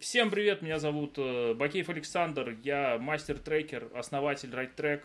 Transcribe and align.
Всем 0.00 0.30
привет, 0.30 0.60
меня 0.60 0.78
зовут 0.78 1.14
э, 1.16 1.54
Бакеев 1.54 1.88
Александр, 1.88 2.54
я 2.62 2.98
мастер-трекер, 2.98 3.88
основатель 3.94 4.50
RideTrack. 4.50 5.00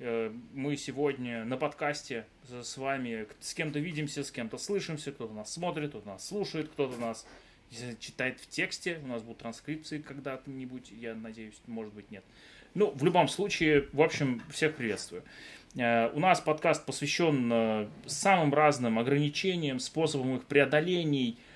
Э, 0.00 0.30
мы 0.52 0.76
сегодня 0.76 1.46
на 1.46 1.56
подкасте 1.56 2.26
с 2.46 2.76
вами 2.76 3.26
с 3.40 3.54
кем-то 3.54 3.78
видимся, 3.78 4.22
с 4.22 4.30
кем-то 4.30 4.58
слышимся, 4.58 5.12
кто-то 5.12 5.32
нас 5.32 5.54
смотрит, 5.54 5.90
кто-то 5.90 6.08
нас 6.08 6.26
слушает, 6.26 6.68
кто-то 6.68 7.00
нас 7.00 7.26
читает 8.00 8.38
в 8.38 8.48
тексте. 8.48 9.00
У 9.02 9.06
нас 9.06 9.22
будут 9.22 9.38
транскрипции 9.38 9.98
когда-нибудь, 9.98 10.90
я 10.90 11.14
надеюсь, 11.14 11.58
может 11.66 11.94
быть, 11.94 12.10
нет. 12.10 12.24
Ну, 12.74 12.90
в 12.90 13.02
любом 13.04 13.28
случае, 13.28 13.88
в 13.94 14.02
общем, 14.02 14.42
всех 14.50 14.76
приветствую. 14.76 15.22
Э, 15.74 16.10
у 16.10 16.20
нас 16.20 16.42
подкаст 16.42 16.84
посвящен 16.84 17.88
самым 18.04 18.52
разным 18.52 18.98
ограничениям, 18.98 19.78
способам 19.78 20.36
их 20.36 20.44
преодолений– 20.44 21.38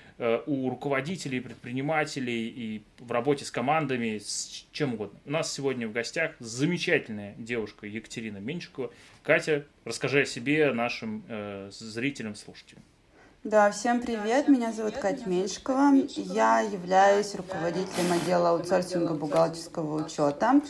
у 0.45 0.69
руководителей, 0.69 1.39
предпринимателей 1.39 2.47
и 2.47 2.83
в 2.99 3.11
работе 3.11 3.45
с 3.45 3.51
командами, 3.51 4.17
с 4.17 4.65
чем 4.71 4.93
угодно. 4.93 5.19
У 5.25 5.31
нас 5.31 5.51
сегодня 5.51 5.87
в 5.87 5.91
гостях 5.91 6.31
замечательная 6.39 7.35
девушка 7.37 7.87
Екатерина 7.87 8.37
Меньшикова. 8.37 8.91
Катя, 9.23 9.65
расскажи 9.85 10.21
о 10.21 10.25
себе 10.25 10.71
нашим 10.73 11.23
э, 11.27 11.69
зрителям, 11.71 12.35
слушателям. 12.35 12.83
Да, 13.43 13.69
всем 13.71 14.01
привет, 14.01 14.47
меня 14.47 14.71
зовут 14.71 14.95
Катя 14.95 15.27
Меньшикова. 15.27 15.93
Я 16.15 16.61
являюсь 16.61 17.35
руководителем 17.35 18.13
отдела 18.13 18.51
аутсорсинга 18.51 19.15
бухгалтерского 19.15 20.05
учета 20.05 20.61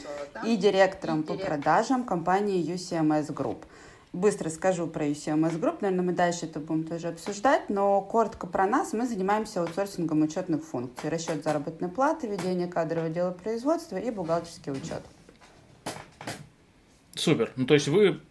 и 0.44 0.58
директором 0.58 1.22
по 1.22 1.36
продажам 1.36 2.04
компании 2.04 2.66
UCMS 2.66 3.28
Group. 3.28 3.66
Быстро 4.14 4.50
скажу 4.50 4.86
про 4.86 5.08
UCMS 5.08 5.60
Group, 5.60 5.78
наверное, 5.82 6.06
мы 6.06 6.14
дальше 6.14 6.46
это 6.46 6.60
будем 6.60 6.84
тоже 6.84 7.08
обсуждать, 7.08 7.68
но 7.70 8.00
коротко 8.00 8.46
про 8.46 8.68
нас. 8.68 8.94
Мы 8.94 9.08
занимаемся 9.08 9.62
аутсорсингом 9.62 10.22
учетных 10.22 10.64
функций, 10.64 11.10
расчет 11.10 11.44
заработной 11.44 11.90
платы, 11.90 12.28
ведение 12.28 12.68
кадрового 12.68 13.10
дела 13.10 13.32
производства 13.32 13.98
и 13.98 14.12
бухгалтерский 14.12 14.72
учет. 14.72 15.02
Супер. 17.16 17.52
Ну, 17.56 17.66
то 17.66 17.74
есть 17.74 17.88
вы 17.88 18.22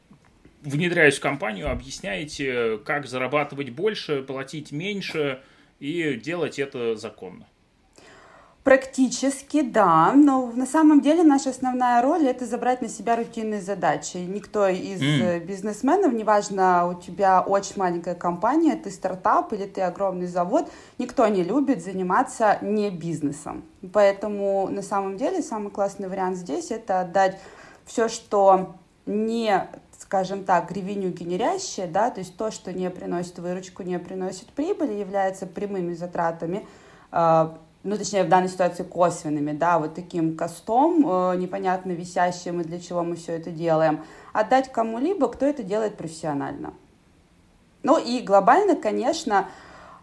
внедряясь 0.63 1.19
в 1.19 1.21
компанию, 1.21 1.71
объясняете, 1.71 2.79
как 2.79 3.07
зарабатывать 3.07 3.71
больше, 3.71 4.23
платить 4.23 4.73
меньше 4.73 5.43
и 5.81 6.15
делать 6.15 6.59
это 6.59 6.95
законно. 6.97 7.47
Практически, 8.65 9.63
да, 9.63 10.13
но 10.13 10.53
на 10.55 10.67
самом 10.67 11.01
деле 11.01 11.25
наша 11.25 11.51
основная 11.51 12.01
роль 12.01 12.29
это 12.29 12.47
забрать 12.47 12.81
на 12.81 12.89
себя 12.89 13.17
рутинные 13.17 13.61
задачи. 13.61 14.19
Никто 14.19 14.69
из 14.69 15.03
mm. 15.03 15.41
бизнесменов, 15.45 16.13
неважно, 16.13 16.87
у 16.87 16.95
тебя 16.95 17.41
очень 17.41 17.75
маленькая 17.77 18.15
компания, 18.15 18.77
ты 18.77 18.93
стартап 18.93 19.53
или 19.53 19.65
ты 19.65 19.81
огромный 19.81 20.29
завод, 20.29 20.71
никто 20.99 21.27
не 21.27 21.43
любит 21.43 21.83
заниматься 21.83 22.59
не 22.63 22.91
бизнесом. 22.91 23.65
Поэтому 23.93 24.69
на 24.69 24.83
самом 24.83 25.17
деле 25.17 25.43
самый 25.43 25.73
классный 25.73 26.09
вариант 26.09 26.37
здесь 26.37 26.71
это 26.71 27.01
отдать 27.01 27.41
все, 27.85 28.09
что 28.09 28.77
не 29.07 29.69
скажем 29.99 30.45
так, 30.45 30.71
ревеню 30.71 31.11
генерящее, 31.11 31.87
да, 31.87 32.11
то 32.11 32.21
есть 32.21 32.37
то, 32.37 32.51
что 32.51 32.73
не 32.73 32.91
приносит 32.91 33.39
выручку, 33.39 33.83
не 33.83 33.99
приносит 33.99 34.49
прибыли, 34.49 34.93
является 34.93 35.47
прямыми 35.47 35.95
затратами 35.95 36.67
а, 37.11 37.57
ну, 37.85 37.99
точнее, 37.99 38.25
в 38.25 38.29
данной 38.29 38.49
ситуации 38.49 38.85
косвенными, 38.85 39.53
да, 39.53 39.79
вот 39.79 39.95
таким 39.95 40.37
костом, 40.37 41.05
э, 41.05 41.37
непонятно 41.37 41.93
висящим 41.93 42.61
и 42.61 42.65
для 42.65 42.81
чего 42.81 43.03
мы 43.03 43.17
все 43.17 43.33
это 43.33 43.51
делаем, 43.51 44.05
отдать 44.33 44.71
кому-либо, 44.71 45.29
кто 45.29 45.47
это 45.47 45.63
делает 45.63 45.97
профессионально. 45.97 46.75
Ну 47.83 47.99
и 47.99 48.21
глобально, 48.21 48.77
конечно, 48.77 49.49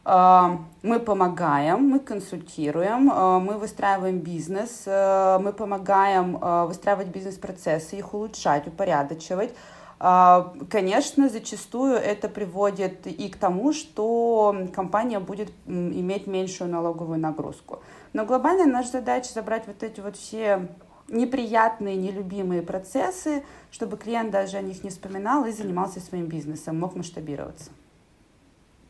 э, 0.04 0.58
мы 0.82 1.00
помогаем, 1.00 1.88
мы 1.88 2.00
консультируем, 2.00 3.10
э, 3.10 3.40
мы 3.40 3.58
выстраиваем 3.58 4.20
бизнес, 4.20 4.84
э, 4.86 5.40
мы 5.40 5.54
помогаем 5.54 6.38
э, 6.42 6.66
выстраивать 6.66 7.08
бизнес-процессы, 7.08 7.96
их 7.96 8.14
улучшать, 8.14 8.68
упорядочивать, 8.68 9.54
конечно, 10.00 11.28
зачастую 11.28 11.96
это 11.96 12.30
приводит 12.30 13.06
и 13.06 13.28
к 13.28 13.36
тому, 13.36 13.74
что 13.74 14.56
компания 14.74 15.20
будет 15.20 15.52
иметь 15.68 16.26
меньшую 16.26 16.70
налоговую 16.70 17.20
нагрузку. 17.20 17.84
Но 18.14 18.26
глобально 18.26 18.66
наша 18.66 18.92
задача 18.92 19.34
забрать 19.34 19.68
вот 19.68 19.84
эти 19.84 20.00
вот 20.00 20.16
все 20.16 20.70
неприятные, 21.10 21.98
нелюбимые 21.98 22.62
процессы, 22.62 23.44
чтобы 23.72 23.98
клиент 23.98 24.32
даже 24.32 24.58
о 24.58 24.62
них 24.62 24.84
не 24.84 24.90
вспоминал 24.90 25.46
и 25.46 25.52
занимался 25.52 26.00
своим 26.00 26.28
бизнесом, 26.28 26.80
мог 26.80 26.96
масштабироваться 26.96 27.72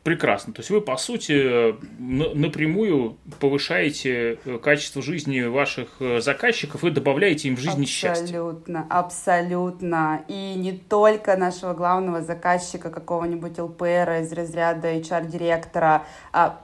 прекрасно. 0.02 0.52
То 0.52 0.60
есть 0.60 0.70
вы, 0.70 0.80
по 0.80 0.96
сути, 0.96 1.74
напрямую 1.98 3.16
повышаете 3.38 4.38
э, 4.44 4.58
качество 4.58 5.02
жизни 5.02 5.42
ваших 5.42 5.88
э, 6.00 6.20
заказчиков 6.20 6.84
и 6.84 6.90
добавляете 6.90 7.48
им 7.48 7.56
в 7.56 7.60
жизнь 7.60 7.84
счастье. 7.84 8.24
Абсолютно, 8.24 8.86
абсолютно. 8.88 10.24
И 10.28 10.54
не 10.56 10.72
только 10.72 11.36
нашего 11.36 11.74
главного 11.74 12.22
заказчика, 12.22 12.90
какого-нибудь 12.90 13.58
ЛПР 13.58 14.22
из 14.22 14.32
разряда 14.32 14.94
HR-директора, 14.94 16.04
а 16.32 16.60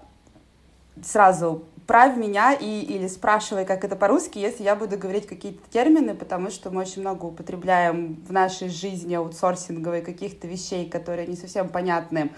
сразу 1.02 1.64
правь 1.86 2.16
меня 2.16 2.54
и, 2.54 2.80
или 2.80 3.06
спрашивай, 3.06 3.64
как 3.64 3.84
это 3.84 3.96
по-русски, 3.96 4.38
если 4.38 4.64
я 4.64 4.74
буду 4.74 4.98
говорить 4.98 5.26
какие-то 5.26 5.60
термины, 5.70 6.14
потому 6.14 6.50
что 6.50 6.70
мы 6.70 6.80
очень 6.80 7.02
много 7.02 7.26
употребляем 7.26 8.16
в 8.26 8.32
нашей 8.32 8.68
жизни 8.68 9.14
аутсорсинговой 9.14 10.02
каких-то 10.02 10.48
вещей, 10.48 10.88
которые 10.88 11.26
не 11.26 11.36
совсем 11.36 11.68
понятны 11.68 12.30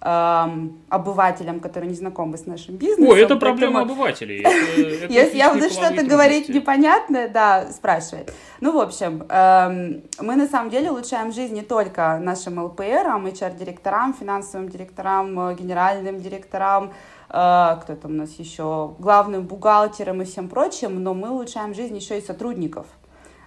обывателям, 0.00 1.58
которые 1.58 1.90
не 1.90 1.96
знакомы 1.96 2.38
с 2.38 2.46
нашим 2.46 2.76
бизнесом. 2.76 3.12
О, 3.12 3.16
это 3.16 3.34
проблема 3.34 3.80
Поэтому... 3.80 3.94
обывателей. 3.94 4.46
Если 5.08 5.38
я 5.38 5.52
буду 5.52 5.68
что-то 5.70 6.04
говорить 6.04 6.48
непонятное, 6.48 7.28
да, 7.28 7.66
спрашивай. 7.72 8.26
Ну, 8.60 8.72
в 8.72 8.78
общем, 8.78 9.24
мы 9.28 10.36
на 10.36 10.46
самом 10.46 10.70
деле 10.70 10.92
улучшаем 10.92 11.32
жизнь 11.32 11.54
не 11.54 11.62
только 11.62 12.18
нашим 12.18 12.62
ЛПРам, 12.64 13.26
HR-директорам, 13.26 14.14
финансовым 14.14 14.68
директорам, 14.68 15.38
э, 15.40 15.54
генеральным 15.54 16.20
директорам, 16.20 16.92
э, 17.28 17.76
кто 17.82 17.96
там 17.96 18.12
у 18.12 18.14
нас 18.14 18.32
еще, 18.38 18.94
главным 18.98 19.46
бухгалтерам 19.46 20.22
и 20.22 20.24
всем 20.24 20.48
прочим, 20.48 21.02
но 21.02 21.14
мы 21.14 21.30
улучшаем 21.30 21.74
жизнь 21.74 21.96
еще 21.96 22.18
и 22.18 22.22
сотрудников 22.22 22.86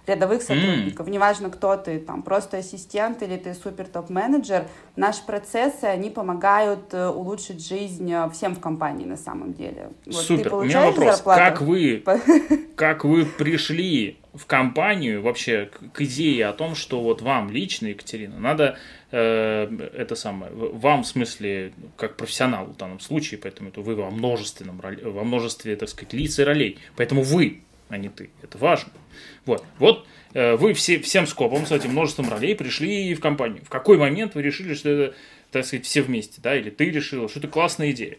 рядовых 0.06 0.42
сотрудников. 0.42 1.06
Mm. 1.06 1.10
Неважно, 1.10 1.50
кто 1.50 1.76
ты, 1.76 1.98
там, 1.98 2.22
просто 2.22 2.58
ассистент 2.58 3.22
или 3.22 3.36
ты 3.36 3.54
супер 3.54 3.86
топ-менеджер, 3.86 4.66
наши 4.96 5.24
процессы, 5.24 5.84
они 5.84 6.10
помогают 6.10 6.92
э, 6.92 7.08
улучшить 7.08 7.66
жизнь 7.66 8.12
э, 8.12 8.28
всем 8.30 8.54
в 8.54 8.60
компании 8.60 9.04
на 9.04 9.16
самом 9.16 9.52
деле. 9.54 9.90
Вот, 10.06 10.16
супер. 10.16 10.54
У 10.54 10.62
меня 10.64 10.86
вопрос. 10.86 11.16
Зарплату? 11.16 11.40
Как 11.40 11.60
вы, 11.62 12.04
как 12.76 13.04
вы 13.04 13.24
пришли 13.26 14.18
в 14.34 14.46
компанию 14.46 15.22
вообще 15.22 15.66
к, 15.66 15.92
к 15.92 16.00
идее 16.02 16.46
о 16.46 16.52
том, 16.52 16.74
что 16.74 17.00
вот 17.00 17.22
вам 17.22 17.50
лично, 17.50 17.88
Екатерина, 17.88 18.38
надо 18.38 18.78
э, 19.10 19.88
это 19.94 20.16
самое, 20.16 20.52
вам 20.52 21.02
в 21.02 21.06
смысле 21.06 21.72
как 21.96 22.16
профессионалу 22.16 22.72
в 22.72 22.76
данном 22.76 22.98
случае, 22.98 23.38
поэтому 23.38 23.68
это 23.68 23.82
вы 23.82 23.94
во 23.94 24.10
множественном, 24.10 24.80
во 24.80 25.24
множестве, 25.24 25.76
так 25.76 25.88
сказать, 25.88 26.12
лиц 26.12 26.38
и 26.38 26.42
ролей, 26.42 26.78
поэтому 26.96 27.22
вы, 27.22 27.62
а 27.92 27.98
не 27.98 28.08
ты, 28.08 28.30
это 28.42 28.56
важно. 28.56 28.90
Вот, 29.44 29.62
вот 29.78 30.06
э, 30.32 30.56
вы 30.56 30.72
все, 30.72 30.98
всем 30.98 31.26
скопом 31.26 31.66
с 31.66 31.72
этим 31.72 31.90
множеством 31.90 32.30
ролей 32.30 32.56
пришли 32.56 33.14
в 33.14 33.20
компанию. 33.20 33.62
В 33.62 33.68
какой 33.68 33.98
момент 33.98 34.34
вы 34.34 34.40
решили, 34.40 34.72
что 34.72 34.88
это, 34.88 35.16
так 35.50 35.66
сказать, 35.66 35.84
все 35.84 36.00
вместе, 36.00 36.40
да, 36.40 36.56
или 36.56 36.70
ты 36.70 36.88
решила, 36.90 37.28
что 37.28 37.40
это 37.40 37.48
классная 37.48 37.90
идея? 37.90 38.16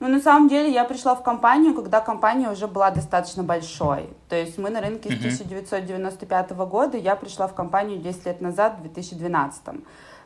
Ну, 0.00 0.08
на 0.08 0.18
самом 0.18 0.48
деле, 0.48 0.72
я 0.72 0.84
пришла 0.84 1.14
в 1.14 1.22
компанию, 1.22 1.74
когда 1.74 2.00
компания 2.00 2.50
уже 2.50 2.66
была 2.66 2.90
достаточно 2.90 3.42
большой. 3.42 4.08
То 4.30 4.36
есть 4.36 4.56
мы 4.56 4.70
на 4.70 4.80
рынке 4.80 5.10
с 5.10 5.18
1995 5.18 6.52
года, 6.52 6.96
я 6.96 7.16
пришла 7.16 7.46
в 7.48 7.54
компанию 7.54 7.98
10 7.98 8.24
лет 8.24 8.40
назад, 8.40 8.78
в 8.78 8.82
2012. 8.82 9.62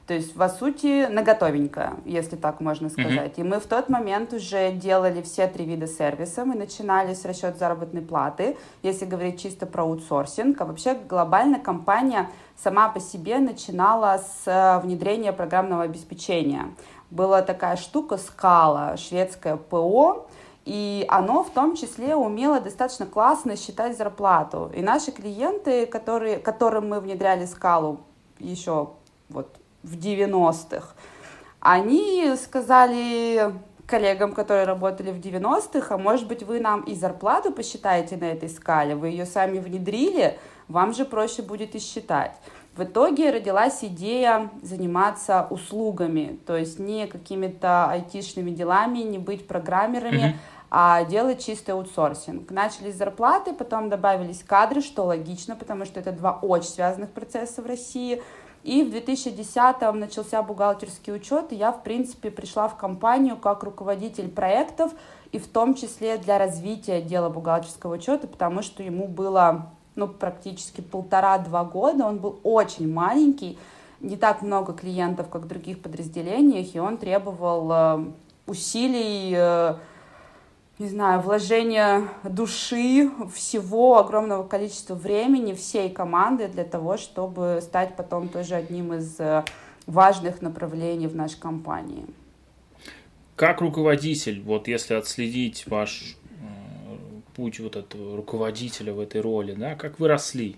То 0.09 0.15
есть, 0.15 0.35
по 0.35 0.49
сути, 0.49 1.07
наготовенькая, 1.07 1.97
если 2.07 2.37
так 2.37 2.61
можно 2.61 2.89
сказать. 2.89 3.37
Mm-hmm. 3.37 3.41
И 3.41 3.43
мы 3.43 3.61
в 3.61 3.67
тот 3.67 3.91
момент 3.91 4.33
уже 4.33 4.73
делали 4.73 5.21
все 5.21 5.47
три 5.49 5.67
вида 5.67 5.87
сервиса. 5.87 6.47
Мы 6.47 6.55
начинали 6.55 7.13
с 7.13 7.27
расчета 7.27 7.53
заработной 7.59 8.01
платы, 8.01 8.57
если 8.83 9.05
говорить 9.05 9.39
чисто 9.39 9.67
про 9.67 9.83
аутсорсинг. 9.83 10.59
А 10.63 10.65
вообще 10.65 10.95
глобально 10.95 11.61
компания 11.61 12.31
сама 12.57 12.89
по 12.89 13.01
себе 13.01 13.39
начинала 13.39 14.17
с 14.17 14.47
э, 14.47 14.81
внедрения 14.81 15.35
программного 15.35 15.83
обеспечения. 15.83 16.71
Была 17.11 17.43
такая 17.43 17.77
штука 17.77 18.17
скала, 18.17 18.97
шведское 18.97 19.57
ПО, 19.57 20.27
и 20.65 21.05
оно 21.11 21.45
в 21.45 21.51
том 21.51 21.77
числе 21.77 22.17
умело 22.17 22.61
достаточно 22.61 23.05
классно 23.05 23.57
считать 23.57 23.99
зарплату. 23.99 24.73
И 24.75 24.81
наши 24.81 25.13
клиенты, 25.13 25.85
которые, 25.85 26.39
которым 26.39 26.89
мы 26.89 27.01
внедряли 27.01 27.45
скалу 27.45 28.01
еще 28.39 28.93
вот 29.29 29.55
в 29.83 29.97
90-х, 29.97 30.95
они 31.61 32.35
сказали 32.37 33.53
коллегам, 33.87 34.33
которые 34.33 34.65
работали 34.65 35.11
в 35.11 35.19
90-х, 35.19 35.95
а 35.95 35.99
может 35.99 36.29
быть 36.29 36.43
вы 36.43 36.61
нам 36.61 36.83
и 36.83 36.95
зарплату 36.95 37.51
посчитаете 37.51 38.17
на 38.17 38.25
этой 38.25 38.49
скале, 38.49 38.95
вы 38.95 39.09
ее 39.09 39.25
сами 39.25 39.59
внедрили, 39.59 40.39
вам 40.69 40.93
же 40.93 41.05
проще 41.05 41.43
будет 41.43 41.75
и 41.75 41.79
считать. 41.79 42.33
В 42.77 42.85
итоге 42.85 43.31
родилась 43.31 43.83
идея 43.83 44.51
заниматься 44.63 45.49
услугами, 45.51 46.39
то 46.47 46.57
есть 46.57 46.79
не 46.79 47.09
какими-то 47.09 47.91
айтишными 47.91 48.51
делами, 48.53 48.99
не 48.99 49.19
быть 49.19 49.49
программерами, 49.49 50.17
mm-hmm. 50.17 50.37
а 50.71 51.05
делать 51.05 51.45
чистый 51.45 51.71
аутсорсинг. 51.71 52.51
Начались 52.51 52.95
зарплаты, 52.95 53.53
потом 53.53 53.89
добавились 53.89 54.45
кадры, 54.45 54.81
что 54.81 55.07
логично, 55.07 55.57
потому 55.57 55.87
что 55.87 55.99
это 55.99 56.13
два 56.13 56.39
очень 56.41 56.69
связанных 56.69 57.11
процесса 57.11 57.63
в 57.63 57.67
России. 57.67 58.23
И 58.65 58.83
в 58.83 58.93
2010-м 58.93 59.99
начался 59.99 60.43
бухгалтерский 60.43 61.15
учет, 61.15 61.53
и 61.53 61.57
я, 61.57 61.73
в 61.73 61.83
принципе, 61.83 62.31
пришла 62.31 62.69
в 62.69 62.77
компанию 62.77 63.37
как 63.37 63.63
руководитель 63.63 64.29
проектов, 64.29 64.93
и 65.33 65.39
в 65.39 65.47
том 65.47 65.75
числе 65.75 66.19
для 66.19 66.39
развития 66.39 67.01
дела 67.01 67.29
бухгалтерского 67.29 67.95
учета, 67.95 68.27
потому 68.27 68.63
что 68.63 68.83
ему 68.83 69.07
было 69.07 69.71
ну, 69.95 70.09
практически 70.09 70.81
полтора-два 70.81 71.65
года, 71.65 72.07
он 72.07 72.19
был 72.19 72.39
очень 72.43 72.93
маленький, 72.93 73.59
не 74.01 74.17
так 74.17 74.43
много 74.43 74.73
клиентов, 74.73 75.29
как 75.29 75.43
в 75.43 75.49
других 75.49 75.83
подразделениях, 75.83 76.75
и 76.75 76.79
он 76.79 76.99
требовал 76.99 77.71
э, 77.73 78.05
усилий, 78.47 79.35
э, 79.37 79.75
не 80.79 80.89
знаю, 80.89 81.21
вложения 81.21 82.09
души, 82.25 83.11
всего 83.35 83.99
огромного 83.99 84.47
количества 84.47 84.95
времени 84.95 85.55
всей 85.55 85.91
команды 85.91 86.49
для 86.49 86.65
того, 86.65 86.97
чтобы 86.97 87.61
стать 87.63 87.97
потом 87.97 88.29
тоже 88.29 88.55
одним 88.55 88.95
из 88.95 89.19
э, 89.19 89.45
важных 89.87 90.41
направлений 90.41 91.07
в 91.07 91.17
нашей 91.17 91.41
компании. 91.41 92.07
Как 93.35 93.61
руководитель, 93.61 94.41
вот 94.43 94.69
если 94.69 94.95
отследить 94.95 95.67
ваш 95.67 96.17
путь 97.39 97.61
вот 97.61 97.77
этого 97.77 98.17
руководителя 98.17 98.93
в 98.93 98.99
этой 98.99 99.21
роли, 99.21 99.53
да, 99.53 99.77
как 99.77 100.01
вы 100.01 100.09
росли? 100.09 100.57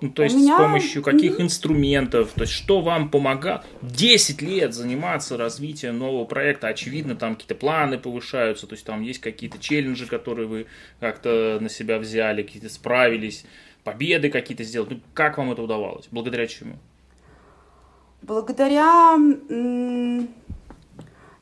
Ну, 0.00 0.10
то 0.10 0.22
есть 0.22 0.36
меня... 0.36 0.56
с 0.56 0.60
помощью 0.60 1.02
каких 1.02 1.40
инструментов, 1.40 2.30
то 2.32 2.42
есть 2.42 2.52
что 2.52 2.80
вам 2.80 3.10
помогало? 3.10 3.64
10 3.82 4.42
лет 4.42 4.72
заниматься 4.72 5.36
развитием 5.36 5.98
нового 5.98 6.24
проекта, 6.24 6.68
очевидно, 6.68 7.16
там 7.16 7.34
какие-то 7.34 7.56
планы 7.56 7.98
повышаются, 7.98 8.68
то 8.68 8.74
есть 8.74 8.84
там 8.84 9.02
есть 9.02 9.20
какие-то 9.20 9.58
челленджи, 9.58 10.06
которые 10.06 10.46
вы 10.46 10.66
как-то 11.00 11.58
на 11.60 11.68
себя 11.68 11.98
взяли, 11.98 12.42
какие-то 12.42 12.68
справились, 12.68 13.44
победы 13.82 14.30
какие-то 14.30 14.62
сделать. 14.62 14.90
Ну, 14.90 15.00
как 15.14 15.38
вам 15.38 15.50
это 15.50 15.62
удавалось? 15.62 16.06
Благодаря 16.12 16.46
чему? 16.46 16.76
Благодаря 18.22 19.16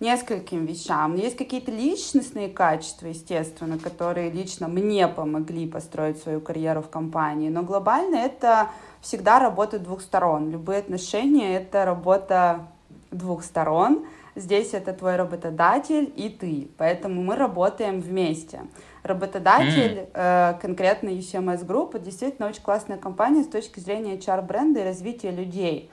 нескольким 0.00 0.66
вещам. 0.66 1.14
Есть 1.14 1.36
какие-то 1.36 1.70
личностные 1.70 2.48
качества, 2.48 3.06
естественно, 3.06 3.78
которые 3.78 4.30
лично 4.30 4.68
мне 4.68 5.08
помогли 5.08 5.66
построить 5.66 6.18
свою 6.18 6.40
карьеру 6.40 6.82
в 6.82 6.88
компании, 6.88 7.48
но 7.48 7.62
глобально 7.62 8.16
это 8.16 8.68
всегда 9.00 9.38
работа 9.38 9.78
двух 9.78 10.02
сторон. 10.02 10.50
Любые 10.50 10.80
отношения— 10.80 11.56
это 11.56 11.84
работа 11.84 12.68
двух 13.10 13.44
сторон. 13.44 14.06
Здесь 14.34 14.74
это 14.74 14.92
твой 14.92 15.16
работодатель 15.16 16.12
и 16.14 16.28
ты, 16.28 16.68
поэтому 16.76 17.22
мы 17.22 17.36
работаем 17.36 18.00
вместе. 18.00 18.60
Работодатель, 19.02 20.00
mm. 20.00 20.10
э, 20.12 20.58
конкретно 20.60 21.08
UCMS 21.08 21.64
Group, 21.64 21.98
действительно 21.98 22.48
очень 22.48 22.62
классная 22.62 22.98
компания 22.98 23.44
с 23.44 23.48
точки 23.48 23.80
зрения 23.80 24.16
HR-бренда 24.16 24.80
и 24.80 24.84
развития 24.84 25.30
людей. 25.30 25.90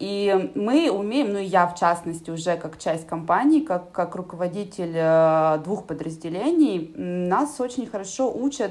И 0.00 0.50
мы 0.54 0.90
умеем, 0.90 1.34
ну 1.34 1.38
и 1.38 1.44
я 1.44 1.66
в 1.66 1.78
частности 1.78 2.30
уже 2.30 2.56
как 2.56 2.78
часть 2.78 3.06
компании, 3.06 3.60
как, 3.60 3.92
как 3.92 4.16
руководитель 4.16 4.94
э, 4.94 5.58
двух 5.62 5.84
подразделений, 5.84 6.94
нас 6.96 7.60
очень 7.60 7.86
хорошо 7.86 8.32
учат 8.34 8.70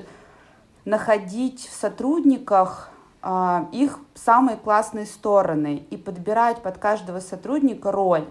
находить 0.86 1.68
в 1.68 1.80
сотрудниках 1.80 2.90
э, 3.22 3.66
их 3.72 4.00
самые 4.16 4.58
классные 4.58 5.06
стороны 5.06 5.86
и 5.92 5.98
подбирать 5.98 6.64
под 6.64 6.80
каждого 6.80 7.20
сотрудника 7.20 7.92
роль. 7.92 8.26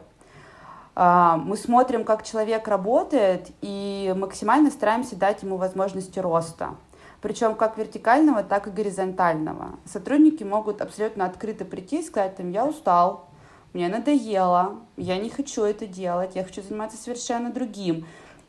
Э, 0.96 1.36
мы 1.36 1.56
смотрим, 1.56 2.02
как 2.02 2.24
человек 2.24 2.66
работает, 2.66 3.52
и 3.60 4.12
максимально 4.16 4.72
стараемся 4.72 5.14
дать 5.14 5.44
ему 5.44 5.56
возможности 5.56 6.18
роста 6.18 6.70
причем 7.20 7.55
как 7.55 7.79
вертикального, 7.79 8.43
так 8.43 8.69
и 8.69 8.70
горизонтального. 8.70 9.79
Сотрудники 9.85 10.44
могут 10.44 10.81
абсолютно 10.81 11.25
открыто 11.26 11.65
прийти 11.65 12.00
и 12.00 12.05
сказать, 12.05 12.37
там, 12.37 12.50
я 12.50 12.65
устал, 12.67 13.29
мне 13.73 13.88
надоело, 13.88 14.81
я 14.97 15.19
не 15.19 15.29
хочу 15.29 15.65
это 15.65 15.87
делать, 15.87 16.35
я 16.35 16.44
хочу 16.44 16.62
заниматься 16.62 16.97
совершенно 16.97 17.53
другим. 17.53 18.06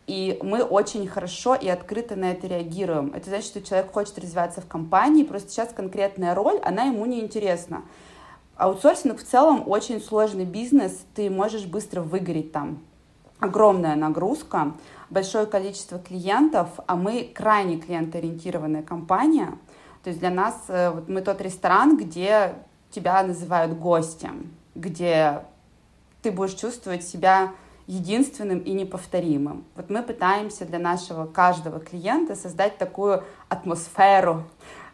И 0.07 0.39
мы 0.41 0.63
очень 0.63 1.07
хорошо 1.07 1.53
и 1.53 1.67
открыто 1.67 2.15
на 2.15 2.31
это 2.31 2.47
реагируем. 2.47 3.13
Это 3.13 3.29
значит, 3.29 3.49
что 3.49 3.61
человек 3.61 3.91
хочет 3.91 4.17
развиваться 4.17 4.61
в 4.61 4.67
компании, 4.67 5.23
просто 5.23 5.51
сейчас 5.51 5.71
конкретная 5.71 6.33
роль, 6.33 6.59
она 6.63 6.85
ему 6.85 7.05
не 7.05 7.19
интересна. 7.19 7.83
Аутсорсинг 8.55 9.19
в 9.19 9.23
целом 9.23 9.63
очень 9.67 10.01
сложный 10.01 10.45
бизнес, 10.45 11.05
ты 11.15 11.29
можешь 11.29 11.65
быстро 11.65 12.01
выгореть 12.01 12.51
там. 12.51 12.79
Огромная 13.39 13.95
нагрузка, 13.95 14.73
большое 15.09 15.45
количество 15.45 15.97
клиентов, 15.97 16.67
а 16.87 16.95
мы 16.95 17.31
крайне 17.33 17.77
клиентоориентированная 17.77 18.83
компания. 18.83 19.57
То 20.03 20.09
есть 20.09 20.19
для 20.19 20.29
нас 20.29 20.55
э, 20.67 20.89
вот 20.91 21.07
мы 21.07 21.21
тот 21.21 21.41
ресторан, 21.41 21.97
где 21.97 22.55
тебя 22.91 23.21
называют 23.23 23.77
гостем, 23.77 24.51
где 24.75 25.43
ты 26.21 26.31
будешь 26.31 26.55
чувствовать 26.55 27.03
себя 27.03 27.53
единственным 27.87 28.59
и 28.59 28.71
неповторимым. 28.71 29.65
Вот 29.75 29.89
мы 29.89 30.03
пытаемся 30.03 30.65
для 30.65 30.77
нашего 30.77 31.25
каждого 31.25 31.79
клиента 31.79 32.35
создать 32.35 32.77
такую 32.77 33.23
атмосферу, 33.47 34.43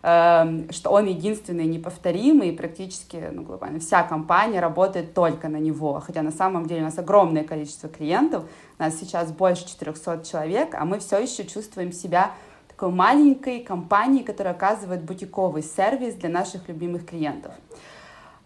что 0.06 0.92
он 0.92 1.08
единственный 1.08 1.66
неповторимый, 1.66 2.50
и 2.50 2.56
практически, 2.56 3.28
ну, 3.32 3.42
глобально, 3.42 3.80
вся 3.80 4.04
компания 4.04 4.60
работает 4.60 5.16
только 5.16 5.50
на 5.50 5.58
него, 5.58 6.00
хотя 6.00 6.22
на 6.22 6.32
самом 6.32 6.68
деле 6.68 6.82
у 6.82 6.84
нас 6.84 7.00
огромное 7.00 7.44
количество 7.44 7.90
клиентов, 7.90 8.44
у 8.78 8.84
нас 8.84 9.00
сейчас 9.00 9.32
больше 9.32 9.68
400 9.68 10.24
человек, 10.24 10.76
а 10.76 10.86
мы 10.86 11.00
все 11.00 11.18
еще 11.18 11.44
чувствуем 11.44 11.92
себя 11.92 12.34
такой 12.68 12.92
маленькой 12.92 13.62
компанией, 13.62 14.24
которая 14.24 14.54
оказывает 14.54 15.02
бутиковый 15.02 15.64
сервис 15.64 16.14
для 16.14 16.30
наших 16.30 16.68
любимых 16.68 17.08
клиентов. 17.08 17.54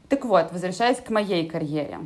Так 0.07 0.23
вот, 0.23 0.53
возвращаясь 0.53 0.99
к 0.99 1.09
моей 1.09 1.45
карьере 1.45 1.99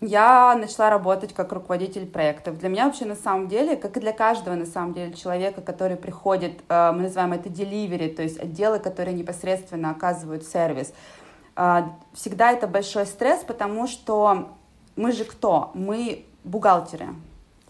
я 0.00 0.54
начала 0.54 0.90
работать 0.90 1.32
как 1.32 1.52
руководитель 1.52 2.06
проектов. 2.06 2.58
Для 2.58 2.68
меня 2.68 2.86
вообще 2.86 3.06
на 3.06 3.14
самом 3.14 3.48
деле, 3.48 3.76
как 3.76 3.96
и 3.96 4.00
для 4.00 4.12
каждого 4.12 4.54
на 4.54 4.66
самом 4.66 4.92
деле 4.92 5.14
человека, 5.14 5.62
который 5.62 5.96
приходит, 5.96 6.60
э, 6.68 6.92
мы 6.92 7.04
называем 7.04 7.32
это 7.32 7.48
delivery, 7.48 8.14
то 8.14 8.22
есть 8.22 8.38
отделы, 8.38 8.78
которые 8.78 9.14
непосредственно 9.14 9.90
оказывают 9.90 10.44
сервис, 10.44 10.92
э, 11.56 11.82
всегда 12.12 12.52
это 12.52 12.66
большой 12.66 13.06
стресс, 13.06 13.42
потому 13.42 13.86
что 13.86 14.48
мы 14.96 15.12
же 15.12 15.24
кто? 15.24 15.70
Мы 15.72 16.26
бухгалтеры, 16.44 17.08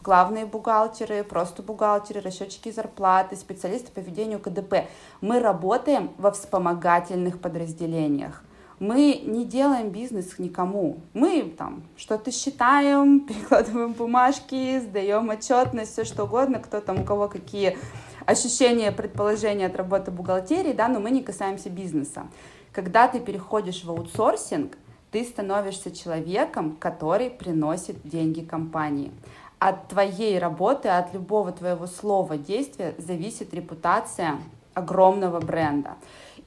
главные 0.03 0.47
бухгалтеры, 0.47 1.23
просто 1.23 1.63
бухгалтеры, 1.63 2.21
расчетчики 2.21 2.73
зарплаты, 2.73 3.37
специалисты 3.37 3.93
по 3.93 4.01
ведению 4.01 4.41
КДП. 4.41 4.89
Мы 5.21 5.39
работаем 5.39 6.11
во 6.19 6.33
вспомогательных 6.33 7.41
подразделениях 7.41 8.43
мы 8.79 9.23
не 9.25 9.45
делаем 9.45 9.91
бизнес 9.91 10.39
никому. 10.39 10.99
Мы 11.15 11.55
там 11.57 11.83
что-то 11.97 12.31
считаем, 12.31 13.21
перекладываем 13.27 13.93
бумажки, 13.93 14.81
сдаем 14.81 15.31
отчетность, 15.31 15.93
все 15.93 16.05
что 16.05 16.25
угодно, 16.25 16.59
кто 16.59 16.81
там, 16.81 17.01
у 17.01 17.05
кого 17.05 17.29
какие 17.29 17.79
ощущения, 18.27 18.93
предположения 18.93 19.67
от 19.67 19.77
работы 19.77 20.11
бухгалтерии, 20.11 20.73
да, 20.73 20.89
но 20.89 21.01
мы 21.01 21.11
не 21.11 21.23
касаемся 21.23 21.71
бизнеса. 21.71 22.27
Когда 22.73 23.09
ты 23.09 23.21
переходишь 23.21 23.85
в 23.85 23.91
аутсорсинг, 23.91 24.77
ты 25.11 25.25
становишься 25.25 25.91
человеком, 25.91 26.77
который 26.79 27.31
приносит 27.31 27.97
деньги 28.05 28.41
компании. 28.41 29.13
От 29.59 29.89
твоей 29.89 30.39
работы, 30.39 30.89
от 30.89 31.15
любого 31.15 31.53
твоего 31.53 31.87
слова, 31.87 32.37
действия 32.37 32.95
зависит 32.99 33.55
репутация 33.55 34.39
огромного 34.75 35.41
бренда. 35.41 35.95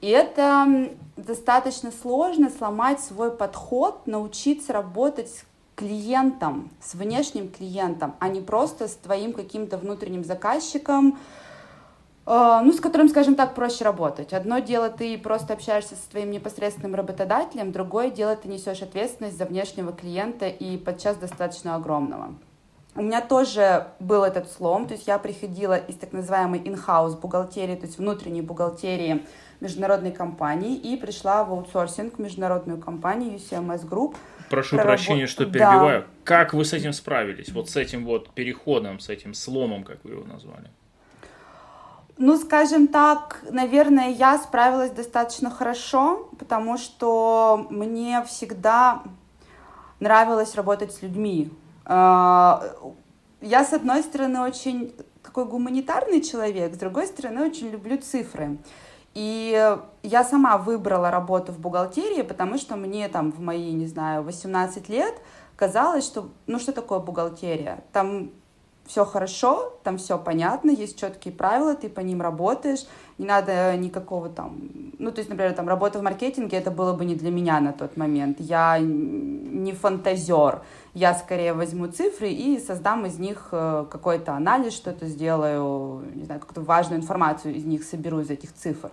И 0.00 0.08
это 0.08 0.90
достаточно 1.16 1.90
сложно 1.90 2.50
сломать 2.50 3.00
свой 3.00 3.30
подход, 3.30 4.06
научиться 4.06 4.72
работать 4.72 5.28
с 5.28 5.44
клиентом, 5.74 6.70
с 6.80 6.94
внешним 6.94 7.50
клиентом, 7.50 8.14
а 8.18 8.28
не 8.28 8.40
просто 8.40 8.88
с 8.88 8.94
твоим 8.94 9.32
каким-то 9.32 9.78
внутренним 9.78 10.24
заказчиком, 10.24 11.18
э, 12.26 12.60
ну, 12.62 12.72
с 12.72 12.80
которым, 12.80 13.08
скажем 13.08 13.34
так, 13.34 13.54
проще 13.54 13.84
работать. 13.84 14.32
Одно 14.32 14.58
дело, 14.58 14.90
ты 14.90 15.16
просто 15.18 15.54
общаешься 15.54 15.96
со 15.96 16.10
твоим 16.10 16.30
непосредственным 16.30 16.94
работодателем, 16.94 17.72
другое 17.72 18.10
дело, 18.10 18.36
ты 18.36 18.48
несешь 18.48 18.82
ответственность 18.82 19.38
за 19.38 19.46
внешнего 19.46 19.92
клиента 19.92 20.48
и 20.48 20.76
подчас 20.76 21.16
достаточно 21.16 21.74
огромного. 21.76 22.34
У 22.96 23.02
меня 23.02 23.20
тоже 23.20 23.86
был 24.00 24.24
этот 24.24 24.50
слом, 24.50 24.86
то 24.86 24.94
есть 24.94 25.06
я 25.06 25.18
приходила 25.18 25.76
из 25.78 25.94
так 25.94 26.12
называемой 26.12 26.58
in-house 26.58 27.18
бухгалтерии, 27.18 27.76
то 27.76 27.86
есть 27.86 27.98
внутренней 27.98 28.42
бухгалтерии, 28.42 29.24
международной 29.60 30.12
компании 30.12 30.76
и 30.76 30.96
пришла 30.96 31.44
в 31.44 31.52
аутсорсинг 31.52 32.18
международную 32.18 32.78
компанию 32.78 33.34
UCMS 33.34 33.88
Group. 33.88 34.16
Прошу 34.48 34.76
проработ... 34.76 34.98
прощения, 34.98 35.26
что 35.26 35.46
перебиваю. 35.46 36.02
Да. 36.02 36.06
Как 36.24 36.54
вы 36.54 36.64
с 36.64 36.72
этим 36.72 36.92
справились? 36.92 37.50
Вот 37.50 37.70
с 37.70 37.76
этим 37.76 38.04
вот 38.04 38.30
переходом, 38.30 38.98
с 38.98 39.08
этим 39.08 39.34
сломом, 39.34 39.84
как 39.84 39.98
вы 40.04 40.12
его 40.12 40.24
назвали? 40.24 40.70
Ну, 42.18 42.36
скажем 42.36 42.88
так, 42.88 43.42
наверное, 43.50 44.10
я 44.10 44.36
справилась 44.38 44.90
достаточно 44.90 45.50
хорошо, 45.50 46.28
потому 46.38 46.76
что 46.76 47.66
мне 47.70 48.22
всегда 48.24 49.02
нравилось 50.00 50.54
работать 50.54 50.92
с 50.92 51.00
людьми. 51.00 51.50
А, 51.86 52.62
я, 53.40 53.64
с 53.64 53.72
одной 53.72 54.02
стороны, 54.02 54.40
очень 54.40 54.92
такой 55.22 55.44
гуманитарный 55.44 56.20
человек, 56.20 56.74
с 56.74 56.78
другой 56.78 57.06
стороны, 57.06 57.46
очень 57.46 57.70
люблю 57.70 57.96
цифры. 57.96 58.58
И 59.14 59.76
я 60.02 60.24
сама 60.24 60.56
выбрала 60.56 61.10
работу 61.10 61.52
в 61.52 61.58
бухгалтерии, 61.58 62.22
потому 62.22 62.58
что 62.58 62.76
мне 62.76 63.08
там 63.08 63.32
в 63.32 63.40
мои, 63.40 63.72
не 63.72 63.86
знаю, 63.86 64.22
18 64.22 64.88
лет 64.88 65.14
казалось, 65.56 66.06
что, 66.06 66.30
ну 66.46 66.58
что 66.58 66.72
такое 66.72 67.00
бухгалтерия? 67.00 67.84
Там 67.92 68.30
все 68.90 69.04
хорошо, 69.04 69.78
там 69.84 69.98
все 69.98 70.18
понятно, 70.18 70.70
есть 70.70 70.98
четкие 70.98 71.32
правила, 71.32 71.76
ты 71.76 71.88
по 71.88 72.00
ним 72.00 72.20
работаешь, 72.20 72.86
не 73.18 73.26
надо 73.26 73.76
никакого 73.76 74.28
там, 74.28 74.56
ну, 74.98 75.12
то 75.12 75.20
есть, 75.20 75.30
например, 75.30 75.52
там 75.52 75.68
работа 75.68 76.00
в 76.00 76.02
маркетинге, 76.02 76.56
это 76.56 76.72
было 76.72 76.92
бы 76.92 77.04
не 77.04 77.14
для 77.14 77.30
меня 77.30 77.60
на 77.60 77.72
тот 77.72 77.96
момент, 77.96 78.40
я 78.40 78.78
не 78.80 79.72
фантазер, 79.74 80.62
я 80.92 81.14
скорее 81.14 81.52
возьму 81.52 81.86
цифры 81.86 82.30
и 82.30 82.58
создам 82.58 83.06
из 83.06 83.16
них 83.16 83.50
э, 83.52 83.86
какой-то 83.88 84.32
анализ, 84.32 84.72
что-то 84.72 85.06
сделаю, 85.06 86.02
не 86.16 86.24
знаю, 86.24 86.40
какую-то 86.40 86.62
важную 86.62 87.00
информацию 87.00 87.54
из 87.54 87.64
них 87.64 87.84
соберу, 87.84 88.18
из 88.18 88.30
этих 88.30 88.52
цифр. 88.52 88.90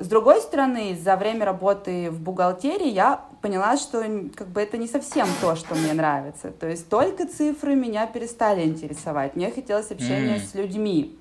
С 0.00 0.06
другой 0.06 0.40
стороны, 0.40 0.96
за 0.96 1.16
время 1.16 1.44
работы 1.44 2.10
в 2.10 2.20
бухгалтерии 2.20 2.88
я 2.88 3.24
поняла, 3.42 3.76
что 3.76 4.04
как 4.36 4.46
бы 4.46 4.60
это 4.60 4.78
не 4.78 4.86
совсем 4.86 5.26
то, 5.40 5.56
что 5.56 5.74
мне 5.74 5.92
нравится. 5.92 6.52
То 6.52 6.68
есть 6.68 6.88
только 6.88 7.26
цифры 7.26 7.74
меня 7.74 8.06
перестали 8.06 8.62
интересовать. 8.62 9.34
Мне 9.34 9.50
хотелось 9.50 9.90
общения 9.90 10.36
mm. 10.36 10.46
с 10.46 10.54
людьми. 10.54 11.18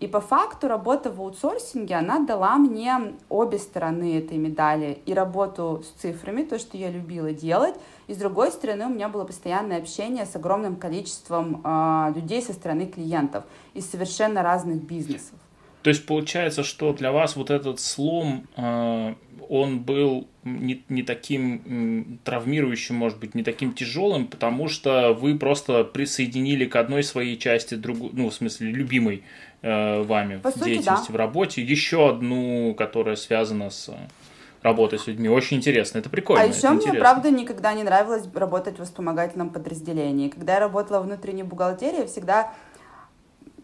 И 0.00 0.06
по 0.06 0.20
факту 0.20 0.68
работа 0.68 1.10
в 1.10 1.20
аутсорсинге, 1.20 1.96
она 1.96 2.20
дала 2.20 2.56
мне 2.56 3.14
обе 3.30 3.58
стороны 3.58 4.18
этой 4.18 4.36
медали. 4.36 5.00
И 5.06 5.14
работу 5.14 5.82
с 5.82 6.00
цифрами, 6.00 6.42
то, 6.42 6.58
что 6.58 6.76
я 6.76 6.90
любила 6.90 7.32
делать, 7.32 7.74
и 8.08 8.14
с 8.14 8.16
другой 8.18 8.52
стороны 8.52 8.86
у 8.86 8.90
меня 8.90 9.08
было 9.08 9.24
постоянное 9.24 9.78
общение 9.78 10.24
с 10.26 10.36
огромным 10.36 10.76
количеством 10.76 11.62
э, 11.64 12.12
людей 12.14 12.42
со 12.42 12.52
стороны 12.52 12.86
клиентов 12.86 13.44
из 13.74 13.90
совершенно 13.90 14.42
разных 14.42 14.82
бизнесов. 14.82 15.38
То 15.88 15.90
есть 15.90 16.04
получается, 16.04 16.64
что 16.64 16.92
для 16.92 17.12
вас 17.12 17.34
вот 17.34 17.48
этот 17.48 17.80
слом, 17.80 18.46
э, 18.58 19.14
он 19.48 19.78
был 19.78 20.28
не, 20.44 20.84
не 20.90 21.02
таким 21.02 22.20
травмирующим, 22.24 22.94
может 22.94 23.18
быть, 23.18 23.34
не 23.34 23.42
таким 23.42 23.72
тяжелым, 23.72 24.26
потому 24.26 24.68
что 24.68 25.14
вы 25.14 25.38
просто 25.38 25.84
присоединили 25.84 26.66
к 26.66 26.76
одной 26.76 27.02
своей 27.02 27.38
части, 27.38 27.72
другу, 27.72 28.10
ну, 28.12 28.28
в 28.28 28.34
смысле, 28.34 28.70
любимой 28.70 29.22
э, 29.62 30.02
вами 30.02 30.36
По 30.36 30.50
в 30.50 30.52
сути, 30.52 30.64
деятельности, 30.64 31.08
да. 31.08 31.14
в 31.14 31.16
работе, 31.16 31.62
еще 31.62 32.10
одну, 32.10 32.74
которая 32.74 33.16
связана 33.16 33.70
с 33.70 33.90
работой 34.62 34.98
с 34.98 35.06
людьми. 35.06 35.30
Очень 35.30 35.56
интересно, 35.56 36.00
это 36.00 36.10
прикольно. 36.10 36.42
А 36.42 36.46
еще 36.46 36.68
мне, 36.68 36.80
интересно. 36.80 37.00
правда, 37.00 37.30
никогда 37.30 37.72
не 37.72 37.82
нравилось 37.82 38.24
работать 38.34 38.78
в 38.78 38.84
вспомогательном 38.84 39.48
подразделении. 39.48 40.28
Когда 40.28 40.54
я 40.54 40.60
работала 40.60 41.00
внутренней 41.00 41.44
бухгалтерии, 41.44 42.04
всегда 42.06 42.52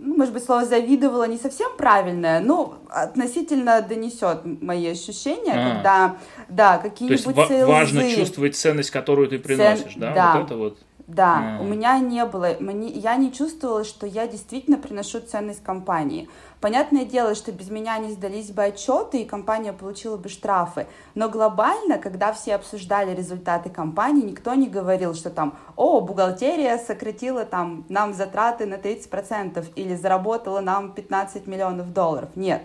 ну, 0.04 0.16
может 0.16 0.34
быть, 0.34 0.44
слово 0.44 0.66
завидовала 0.66 1.26
не 1.26 1.38
совсем 1.38 1.70
правильное, 1.76 2.40
но 2.40 2.78
относительно 2.90 3.80
донесет 3.80 4.40
мои 4.44 4.86
ощущения, 4.88 5.54
а. 5.54 5.74
когда, 5.74 6.16
да, 6.48 6.78
какие-нибудь 6.78 7.24
То 7.34 7.52
есть 7.52 7.64
важно 7.66 8.10
чувствовать 8.10 8.54
ценность, 8.54 8.90
которую 8.90 9.28
ты 9.28 9.38
приносишь, 9.38 9.94
Цен... 9.94 10.00
да? 10.00 10.14
да? 10.14 10.36
Вот 10.36 10.44
это 10.44 10.56
вот. 10.56 10.78
Да, 11.06 11.58
а. 11.58 11.60
у 11.60 11.64
меня 11.64 11.98
не 11.98 12.24
было, 12.24 12.56
мне, 12.60 12.88
я 12.88 13.16
не 13.16 13.30
чувствовала, 13.30 13.84
что 13.84 14.06
я 14.06 14.26
действительно 14.26 14.78
приношу 14.78 15.20
ценность 15.20 15.62
компании. 15.62 16.30
Понятное 16.60 17.04
дело, 17.04 17.34
что 17.34 17.52
без 17.52 17.68
меня 17.68 17.98
не 17.98 18.10
сдались 18.12 18.50
бы 18.50 18.64
отчеты, 18.64 19.18
и 19.18 19.26
компания 19.26 19.74
получила 19.74 20.16
бы 20.16 20.30
штрафы. 20.30 20.86
Но 21.14 21.28
глобально, 21.28 21.98
когда 21.98 22.32
все 22.32 22.54
обсуждали 22.54 23.14
результаты 23.14 23.68
компании, 23.68 24.24
никто 24.24 24.54
не 24.54 24.66
говорил, 24.66 25.14
что 25.14 25.28
там, 25.28 25.58
о, 25.76 26.00
бухгалтерия 26.00 26.78
сократила 26.78 27.44
там 27.44 27.84
нам 27.90 28.14
затраты 28.14 28.64
на 28.64 28.76
30% 28.76 29.72
или 29.76 29.94
заработала 29.94 30.60
нам 30.60 30.92
15 30.92 31.46
миллионов 31.46 31.92
долларов. 31.92 32.30
Нет. 32.34 32.62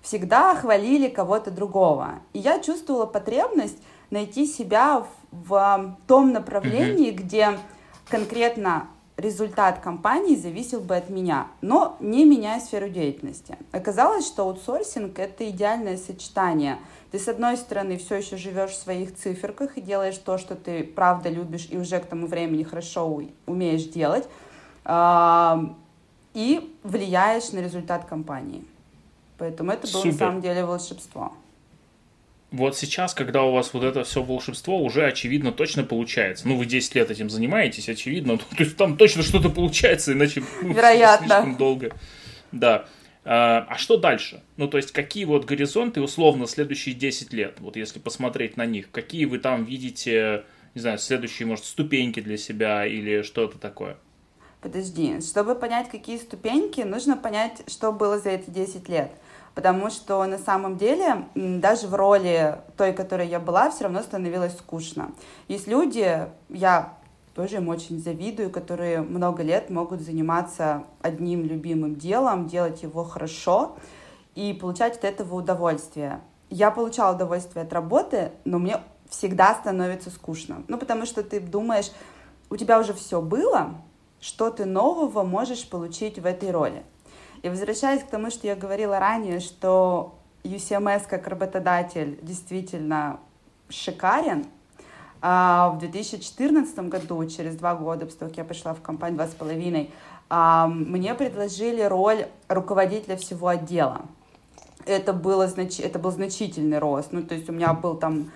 Всегда 0.00 0.54
хвалили 0.54 1.08
кого-то 1.08 1.50
другого. 1.50 2.20
И 2.34 2.38
я 2.38 2.60
чувствовала 2.60 3.06
потребность 3.06 3.78
найти 4.10 4.46
себя 4.46 5.00
в, 5.00 5.08
в 5.30 5.96
том 6.06 6.32
направлении, 6.32 7.10
mm-hmm. 7.10 7.16
где 7.16 7.58
конкретно 8.08 8.88
результат 9.16 9.78
компании 9.78 10.34
зависел 10.34 10.80
бы 10.80 10.96
от 10.96 11.08
меня, 11.08 11.46
но 11.60 11.96
не 12.00 12.24
меняя 12.24 12.58
сферу 12.60 12.88
деятельности. 12.88 13.56
Оказалось, 13.70 14.26
что 14.26 14.42
аутсорсинг— 14.42 15.18
это 15.20 15.48
идеальное 15.50 15.96
сочетание. 15.96 16.78
Ты, 17.12 17.20
с 17.20 17.28
одной 17.28 17.56
стороны, 17.56 17.96
все 17.96 18.16
еще 18.16 18.36
живешь 18.36 18.70
в 18.70 18.76
своих 18.76 19.14
циферках 19.14 19.78
и 19.78 19.80
делаешь 19.80 20.18
то, 20.18 20.36
что 20.36 20.56
ты 20.56 20.82
правда 20.82 21.28
любишь 21.28 21.68
и 21.70 21.78
уже 21.78 22.00
к 22.00 22.06
тому 22.06 22.26
времени 22.26 22.64
хорошо 22.64 23.22
умеешь 23.46 23.84
делать, 23.84 24.28
и 26.34 26.76
влияешь 26.82 27.52
на 27.52 27.60
результат 27.60 28.06
компании. 28.06 28.64
Поэтому 29.38 29.70
это 29.70 29.86
было 29.86 30.02
Супер. 30.02 30.12
на 30.12 30.18
самом 30.18 30.40
деле 30.40 30.64
волшебство 30.64 31.32
вот 32.54 32.76
сейчас, 32.76 33.14
когда 33.14 33.42
у 33.42 33.52
вас 33.52 33.74
вот 33.74 33.82
это 33.82 34.04
все 34.04 34.22
волшебство 34.22 34.80
уже 34.80 35.06
очевидно 35.06 35.50
точно 35.50 35.82
получается. 35.82 36.46
Ну, 36.46 36.56
вы 36.56 36.66
10 36.66 36.94
лет 36.94 37.10
этим 37.10 37.28
занимаетесь, 37.28 37.88
очевидно. 37.88 38.38
То 38.56 38.56
есть 38.58 38.76
там 38.76 38.96
точно 38.96 39.22
что-то 39.22 39.48
получается, 39.48 40.12
иначе 40.12 40.42
Вероятно. 40.62 41.26
слишком 41.26 41.56
долго. 41.56 41.90
Да. 42.52 42.86
А, 43.24 43.66
а 43.68 43.76
что 43.76 43.96
дальше? 43.96 44.42
Ну, 44.56 44.68
то 44.68 44.76
есть, 44.76 44.92
какие 44.92 45.24
вот 45.24 45.46
горизонты, 45.46 46.00
условно, 46.00 46.46
следующие 46.46 46.94
10 46.94 47.32
лет, 47.32 47.56
вот 47.58 47.76
если 47.76 47.98
посмотреть 47.98 48.56
на 48.56 48.66
них, 48.66 48.90
какие 48.90 49.24
вы 49.24 49.38
там 49.38 49.64
видите, 49.64 50.44
не 50.74 50.80
знаю, 50.80 50.98
следующие, 50.98 51.46
может, 51.46 51.64
ступеньки 51.64 52.20
для 52.20 52.36
себя 52.36 52.86
или 52.86 53.22
что-то 53.22 53.58
такое? 53.58 53.96
Подожди, 54.60 55.20
чтобы 55.20 55.54
понять, 55.54 55.90
какие 55.90 56.18
ступеньки, 56.18 56.82
нужно 56.82 57.16
понять, 57.16 57.62
что 57.66 57.92
было 57.92 58.18
за 58.18 58.30
эти 58.30 58.50
10 58.50 58.88
лет 58.88 59.10
потому 59.54 59.90
что 59.90 60.24
на 60.24 60.38
самом 60.38 60.76
деле 60.76 61.26
даже 61.34 61.86
в 61.86 61.94
роли 61.94 62.58
той, 62.76 62.92
которой 62.92 63.28
я 63.28 63.40
была, 63.40 63.70
все 63.70 63.84
равно 63.84 64.02
становилось 64.02 64.56
скучно. 64.56 65.12
Есть 65.48 65.66
люди, 65.66 66.28
я 66.48 66.94
тоже 67.34 67.56
им 67.56 67.68
очень 67.68 68.00
завидую, 68.00 68.50
которые 68.50 69.00
много 69.00 69.42
лет 69.42 69.70
могут 69.70 70.00
заниматься 70.00 70.84
одним 71.02 71.44
любимым 71.44 71.96
делом, 71.96 72.46
делать 72.46 72.82
его 72.82 73.04
хорошо 73.04 73.76
и 74.34 74.52
получать 74.52 74.96
от 74.98 75.04
этого 75.04 75.36
удовольствие. 75.36 76.20
Я 76.50 76.70
получала 76.70 77.14
удовольствие 77.14 77.64
от 77.64 77.72
работы, 77.72 78.32
но 78.44 78.58
мне 78.58 78.80
всегда 79.08 79.54
становится 79.54 80.10
скучно. 80.10 80.62
Ну, 80.68 80.78
потому 80.78 81.06
что 81.06 81.22
ты 81.22 81.40
думаешь, 81.40 81.90
у 82.50 82.56
тебя 82.56 82.78
уже 82.78 82.92
все 82.92 83.20
было, 83.20 83.74
что 84.20 84.50
ты 84.50 84.64
нового 84.64 85.22
можешь 85.24 85.68
получить 85.68 86.18
в 86.18 86.26
этой 86.26 86.50
роли. 86.50 86.84
И 87.44 87.48
возвращаясь 87.50 88.02
к 88.02 88.06
тому, 88.06 88.30
что 88.30 88.46
я 88.46 88.56
говорила 88.56 88.98
ранее, 88.98 89.38
что 89.38 90.14
UCMS 90.44 91.02
как 91.06 91.26
работодатель 91.28 92.18
действительно 92.22 93.20
шикарен, 93.68 94.46
а, 95.20 95.68
в 95.68 95.78
2014 95.78 96.88
году, 96.88 97.22
через 97.26 97.56
два 97.56 97.74
года, 97.74 98.06
после 98.06 98.20
того, 98.20 98.30
как 98.30 98.38
я 98.38 98.44
пришла 98.44 98.72
в 98.72 98.80
компанию, 98.80 99.18
два 99.18 99.26
с 99.26 99.34
половиной, 99.34 99.90
а, 100.30 100.68
мне 100.68 101.14
предложили 101.14 101.82
роль 101.82 102.28
руководителя 102.48 103.18
всего 103.18 103.48
отдела. 103.48 104.06
Это, 104.86 105.12
было, 105.12 105.46
это 105.46 105.98
был 105.98 106.12
значительный 106.12 106.78
рост. 106.78 107.12
Ну, 107.12 107.22
то 107.24 107.34
есть 107.34 107.50
у 107.50 107.52
меня 107.52 107.74
был 107.74 107.96
там 107.96 108.30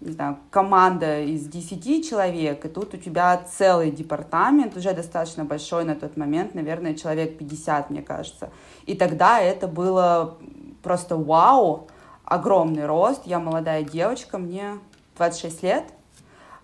не 0.00 0.12
знаю, 0.12 0.38
команда 0.50 1.22
из 1.22 1.46
10 1.46 2.08
человек, 2.08 2.64
и 2.64 2.68
тут 2.68 2.94
у 2.94 2.96
тебя 2.96 3.36
целый 3.38 3.90
департамент, 3.90 4.76
уже 4.76 4.92
достаточно 4.92 5.44
большой 5.44 5.84
на 5.84 5.94
тот 5.94 6.16
момент, 6.16 6.54
наверное, 6.54 6.94
человек 6.94 7.38
50, 7.38 7.90
мне 7.90 8.02
кажется. 8.02 8.50
И 8.86 8.94
тогда 8.94 9.40
это 9.40 9.66
было 9.66 10.36
просто 10.82 11.16
вау, 11.16 11.88
огромный 12.24 12.86
рост. 12.86 13.22
Я 13.24 13.38
молодая 13.38 13.82
девочка, 13.82 14.38
мне 14.38 14.78
26 15.16 15.62
лет, 15.62 15.84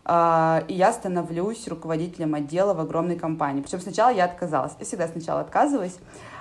а, 0.04 0.64
и 0.68 0.74
я 0.74 0.92
становлюсь 0.92 1.68
руководителем 1.68 2.34
отдела 2.34 2.74
в 2.74 2.80
огромной 2.80 3.16
компании. 3.16 3.62
Причем 3.62 3.80
сначала 3.80 4.10
я 4.10 4.24
отказалась. 4.24 4.72
Я 4.78 4.84
всегда 4.84 5.08
сначала 5.08 5.40
отказываюсь, 5.40 5.96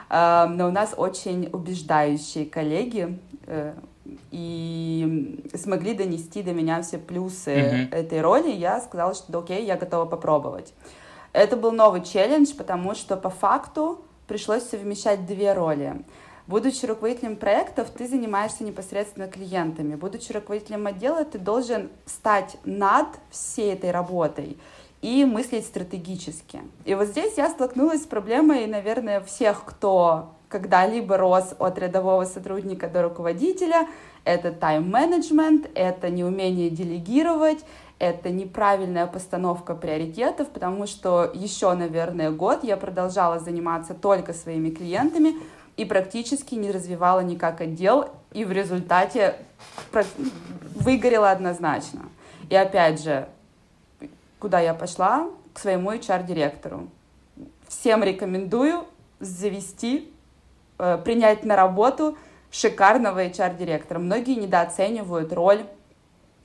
а, 0.10 0.48
но 0.48 0.68
у 0.68 0.72
нас 0.72 0.94
очень 0.96 1.50
убеждающие 1.52 2.46
коллеги, 2.46 3.20
э, 3.46 3.74
и 4.32 5.44
смогли 5.56 5.94
донести 5.94 6.42
до 6.44 6.54
меня 6.54 6.82
все 6.82 6.98
плюсы 6.98 7.52
mm-hmm. 7.52 7.96
этой 7.96 8.22
роли, 8.22 8.50
я 8.50 8.80
сказала, 8.82 9.14
что 9.14 9.32
да, 9.32 9.40
окей, 9.40 9.66
я 9.66 9.76
готова 9.76 10.06
попробовать. 10.06 10.74
Это 11.34 11.56
был 11.58 11.72
новый 11.72 12.04
челлендж, 12.04 12.54
потому 12.56 12.96
что 12.96 13.16
по 13.16 13.30
факту 13.30 14.02
пришлось 14.28 14.64
совмещать 14.64 15.26
две 15.26 15.54
роли. 15.54 16.04
Будучи 16.48 16.86
руководителем 16.86 17.36
проектов, 17.36 17.92
ты 17.92 18.08
занимаешься 18.08 18.64
непосредственно 18.64 19.28
клиентами. 19.28 19.94
Будучи 19.94 20.32
руководителем 20.32 20.88
отдела, 20.88 21.24
ты 21.24 21.38
должен 21.38 21.90
стать 22.06 22.58
над 22.64 23.08
всей 23.30 23.74
этой 23.74 23.92
работой 23.92 24.58
и 25.02 25.26
мыслить 25.26 25.66
стратегически. 25.66 26.62
И 26.86 26.96
вот 26.96 27.10
здесь 27.10 27.38
я 27.38 27.50
столкнулась 27.50 28.04
с 28.04 28.08
проблемой, 28.08 28.66
наверное, 28.66 29.22
всех, 29.22 29.64
кто 29.64 30.32
когда-либо 30.50 31.16
рос 31.16 31.54
от 31.60 31.78
рядового 31.78 32.26
сотрудника 32.26 32.90
до 32.90 33.04
руководителя. 33.04 33.88
Это 34.26 34.52
тайм-менеджмент, 34.52 35.70
это 35.76 36.10
неумение 36.10 36.70
делегировать, 36.70 37.64
это 38.00 38.30
неправильная 38.30 39.08
постановка 39.08 39.76
приоритетов, 39.76 40.50
потому 40.50 40.88
что 40.88 41.30
еще, 41.34 41.74
наверное, 41.74 42.32
год 42.32 42.64
я 42.64 42.76
продолжала 42.76 43.40
заниматься 43.40 43.94
только 43.94 44.34
своими 44.34 44.72
клиентами 44.72 45.36
и 45.78 45.86
практически 45.86 46.56
не 46.56 46.72
развивала 46.72 47.22
никак 47.22 47.62
отдел, 47.62 48.10
и 48.34 48.44
в 48.44 48.52
результате 48.52 49.36
выгорела 50.76 51.32
однозначно. 51.32 52.02
И 52.50 52.56
опять 52.56 53.02
же, 53.02 53.30
куда 54.40 54.60
я 54.60 54.74
пошла? 54.74 55.30
К 55.54 55.60
своему 55.60 55.92
HR-директору. 55.94 56.90
Всем 57.68 58.04
рекомендую 58.04 58.86
завести, 59.20 60.12
принять 61.04 61.44
на 61.44 61.56
работу 61.56 62.18
шикарного 62.52 63.26
HR-директора. 63.26 64.00
Многие 64.00 64.36
недооценивают 64.36 65.34
роль 65.34 65.66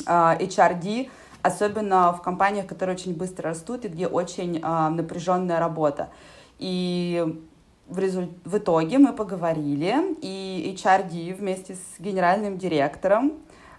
э, 0.06 0.10
HRD, 0.10 1.10
особенно 1.42 2.12
в 2.12 2.22
компаниях, 2.22 2.66
которые 2.66 2.96
очень 2.96 3.14
быстро 3.14 3.50
растут 3.50 3.84
и 3.84 3.88
где 3.88 4.06
очень 4.06 4.60
э, 4.62 4.88
напряженная 4.88 5.58
работа. 5.58 6.10
И 6.58 7.42
в, 7.86 7.98
результ... 7.98 8.30
в 8.44 8.58
итоге 8.58 8.98
мы 8.98 9.12
поговорили, 9.12 10.16
и 10.20 10.76
HRD 10.76 11.34
вместе 11.34 11.74
с 11.74 12.00
генеральным 12.00 12.58
директором 12.58 13.34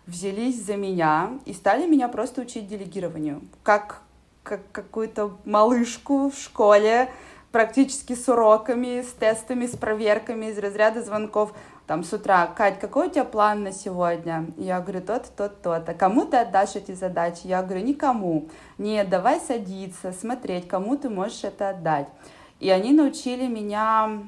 взялись 0.06 0.64
за 0.64 0.76
меня 0.76 1.40
и 1.46 1.54
стали 1.54 1.88
меня 1.88 2.08
просто 2.08 2.42
учить 2.42 2.68
делегированию. 2.68 3.42
Как, 3.64 4.02
как 4.44 4.62
какую-то 4.72 5.38
малышку 5.46 6.30
в 6.30 6.38
школе, 6.38 7.10
практически 7.56 8.16
с 8.16 8.28
уроками, 8.28 9.02
с 9.02 9.14
тестами, 9.14 9.66
с 9.66 9.78
проверками 9.78 10.48
из 10.48 10.58
разряда 10.60 11.02
звонков. 11.02 11.54
Там 11.88 12.04
с 12.04 12.12
утра, 12.12 12.48
Кать, 12.48 12.82
какой 12.82 13.08
у 13.08 13.10
тебя 13.10 13.24
план 13.24 13.64
на 13.64 13.72
сегодня? 13.72 14.48
Я 14.58 14.82
говорю, 14.82 15.00
тот, 15.00 15.32
тот, 15.38 15.62
тот. 15.62 15.88
А 15.88 15.94
кому 15.94 16.26
ты 16.26 16.36
отдашь 16.36 16.76
эти 16.76 16.92
задачи? 16.92 17.44
Я 17.46 17.64
говорю, 17.64 17.86
никому. 17.86 18.50
Нет, 18.78 19.08
давай 19.08 19.40
садиться, 19.40 20.12
смотреть, 20.12 20.68
кому 20.68 20.98
ты 20.98 21.08
можешь 21.08 21.46
это 21.46 21.70
отдать. 21.70 22.10
И 22.60 22.70
они 22.70 22.92
научили 22.92 23.48
меня 23.48 24.24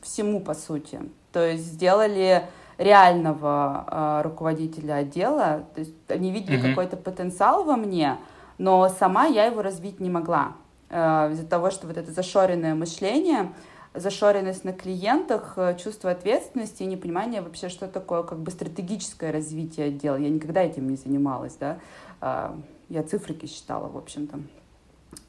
всему, 0.00 0.40
по 0.40 0.54
сути. 0.54 1.00
То 1.32 1.46
есть 1.46 1.64
сделали 1.64 2.46
реального 2.78 3.84
э, 3.90 4.22
руководителя 4.22 4.94
отдела. 4.94 5.64
То 5.74 5.80
есть 5.80 5.92
они 6.08 6.30
видели 6.30 6.58
mm-hmm. 6.58 6.68
какой-то 6.70 6.96
потенциал 6.96 7.64
во 7.64 7.76
мне, 7.76 8.16
но 8.56 8.88
сама 8.88 9.26
я 9.26 9.44
его 9.44 9.60
развить 9.60 10.00
не 10.00 10.08
могла. 10.08 10.54
Э, 10.92 11.30
из-за 11.32 11.46
того, 11.46 11.70
что 11.70 11.86
вот 11.86 11.96
это 11.96 12.12
зашоренное 12.12 12.74
мышление, 12.74 13.54
зашоренность 13.94 14.62
на 14.64 14.74
клиентах, 14.74 15.54
э, 15.56 15.76
чувство 15.82 16.10
ответственности 16.10 16.82
и 16.82 16.86
непонимание 16.86 17.40
вообще, 17.40 17.70
что 17.70 17.88
такое 17.88 18.22
как 18.22 18.38
бы 18.38 18.50
стратегическое 18.50 19.32
развитие 19.32 19.86
отдела. 19.86 20.16
Я 20.16 20.28
никогда 20.28 20.62
этим 20.62 20.88
не 20.90 20.96
занималась, 20.96 21.56
да. 21.58 21.78
Э, 22.20 22.54
я 22.90 23.02
цифрики 23.02 23.46
считала, 23.46 23.88
в 23.88 23.96
общем-то. 23.96 24.40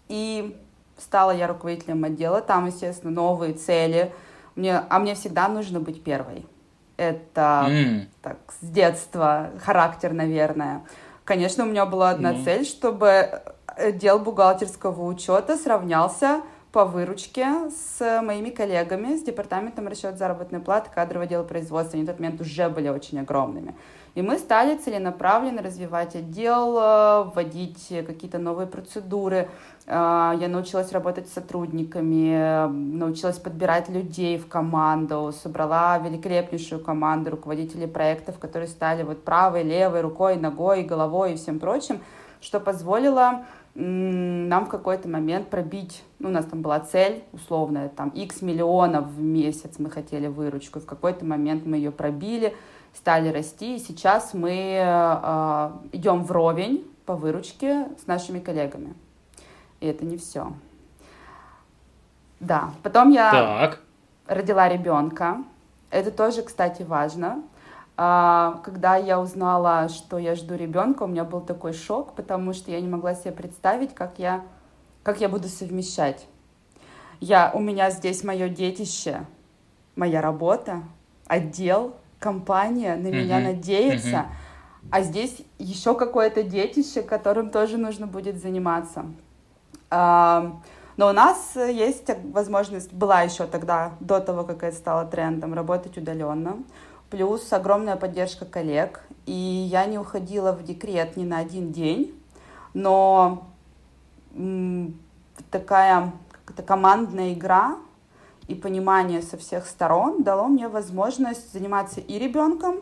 И 0.09 0.53
стала 0.97 1.31
я 1.31 1.47
руководителем 1.47 2.03
отдела, 2.03 2.41
там, 2.41 2.65
естественно, 2.65 3.13
новые 3.13 3.53
цели. 3.53 4.11
Мне, 4.55 4.77
а 4.77 4.99
мне 4.99 5.15
всегда 5.15 5.47
нужно 5.47 5.79
быть 5.79 6.03
первой. 6.03 6.45
Это 6.97 7.67
mm. 7.69 8.07
так, 8.21 8.37
с 8.61 8.65
детства 8.65 9.51
характер, 9.61 10.11
наверное. 10.11 10.83
Конечно, 11.23 11.63
у 11.63 11.67
меня 11.67 11.85
была 11.85 12.09
одна 12.09 12.33
mm. 12.33 12.43
цель, 12.43 12.65
чтобы 12.65 13.41
отдел 13.77 14.19
бухгалтерского 14.19 15.05
учета 15.05 15.57
сравнялся 15.57 16.41
по 16.73 16.85
выручке 16.85 17.69
с 17.69 18.21
моими 18.23 18.49
коллегами 18.49 19.15
с 19.15 19.21
департаментом 19.21 19.87
расчет 19.87 20.17
заработной 20.17 20.59
платы, 20.59 20.89
кадрового 20.93 21.25
отдела 21.25 21.43
производства. 21.43 21.95
Они 21.95 22.03
в 22.03 22.09
тот 22.09 22.19
момент 22.19 22.41
уже 22.41 22.67
были 22.67 22.89
очень 22.89 23.19
огромными. 23.19 23.75
И 24.15 24.23
мы 24.23 24.39
стали 24.39 24.75
целенаправленно 24.77 25.61
развивать 25.61 26.15
отдел, 26.15 26.77
э, 26.79 27.23
вводить 27.33 27.87
какие-то 27.89 28.39
новые 28.39 28.65
процедуры. 28.65 29.49
Э, 29.85 30.33
я 30.39 30.47
научилась 30.47 30.91
работать 30.91 31.27
с 31.29 31.33
сотрудниками, 31.33 32.67
научилась 32.97 33.37
подбирать 33.37 33.89
людей 33.89 34.39
в 34.39 34.47
команду, 34.47 35.31
собрала 35.43 35.99
великолепнейшую 35.99 36.83
команду 36.83 37.29
руководителей 37.31 37.87
проектов, 37.87 38.39
которые 38.39 38.67
стали 38.67 39.03
вот 39.03 39.23
правой, 39.23 39.61
левой 39.61 40.01
рукой, 40.01 40.37
ногой, 40.37 40.83
головой 40.83 41.33
и 41.33 41.35
всем 41.35 41.59
прочим, 41.59 41.99
что 42.41 42.59
позволило 42.59 43.45
нам 43.75 44.65
в 44.65 44.69
какой-то 44.69 45.09
момент 45.09 45.49
пробить, 45.49 46.03
ну, 46.19 46.29
у 46.29 46.31
нас 46.31 46.45
там 46.45 46.61
была 46.61 46.79
цель 46.79 47.23
условная, 47.31 47.89
там, 47.89 48.09
x 48.09 48.41
миллионов 48.41 49.07
в 49.07 49.21
месяц 49.21 49.79
мы 49.79 49.89
хотели 49.89 50.27
выручку, 50.27 50.79
в 50.79 50.85
какой-то 50.85 51.25
момент 51.25 51.65
мы 51.65 51.77
ее 51.77 51.91
пробили, 51.91 52.55
стали 52.93 53.29
расти, 53.29 53.77
и 53.77 53.79
сейчас 53.79 54.33
мы 54.35 54.77
э, 54.79 55.71
идем 55.91 56.23
вровень 56.23 56.85
по 57.05 57.15
выручке 57.15 57.87
с 58.01 58.05
нашими 58.05 58.39
коллегами. 58.39 58.93
И 59.79 59.87
это 59.87 60.05
не 60.05 60.17
все. 60.17 60.53
Да, 62.39 62.71
потом 62.83 63.11
я 63.11 63.31
так. 63.31 63.79
родила 64.27 64.69
ребенка. 64.69 65.43
Это 65.89 66.11
тоже, 66.11 66.43
кстати, 66.43 66.83
важно. 66.83 67.41
А, 67.95 68.59
когда 68.63 68.95
я 68.95 69.19
узнала, 69.19 69.87
что 69.89 70.17
я 70.17 70.35
жду 70.35 70.55
ребенка, 70.55 71.03
у 71.03 71.07
меня 71.07 71.23
был 71.23 71.41
такой 71.41 71.73
шок, 71.73 72.13
потому 72.15 72.53
что 72.53 72.71
я 72.71 72.81
не 72.81 72.87
могла 72.87 73.13
себе 73.13 73.31
представить, 73.31 73.93
как 73.93 74.17
я, 74.17 74.43
как 75.03 75.21
я 75.21 75.29
буду 75.29 75.47
совмещать. 75.47 76.25
Я, 77.19 77.51
у 77.53 77.59
меня 77.59 77.91
здесь 77.91 78.23
мое 78.23 78.49
детище, 78.49 79.25
моя 79.95 80.21
работа, 80.21 80.81
отдел, 81.27 81.95
компания 82.19 82.95
на 82.95 83.07
меня 83.07 83.39
mm-hmm. 83.39 83.43
надеется, 83.43 84.09
mm-hmm. 84.09 84.87
а 84.91 85.01
здесь 85.01 85.41
еще 85.59 85.93
какое-то 85.93 86.41
детище, 86.41 87.03
которым 87.03 87.51
тоже 87.51 87.77
нужно 87.77 88.07
будет 88.07 88.41
заниматься. 88.41 89.05
А, 89.91 90.59
но 90.97 91.09
у 91.09 91.11
нас 91.11 91.55
есть 91.55 92.09
возможность, 92.31 92.91
была 92.91 93.21
еще 93.21 93.45
тогда, 93.45 93.91
до 93.99 94.19
того, 94.19 94.43
как 94.43 94.63
это 94.63 94.75
стало 94.75 95.05
трендом, 95.05 95.53
работать 95.53 95.97
удаленно, 95.97 96.57
плюс 97.13 97.53
огромная 97.53 97.95
поддержка 97.95 98.43
коллег, 98.43 99.03
и 99.27 99.31
я 99.31 99.85
не 99.85 99.99
уходила 99.99 100.51
в 100.51 100.63
декрет 100.63 101.15
ни 101.15 101.23
на 101.23 101.37
один 101.37 101.71
день, 101.71 102.19
но 102.73 103.47
такая 105.51 106.11
командная 106.65 107.33
игра, 107.33 107.77
и 108.47 108.55
понимание 108.55 109.21
со 109.21 109.37
всех 109.37 109.67
сторон 109.67 110.23
дало 110.23 110.47
мне 110.47 110.67
возможность 110.67 111.53
заниматься 111.53 111.99
и 111.99 112.17
ребенком, 112.17 112.79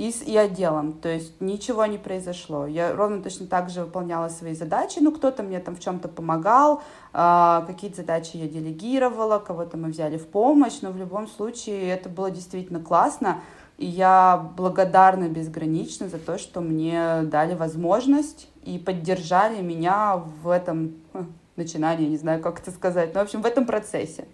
и, 0.00 0.08
и 0.08 0.36
отделом. 0.36 0.94
То 0.94 1.10
есть 1.10 1.38
ничего 1.40 1.84
не 1.84 1.98
произошло. 1.98 2.66
Я 2.66 2.94
ровно 2.94 3.22
точно 3.22 3.46
так 3.46 3.68
же 3.68 3.82
выполняла 3.82 4.28
свои 4.30 4.54
задачи. 4.54 4.98
Ну, 5.00 5.12
кто-то 5.12 5.42
мне 5.42 5.60
там 5.60 5.76
в 5.76 5.80
чем-то 5.80 6.08
помогал, 6.08 6.82
э, 7.12 7.62
какие-то 7.66 7.98
задачи 7.98 8.38
я 8.38 8.48
делегировала, 8.48 9.38
кого-то 9.38 9.76
мы 9.76 9.90
взяли 9.90 10.16
в 10.16 10.26
помощь, 10.26 10.78
но 10.80 10.90
в 10.90 10.96
любом 10.96 11.28
случае 11.28 11.90
это 11.90 12.08
было 12.08 12.30
действительно 12.30 12.80
классно. 12.80 13.42
И 13.76 13.84
я 13.84 14.50
благодарна 14.56 15.28
безгранично 15.28 16.08
за 16.08 16.18
то, 16.18 16.38
что 16.38 16.62
мне 16.62 17.22
дали 17.24 17.54
возможность 17.54 18.48
и 18.62 18.78
поддержали 18.78 19.60
меня 19.60 20.16
в 20.42 20.48
этом 20.48 20.94
начинании, 21.56 22.08
не 22.08 22.16
знаю, 22.16 22.40
как 22.40 22.60
это 22.60 22.70
сказать, 22.70 23.12
но, 23.14 23.20
в 23.20 23.24
общем, 23.24 23.42
в 23.42 23.46
этом 23.46 23.66
процессе. 23.66 24.24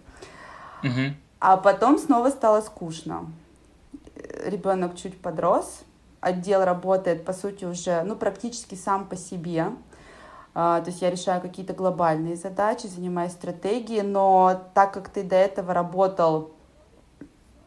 Угу. 0.83 1.13
А 1.41 1.57
потом 1.57 1.97
снова 1.97 2.29
стало 2.29 2.61
скучно. 2.61 3.25
Ребенок 4.45 4.95
чуть 4.95 5.21
подрос, 5.21 5.83
отдел 6.21 6.63
работает, 6.63 7.25
по 7.25 7.33
сути, 7.33 7.65
уже, 7.65 8.03
ну, 8.03 8.15
практически 8.15 8.75
сам 8.75 9.07
по 9.07 9.15
себе. 9.15 9.71
Uh, 10.53 10.81
то 10.81 10.87
есть 10.87 11.03
я 11.03 11.11
решаю 11.11 11.39
какие-то 11.39 11.73
глобальные 11.73 12.35
задачи, 12.35 12.87
занимаюсь 12.87 13.33
стратегией, 13.33 14.01
но 14.01 14.59
так 14.73 14.91
как 14.91 15.09
ты 15.09 15.21
до 15.21 15.35
этого 15.35 15.71
работал 15.71 16.51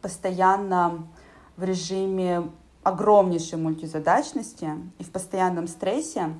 постоянно 0.01 1.07
в 1.55 1.63
режиме 1.63 2.49
огромнейшей 2.83 3.57
мультизадачности 3.57 4.71
и 4.99 5.05
в 5.05 5.11
постоянном 5.11 5.69
стрессе, 5.69 6.33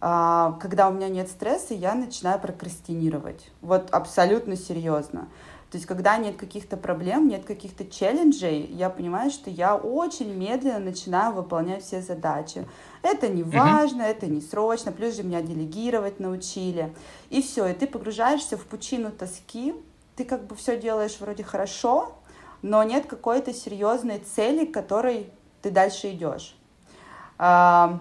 uh, 0.00 0.56
когда 0.60 0.88
у 0.88 0.92
меня 0.92 1.08
нет 1.08 1.28
стресса, 1.28 1.74
я 1.74 1.96
начинаю 1.96 2.38
прокрастинировать. 2.38 3.50
Вот 3.60 3.90
абсолютно 3.90 4.54
серьезно. 4.54 5.26
То 5.72 5.78
есть, 5.78 5.86
когда 5.86 6.18
нет 6.18 6.36
каких-то 6.36 6.76
проблем, 6.76 7.28
нет 7.28 7.46
каких-то 7.46 7.86
челленджей, 7.86 8.66
я 8.66 8.90
понимаю, 8.90 9.30
что 9.30 9.48
я 9.48 9.74
очень 9.74 10.30
медленно 10.34 10.78
начинаю 10.78 11.32
выполнять 11.32 11.82
все 11.82 12.02
задачи. 12.02 12.68
Это 13.00 13.28
не 13.28 13.42
важно, 13.42 14.02
uh-huh. 14.02 14.10
это 14.10 14.26
не 14.26 14.42
срочно, 14.42 14.92
плюс 14.92 15.16
же 15.16 15.22
меня 15.22 15.40
делегировать 15.40 16.20
научили. 16.20 16.94
И 17.30 17.40
все, 17.40 17.68
и 17.68 17.72
ты 17.72 17.86
погружаешься 17.86 18.58
в 18.58 18.66
пучину 18.66 19.10
тоски, 19.12 19.74
ты 20.14 20.26
как 20.26 20.46
бы 20.46 20.56
все 20.56 20.78
делаешь 20.78 21.16
вроде 21.18 21.42
хорошо, 21.42 22.18
но 22.60 22.82
нет 22.82 23.06
какой-то 23.06 23.54
серьезной 23.54 24.18
цели, 24.18 24.66
к 24.66 24.74
которой 24.74 25.30
ты 25.62 25.70
дальше 25.70 26.10
идешь. 26.10 26.54
А, 27.38 27.98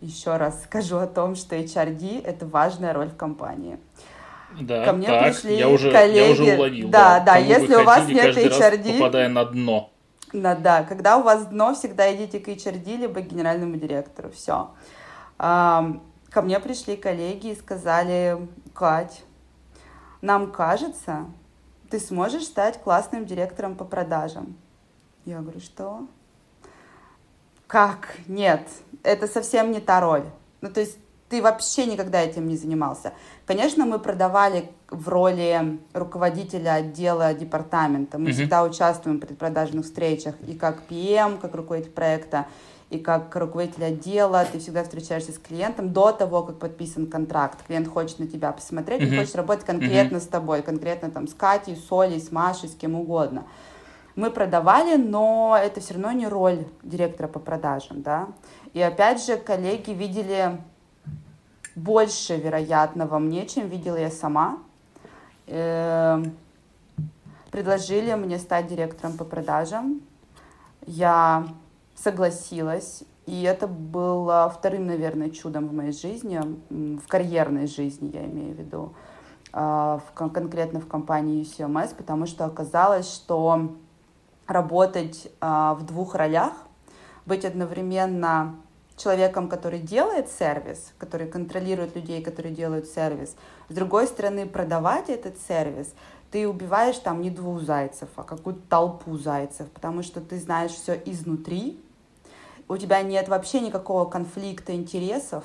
еще 0.00 0.36
раз 0.36 0.62
скажу 0.62 0.98
о 0.98 1.08
том, 1.08 1.34
что 1.34 1.56
HRD— 1.56 2.22
это 2.24 2.46
важная 2.46 2.92
роль 2.92 3.08
в 3.08 3.16
компании. 3.16 3.80
Да, 4.60 4.84
ко 4.84 4.92
мне 4.92 5.06
так, 5.06 5.24
пришли 5.24 5.56
я 5.56 5.68
уже, 5.68 5.90
коллеги. 5.90 6.18
Я 6.18 6.30
уже 6.32 6.56
уловил. 6.56 6.88
Да, 6.88 7.18
да, 7.20 7.34
да 7.34 7.36
если 7.38 7.74
у 7.74 7.84
вас 7.84 8.06
нет 8.06 8.36
HRD... 8.36 8.98
попадая 8.98 9.28
на 9.28 9.44
дно. 9.44 9.90
Да, 10.32 10.54
да, 10.54 10.82
когда 10.84 11.18
у 11.18 11.22
вас 11.22 11.46
дно, 11.46 11.74
всегда 11.74 12.14
идите 12.14 12.40
к 12.40 12.48
HRD, 12.48 12.96
либо 12.96 13.20
к 13.20 13.26
генеральному 13.26 13.76
директору, 13.76 14.30
все. 14.30 14.70
Ко 15.38 16.42
мне 16.42 16.58
пришли 16.60 16.96
коллеги 16.96 17.48
и 17.48 17.56
сказали, 17.56 18.48
Кать, 18.74 19.22
нам 20.22 20.50
кажется, 20.50 21.26
ты 21.90 21.98
сможешь 21.98 22.44
стать 22.44 22.80
классным 22.82 23.26
директором 23.26 23.74
по 23.74 23.84
продажам. 23.84 24.56
Я 25.26 25.40
говорю, 25.40 25.60
что? 25.60 26.06
Как? 27.66 28.16
Нет, 28.26 28.66
это 29.02 29.26
совсем 29.26 29.72
не 29.72 29.80
та 29.80 30.00
роль. 30.00 30.24
Ну, 30.62 30.70
то 30.70 30.80
есть 30.80 30.96
ты 31.32 31.40
вообще 31.40 31.86
никогда 31.86 32.20
этим 32.20 32.46
не 32.46 32.58
занимался. 32.58 33.14
Конечно, 33.46 33.86
мы 33.86 33.98
продавали 33.98 34.70
в 34.90 35.08
роли 35.08 35.78
руководителя 35.94 36.74
отдела 36.74 37.32
департамента. 37.32 38.18
Мы 38.18 38.28
mm-hmm. 38.28 38.32
всегда 38.32 38.62
участвуем 38.62 39.16
в 39.16 39.20
предпродажных 39.20 39.86
встречах 39.86 40.34
и 40.46 40.52
как 40.52 40.82
PM, 40.90 41.40
как 41.40 41.54
руководитель 41.54 41.92
проекта, 41.92 42.48
и 42.90 42.98
как 42.98 43.34
руководитель 43.34 43.82
отдела. 43.82 44.44
Ты 44.44 44.58
всегда 44.58 44.82
встречаешься 44.82 45.32
с 45.32 45.38
клиентом 45.38 45.94
до 45.94 46.12
того, 46.12 46.42
как 46.42 46.58
подписан 46.58 47.06
контракт. 47.06 47.60
Клиент 47.66 47.88
хочет 47.88 48.18
на 48.18 48.26
тебя 48.26 48.52
посмотреть, 48.52 49.00
mm-hmm. 49.00 49.12
он 49.12 49.18
хочет 49.20 49.36
работать 49.36 49.64
конкретно 49.64 50.16
mm-hmm. 50.16 50.20
с 50.20 50.26
тобой, 50.26 50.60
конкретно 50.60 51.10
там 51.10 51.26
с 51.26 51.32
Катей, 51.32 51.76
с 51.76 51.90
Олей, 51.90 52.20
с 52.20 52.30
Машей, 52.30 52.68
с 52.68 52.74
кем 52.74 52.94
угодно. 52.94 53.46
Мы 54.16 54.30
продавали, 54.30 54.96
но 54.96 55.58
это 55.58 55.80
все 55.80 55.94
равно 55.94 56.12
не 56.12 56.28
роль 56.28 56.66
директора 56.82 57.26
по 57.26 57.38
продажам, 57.38 58.02
да. 58.02 58.28
И 58.74 58.82
опять 58.82 59.24
же, 59.24 59.38
коллеги 59.38 59.92
видели 59.92 60.58
больше, 61.74 62.36
вероятно, 62.36 63.06
во 63.06 63.18
мне, 63.18 63.46
чем 63.46 63.68
видела 63.68 63.96
я 63.96 64.10
сама. 64.10 64.58
Эм, 65.46 66.36
предложили 67.50 68.14
мне 68.14 68.38
стать 68.38 68.66
директором 68.66 69.16
по 69.16 69.24
продажам. 69.24 70.00
Я 70.86 71.46
согласилась, 71.94 73.04
и 73.26 73.42
это 73.42 73.66
было 73.66 74.52
вторым, 74.56 74.86
наверное, 74.86 75.30
чудом 75.30 75.68
в 75.68 75.72
моей 75.72 75.92
жизни, 75.92 76.40
в 76.70 77.06
карьерной 77.06 77.66
жизни, 77.66 78.10
я 78.12 78.24
имею 78.24 78.54
в 78.54 78.58
виду, 78.58 78.94
а, 79.52 79.98
в, 79.98 80.12
конкретно 80.14 80.80
в 80.80 80.88
компании 80.88 81.42
UCMS, 81.42 81.94
потому 81.94 82.26
что 82.26 82.44
оказалось, 82.44 83.12
что 83.12 83.70
работать 84.46 85.30
а, 85.40 85.74
в 85.74 85.86
двух 85.86 86.14
ролях, 86.14 86.52
быть 87.26 87.44
одновременно 87.44 88.56
человеком, 89.02 89.48
который 89.48 89.80
делает 89.80 90.28
сервис, 90.28 90.92
который 90.98 91.26
контролирует 91.26 91.96
людей, 91.96 92.22
которые 92.22 92.54
делают 92.54 92.86
сервис, 92.86 93.36
с 93.68 93.74
другой 93.74 94.06
стороны, 94.06 94.46
продавать 94.46 95.08
этот 95.08 95.38
сервис, 95.48 95.94
ты 96.30 96.48
убиваешь 96.48 96.98
там 96.98 97.20
не 97.20 97.30
двух 97.30 97.60
зайцев, 97.60 98.08
а 98.16 98.22
какую-то 98.22 98.62
толпу 98.68 99.18
зайцев, 99.18 99.68
потому 99.70 100.02
что 100.02 100.20
ты 100.20 100.38
знаешь 100.38 100.72
все 100.72 100.94
изнутри, 101.04 101.78
у 102.68 102.76
тебя 102.78 103.02
нет 103.02 103.28
вообще 103.28 103.60
никакого 103.60 104.08
конфликта 104.08 104.74
интересов, 104.74 105.44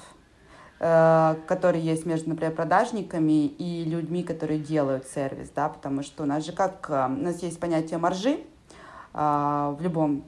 э, 0.80 1.36
который 1.46 1.82
есть 1.82 2.06
между, 2.06 2.30
например, 2.30 2.56
продажниками 2.56 3.48
и 3.48 3.84
людьми, 3.84 4.24
которые 4.24 4.60
делают 4.60 5.08
сервис, 5.08 5.50
да, 5.54 5.68
потому 5.68 6.04
что 6.04 6.24
у 6.24 6.26
нас 6.26 6.46
же 6.46 6.54
как, 6.54 6.90
э, 6.90 7.06
у 7.06 7.24
нас 7.24 7.44
есть 7.44 7.60
понятие 7.60 7.98
маржи, 7.98 8.40
в 9.18 9.78
любом, 9.80 10.26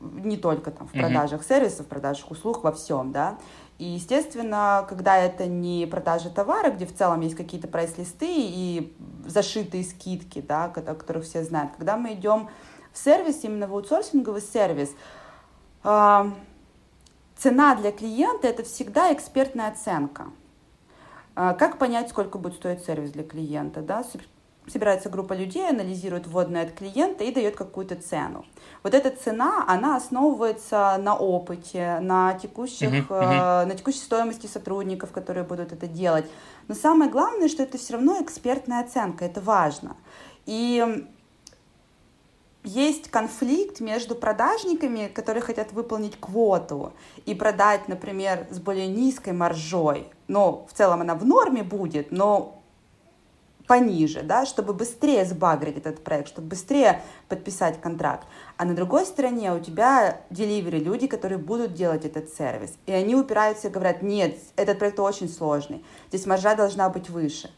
не 0.00 0.36
только 0.36 0.72
там 0.72 0.88
в 0.88 0.92
продажах 0.92 1.42
mm-hmm. 1.42 1.48
сервисов, 1.48 1.86
в 1.86 1.88
продажах 1.88 2.28
услуг, 2.32 2.64
во 2.64 2.72
всем, 2.72 3.12
да. 3.12 3.38
И, 3.78 3.84
естественно, 3.84 4.84
когда 4.88 5.16
это 5.18 5.46
не 5.46 5.86
продажа 5.86 6.30
товара, 6.30 6.70
где 6.70 6.86
в 6.86 6.94
целом 6.94 7.20
есть 7.20 7.36
какие-то 7.36 7.68
прайс-листы 7.68 8.26
и 8.28 8.96
зашитые 9.26 9.84
скидки, 9.84 10.40
да, 10.40 10.68
которых 10.68 11.24
все 11.24 11.44
знают, 11.44 11.72
когда 11.76 11.96
мы 11.96 12.14
идем 12.14 12.48
в 12.92 12.98
сервис, 12.98 13.44
именно 13.44 13.68
в 13.68 13.74
аутсорсинговый 13.74 14.40
сервис, 14.40 14.90
э, 15.84 16.30
цена 17.36 17.74
для 17.76 17.92
клиента– 17.92 18.48
это 18.48 18.64
всегда 18.64 19.12
экспертная 19.12 19.68
оценка. 19.68 20.28
Э, 21.36 21.54
как 21.58 21.78
понять, 21.78 22.08
сколько 22.08 22.38
будет 22.38 22.54
стоить 22.54 22.82
сервис 22.84 23.12
для 23.12 23.24
клиента? 23.24 23.82
Да? 23.82 24.02
Собирается 24.68 25.08
группа 25.08 25.32
людей, 25.32 25.68
анализирует 25.68 26.26
вводные 26.26 26.64
от 26.64 26.72
клиента 26.72 27.24
и 27.24 27.32
дает 27.32 27.56
какую-то 27.56 27.96
цену. 27.96 28.44
Вот 28.82 28.94
эта 28.94 29.10
цена, 29.10 29.64
она 29.66 29.96
основывается 29.96 30.96
на 31.00 31.16
опыте, 31.16 31.98
на 32.00 32.34
текущих, 32.34 32.88
uh-huh, 32.90 33.08
uh-huh. 33.08 33.66
На 33.66 33.74
текущей 33.74 34.00
стоимости 34.00 34.46
сотрудников, 34.46 35.12
которые 35.12 35.44
будут 35.44 35.72
это 35.72 35.86
делать. 35.86 36.26
Но 36.68 36.74
самое 36.74 37.10
главное, 37.10 37.48
что 37.48 37.62
это 37.62 37.78
все 37.78 37.94
равно 37.94 38.22
экспертная 38.22 38.80
оценка, 38.80 39.24
это 39.24 39.40
важно. 39.40 39.96
И 40.46 41.06
есть 42.66 43.10
конфликт 43.10 43.78
между 43.78 44.16
продажниками, 44.16 45.06
которые 45.06 45.40
хотят 45.40 45.72
выполнить 45.72 46.18
квоту 46.18 46.92
и 47.24 47.34
продать, 47.34 47.86
например, 47.86 48.48
с 48.50 48.58
более 48.58 48.88
низкой 48.88 49.32
маржой. 49.32 50.08
Но 50.26 50.66
в 50.68 50.76
целом 50.76 51.00
она 51.00 51.14
в 51.14 51.24
норме 51.24 51.62
будет, 51.62 52.10
но 52.10 52.60
пониже, 53.66 54.22
да, 54.22 54.46
чтобы 54.46 54.72
быстрее 54.72 55.24
сбагрить 55.24 55.76
этот 55.76 56.02
проект, 56.02 56.28
чтобы 56.28 56.48
быстрее 56.48 57.02
подписать 57.28 57.80
контракт. 57.80 58.26
А 58.56 58.64
на 58.64 58.74
другой 58.74 59.06
стороне 59.06 59.52
у 59.52 59.60
тебя 59.60 60.20
delivery, 60.30 60.78
люди, 60.78 61.06
которые 61.06 61.38
будут 61.38 61.74
делать 61.74 62.04
этот 62.04 62.32
сервис. 62.32 62.74
И 62.86 62.92
они 62.92 63.14
упираются 63.14 63.68
и 63.68 63.70
говорят, 63.70 64.02
нет, 64.02 64.36
этот 64.56 64.78
проект 64.78 65.00
очень 65.00 65.28
сложный, 65.28 65.84
здесь 66.08 66.26
маржа 66.26 66.54
должна 66.54 66.88
быть 66.88 67.10
выше. 67.10 67.50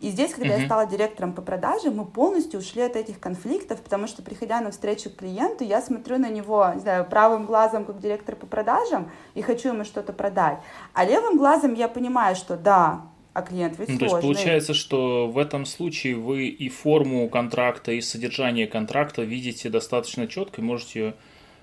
И 0.00 0.10
здесь, 0.10 0.34
когда 0.34 0.56
uh-huh. 0.56 0.60
я 0.60 0.66
стала 0.66 0.86
директором 0.86 1.32
по 1.32 1.40
продажам, 1.40 1.96
мы 1.96 2.04
полностью 2.04 2.60
ушли 2.60 2.82
от 2.82 2.96
этих 2.96 3.18
конфликтов, 3.18 3.80
потому 3.80 4.06
что, 4.06 4.22
приходя 4.22 4.60
на 4.60 4.70
встречу 4.70 5.08
к 5.08 5.16
клиенту, 5.16 5.64
я 5.64 5.80
смотрю 5.80 6.18
на 6.18 6.28
него, 6.28 6.70
не 6.74 6.80
знаю, 6.80 7.06
правым 7.06 7.46
глазом 7.46 7.86
как 7.86 7.98
директор 7.98 8.36
по 8.36 8.46
продажам 8.46 9.10
и 9.32 9.40
хочу 9.40 9.70
ему 9.70 9.84
что-то 9.84 10.12
продать. 10.12 10.58
А 10.92 11.06
левым 11.06 11.38
глазом 11.38 11.72
я 11.72 11.88
понимаю, 11.88 12.36
что 12.36 12.58
да, 12.58 13.06
а 13.36 13.42
клиент 13.42 13.78
ведь 13.78 13.88
ну, 13.90 13.98
сложный. 13.98 14.08
То 14.08 14.16
есть 14.16 14.26
получается, 14.26 14.72
что 14.72 15.28
в 15.28 15.36
этом 15.36 15.66
случае 15.66 16.16
вы 16.16 16.46
и 16.46 16.70
форму 16.70 17.28
контракта, 17.28 17.92
и 17.92 18.00
содержание 18.00 18.66
контракта 18.66 19.24
видите 19.24 19.68
достаточно 19.68 20.26
четко 20.26 20.62
и 20.62 20.64
можете 20.64 21.14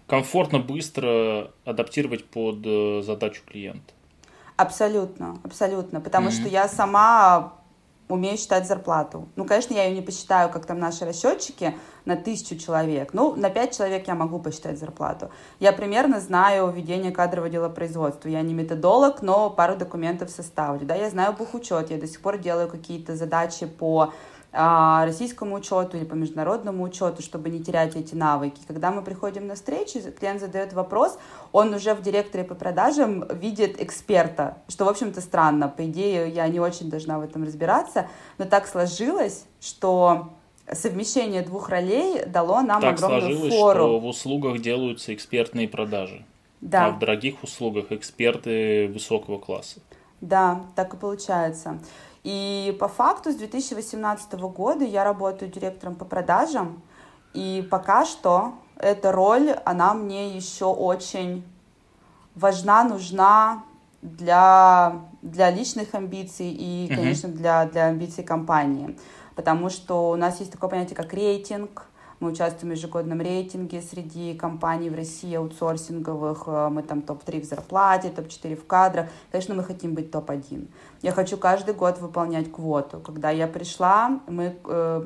комфортно, 0.06 0.60
быстро 0.60 1.50
адаптировать 1.66 2.26
под 2.26 2.60
э, 2.64 3.02
задачу 3.04 3.42
клиента. 3.48 3.92
Абсолютно, 4.56 5.40
абсолютно. 5.44 6.00
Потому 6.00 6.28
mm-hmm. 6.28 6.42
что 6.42 6.48
я 6.48 6.68
сама 6.68 7.54
умею 8.10 8.38
считать 8.38 8.68
зарплату. 8.68 9.28
Ну, 9.36 9.46
конечно, 9.46 9.74
я 9.74 9.86
ее 9.86 9.96
не 9.96 10.02
посчитаю, 10.02 10.50
как 10.50 10.66
там 10.66 10.80
наши 10.80 11.06
расчетчики, 11.06 11.76
на 12.06 12.16
тысячу 12.16 12.58
человек. 12.58 13.14
Ну, 13.14 13.36
на 13.36 13.50
пять 13.50 13.76
человек 13.76 14.08
я 14.08 14.16
могу 14.16 14.40
посчитать 14.40 14.78
зарплату. 14.78 15.32
Я 15.60 15.72
примерно 15.72 16.20
знаю 16.20 16.70
ведение 16.70 17.12
кадрового 17.12 17.50
дела 17.50 17.70
производства. 17.70 18.28
Я 18.28 18.42
не 18.42 18.54
методолог, 18.54 19.22
но 19.22 19.50
пару 19.50 19.76
документов 19.76 20.30
составлю. 20.30 20.86
Да, 20.86 20.96
я 20.96 21.10
знаю 21.10 21.34
бухучет, 21.34 21.92
я 21.92 21.98
до 21.98 22.08
сих 22.08 22.22
пор 22.22 22.38
делаю 22.38 22.68
какие-то 22.68 23.16
задачи 23.16 23.66
по 23.66 24.14
российскому 24.54 25.56
учету 25.56 25.98
или 25.98 26.06
по 26.06 26.14
международному 26.14 26.84
учету, 26.84 27.24
чтобы 27.24 27.50
не 27.50 27.64
терять 27.64 27.96
эти 27.96 28.14
навыки. 28.14 28.62
Когда 28.68 28.92
мы 28.92 29.02
приходим 29.02 29.48
на 29.48 29.56
встречу, 29.56 30.00
клиент 30.18 30.40
задает 30.40 30.74
вопрос, 30.74 31.18
он 31.52 31.74
уже 31.74 31.96
в 31.96 32.02
директоре 32.04 32.44
по 32.44 32.54
продажам 32.54 33.26
видит 33.30 33.82
эксперта, 33.82 34.60
что, 34.68 34.86
в 34.86 34.90
общем-то, 34.90 35.22
странно. 35.22 35.68
По 35.68 35.86
идее, 35.86 36.30
я 36.30 36.48
не 36.48 36.60
очень 36.60 36.90
должна 36.90 37.18
в 37.18 37.24
этом 37.24 37.44
разбираться, 37.44 38.08
но 38.38 38.46
так 38.46 38.68
сложилось, 38.68 39.46
что 39.60 40.30
совмещение 40.72 41.42
двух 41.42 41.70
ролей 41.70 42.24
дало 42.26 42.62
нам 42.62 42.80
так 42.80 42.96
огромную 42.96 43.22
сложилось, 43.22 43.54
фору. 43.56 43.80
что 43.80 44.00
в 44.00 44.06
услугах 44.06 44.62
делаются 44.62 45.14
экспертные 45.16 45.68
продажи. 45.68 46.26
Да. 46.62 46.86
А 46.86 46.92
в 46.92 47.00
дорогих 47.00 47.44
услугах 47.44 47.92
эксперты 47.92 48.88
высокого 48.88 49.40
класса. 49.40 49.82
Да, 50.22 50.62
так 50.76 50.94
и 50.94 50.98
получается. 50.98 51.80
И 52.24 52.76
по 52.80 52.88
факту 52.88 53.32
с 53.32 53.36
2018 53.36 54.34
года 54.34 54.86
я 54.86 55.04
работаю 55.04 55.52
директором 55.52 55.96
по 55.96 56.06
продажам, 56.06 56.82
и 57.34 57.68
пока 57.70 58.06
что 58.06 58.54
эта 58.78 59.12
роль, 59.12 59.52
она 59.66 59.94
мне 59.94 60.36
еще 60.36 60.66
очень 60.66 61.44
важна, 62.36 62.84
нужна 62.84 63.64
для, 64.02 65.02
для 65.22 65.50
личных 65.52 65.94
амбиций 65.96 66.50
и, 66.50 66.88
конечно, 66.94 67.30
для, 67.30 67.66
для 67.66 67.86
амбиций 67.86 68.24
компании. 68.24 68.98
Потому 69.36 69.70
что 69.70 70.12
у 70.12 70.16
нас 70.16 70.40
есть 70.40 70.52
такое 70.52 70.70
понятие, 70.70 70.96
как 70.96 71.14
рейтинг, 71.14 71.88
мы 72.24 72.32
участвуем 72.32 72.74
в 72.74 72.78
ежегодном 72.78 73.20
рейтинге 73.20 73.82
среди 73.82 74.34
компаний 74.34 74.90
в 74.90 74.96
России 74.96 75.36
аутсорсинговых. 75.36 76.44
Э, 76.48 76.70
мы 76.70 76.82
там 76.82 77.02
топ-3 77.02 77.42
в 77.42 77.44
зарплате, 77.44 78.10
топ-4 78.10 78.56
в 78.56 78.66
кадрах. 78.66 79.08
Конечно, 79.30 79.56
мы 79.56 79.64
хотим 79.64 79.94
быть 79.94 80.10
топ-1. 80.10 80.70
Я 81.02 81.12
хочу 81.12 81.38
каждый 81.38 81.74
год 81.74 82.00
выполнять 82.00 82.50
квоту. 82.50 83.00
Когда 83.02 83.30
я 83.30 83.48
пришла, 83.48 84.22
мы 84.28 84.56
э, 84.66 85.06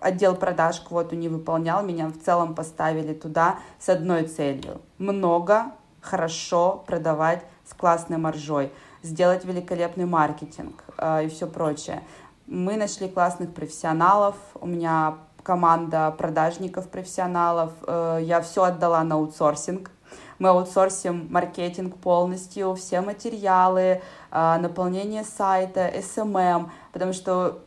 отдел 0.00 0.34
продаж 0.34 0.80
квоту 0.80 1.14
не 1.14 1.28
выполнял, 1.28 1.84
меня 1.84 2.08
в 2.08 2.18
целом 2.18 2.56
поставили 2.56 3.14
туда 3.14 3.60
с 3.78 3.88
одной 3.88 4.24
целью. 4.24 4.80
Много, 4.98 5.66
хорошо 6.00 6.82
продавать 6.84 7.44
с 7.64 7.74
классной 7.74 8.18
маржой, 8.18 8.72
сделать 9.02 9.44
великолепный 9.44 10.06
маркетинг 10.06 10.82
э, 10.98 11.26
и 11.26 11.28
все 11.28 11.46
прочее. 11.46 12.02
Мы 12.48 12.76
нашли 12.76 13.08
классных 13.08 13.54
профессионалов, 13.54 14.34
у 14.60 14.66
меня 14.66 15.18
команда 15.44 16.10
продажников, 16.10 16.88
профессионалов. 16.88 17.72
Э, 17.86 18.18
я 18.20 18.40
все 18.40 18.64
отдала 18.64 19.04
на 19.04 19.14
аутсорсинг. 19.14 19.90
Мы 20.40 20.48
аутсорсим 20.48 21.28
маркетинг 21.30 21.96
полностью, 21.98 22.74
все 22.74 23.00
материалы, 23.00 24.02
э, 24.32 24.58
наполнение 24.58 25.22
сайта, 25.22 25.88
SMM, 25.88 26.70
потому 26.92 27.12
что 27.12 27.60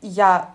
я, 0.00 0.54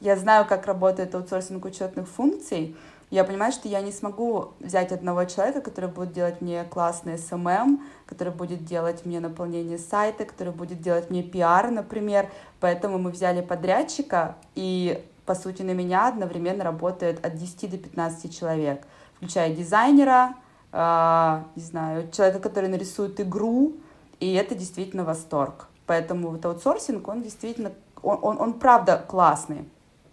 я 0.00 0.16
знаю, 0.16 0.46
как 0.46 0.66
работает 0.66 1.14
аутсорсинг 1.14 1.64
учетных 1.64 2.08
функций, 2.08 2.76
я 3.10 3.24
понимаю, 3.24 3.52
что 3.52 3.68
я 3.68 3.80
не 3.80 3.90
смогу 3.90 4.52
взять 4.60 4.92
одного 4.92 5.24
человека, 5.24 5.60
который 5.60 5.90
будет 5.90 6.12
делать 6.12 6.40
мне 6.40 6.62
классный 6.62 7.14
SMM, 7.14 7.80
который 8.06 8.32
будет 8.32 8.64
делать 8.64 9.04
мне 9.04 9.18
наполнение 9.18 9.78
сайта, 9.78 10.24
который 10.24 10.52
будет 10.52 10.80
делать 10.80 11.10
мне 11.10 11.24
пиар, 11.24 11.72
например. 11.72 12.30
Поэтому 12.60 12.98
мы 12.98 13.10
взяли 13.10 13.40
подрядчика, 13.40 14.36
и, 14.54 15.04
по 15.26 15.34
сути, 15.34 15.62
на 15.62 15.72
меня 15.72 16.08
одновременно 16.08 16.64
работает 16.64 17.24
от 17.24 17.36
10 17.36 17.70
до 17.70 17.78
15 17.78 18.36
человек, 18.36 18.86
включая 19.16 19.54
дизайнера, 19.54 20.34
э, 20.72 21.42
не 21.56 21.62
знаю, 21.62 22.10
человека, 22.10 22.40
который 22.40 22.68
нарисует 22.68 23.20
игру, 23.20 23.74
и 24.18 24.32
это 24.34 24.54
действительно 24.54 25.04
восторг. 25.04 25.68
Поэтому 25.86 26.30
вот 26.30 26.44
аутсорсинг, 26.44 27.08
он 27.08 27.22
действительно, 27.22 27.72
он, 28.02 28.18
он, 28.22 28.40
он 28.40 28.52
правда 28.54 29.04
классный 29.06 29.68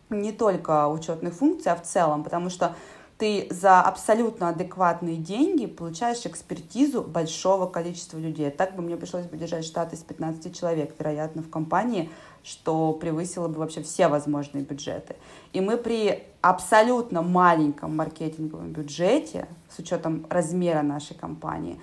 не 0.09 0.31
только 0.31 0.87
учетных 0.87 1.33
функций, 1.33 1.71
а 1.71 1.75
в 1.75 1.83
целом, 1.83 2.23
потому 2.23 2.49
что 2.49 2.75
ты 3.17 3.47
за 3.49 3.81
абсолютно 3.81 4.49
адекватные 4.49 5.17
деньги 5.17 5.65
получаешь 5.65 6.25
экспертизу 6.25 7.01
большого 7.01 7.65
количества 7.65 8.19
людей. 8.19 8.51
Так 8.51 8.75
бы 8.75 8.83
мне 8.83 8.95
пришлось 8.95 9.25
бы 9.25 9.37
держать 9.37 9.65
штат 9.65 9.93
из 9.93 9.99
15 9.99 10.55
человек, 10.55 10.93
вероятно, 10.99 11.41
в 11.41 11.49
компании, 11.49 12.11
что 12.43 12.93
превысило 12.93 13.47
бы 13.47 13.59
вообще 13.59 13.81
все 13.81 14.07
возможные 14.07 14.63
бюджеты. 14.63 15.15
И 15.51 15.61
мы 15.61 15.77
при 15.77 16.23
абсолютно 16.41 17.23
маленьком 17.23 17.97
маркетинговом 17.97 18.71
бюджете, 18.71 19.47
с 19.67 19.79
учетом 19.79 20.27
размера 20.29 20.83
нашей 20.83 21.15
компании, 21.15 21.79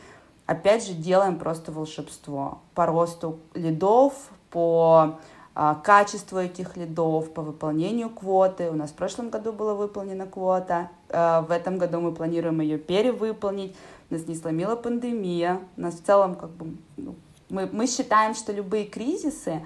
опять 0.47 0.87
же 0.87 0.93
делаем 0.93 1.39
просто 1.39 1.73
волшебство 1.73 2.61
по 2.75 2.87
росту 2.87 3.41
лидов, 3.55 4.15
по 4.51 5.19
качество 5.55 6.45
этих 6.45 6.77
лидов, 6.77 7.33
по 7.33 7.43
выполнению 7.43 8.11
квоты. 8.11 8.71
У 8.71 8.75
нас 8.75 8.91
в 8.91 8.95
прошлом 8.95 9.31
году 9.31 9.53
была 9.53 9.75
выполнена 9.75 10.27
квота, 10.27 10.91
а, 11.11 11.43
в 11.43 11.53
этом 11.53 11.79
году 11.79 12.01
мы 12.01 12.13
планируем 12.13 12.61
ее 12.61 12.77
перевыполнить. 12.77 13.77
Нас 14.11 14.27
не 14.27 14.35
сломила 14.35 14.75
пандемия. 14.75 15.61
У 15.77 15.81
нас 15.81 15.95
в 15.95 16.03
целом 16.03 16.35
как 16.35 16.51
бы, 16.51 16.77
ну, 16.97 17.15
мы, 17.51 17.69
мы 17.73 17.87
считаем, 17.87 18.35
что 18.35 18.53
любые 18.53 18.85
кризисы 18.85 19.65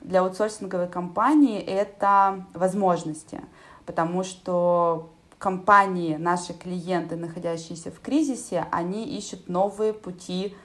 для 0.00 0.20
аутсорсинговой 0.20 0.88
компании 0.88 1.60
это 1.60 2.44
возможности, 2.54 3.40
потому 3.84 4.24
что 4.24 5.10
компании, 5.38 6.16
наши 6.16 6.54
клиенты, 6.54 7.16
находящиеся 7.16 7.90
в 7.90 8.00
кризисе, 8.00 8.66
они 8.70 9.04
ищут 9.04 9.48
новые 9.48 9.92
пути 9.92 10.56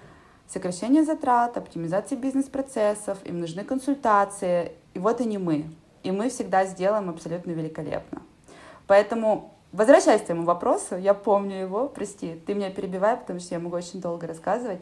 сокращение 0.52 1.04
затрат, 1.04 1.58
оптимизация 1.58 2.18
бизнес-процессов, 2.18 3.18
им 3.24 3.40
нужны 3.40 3.64
консультации. 3.64 4.74
И 4.94 5.00
вот 5.00 5.22
они 5.22 5.38
мы. 5.38 5.66
И 6.04 6.12
мы 6.12 6.30
всегда 6.30 6.66
сделаем 6.66 7.10
абсолютно 7.10 7.52
великолепно. 7.52 8.22
Поэтому, 8.88 9.54
возвращаясь 9.72 10.22
к 10.22 10.26
твоему 10.26 10.44
вопросу, 10.44 10.98
я 10.98 11.14
помню 11.14 11.56
его, 11.56 11.88
прости, 11.88 12.42
ты 12.46 12.54
меня 12.54 12.70
перебивай, 12.70 13.16
потому 13.16 13.40
что 13.40 13.56
я 13.56 13.62
могу 13.62 13.76
очень 13.76 14.02
долго 14.02 14.28
рассказывать. 14.28 14.82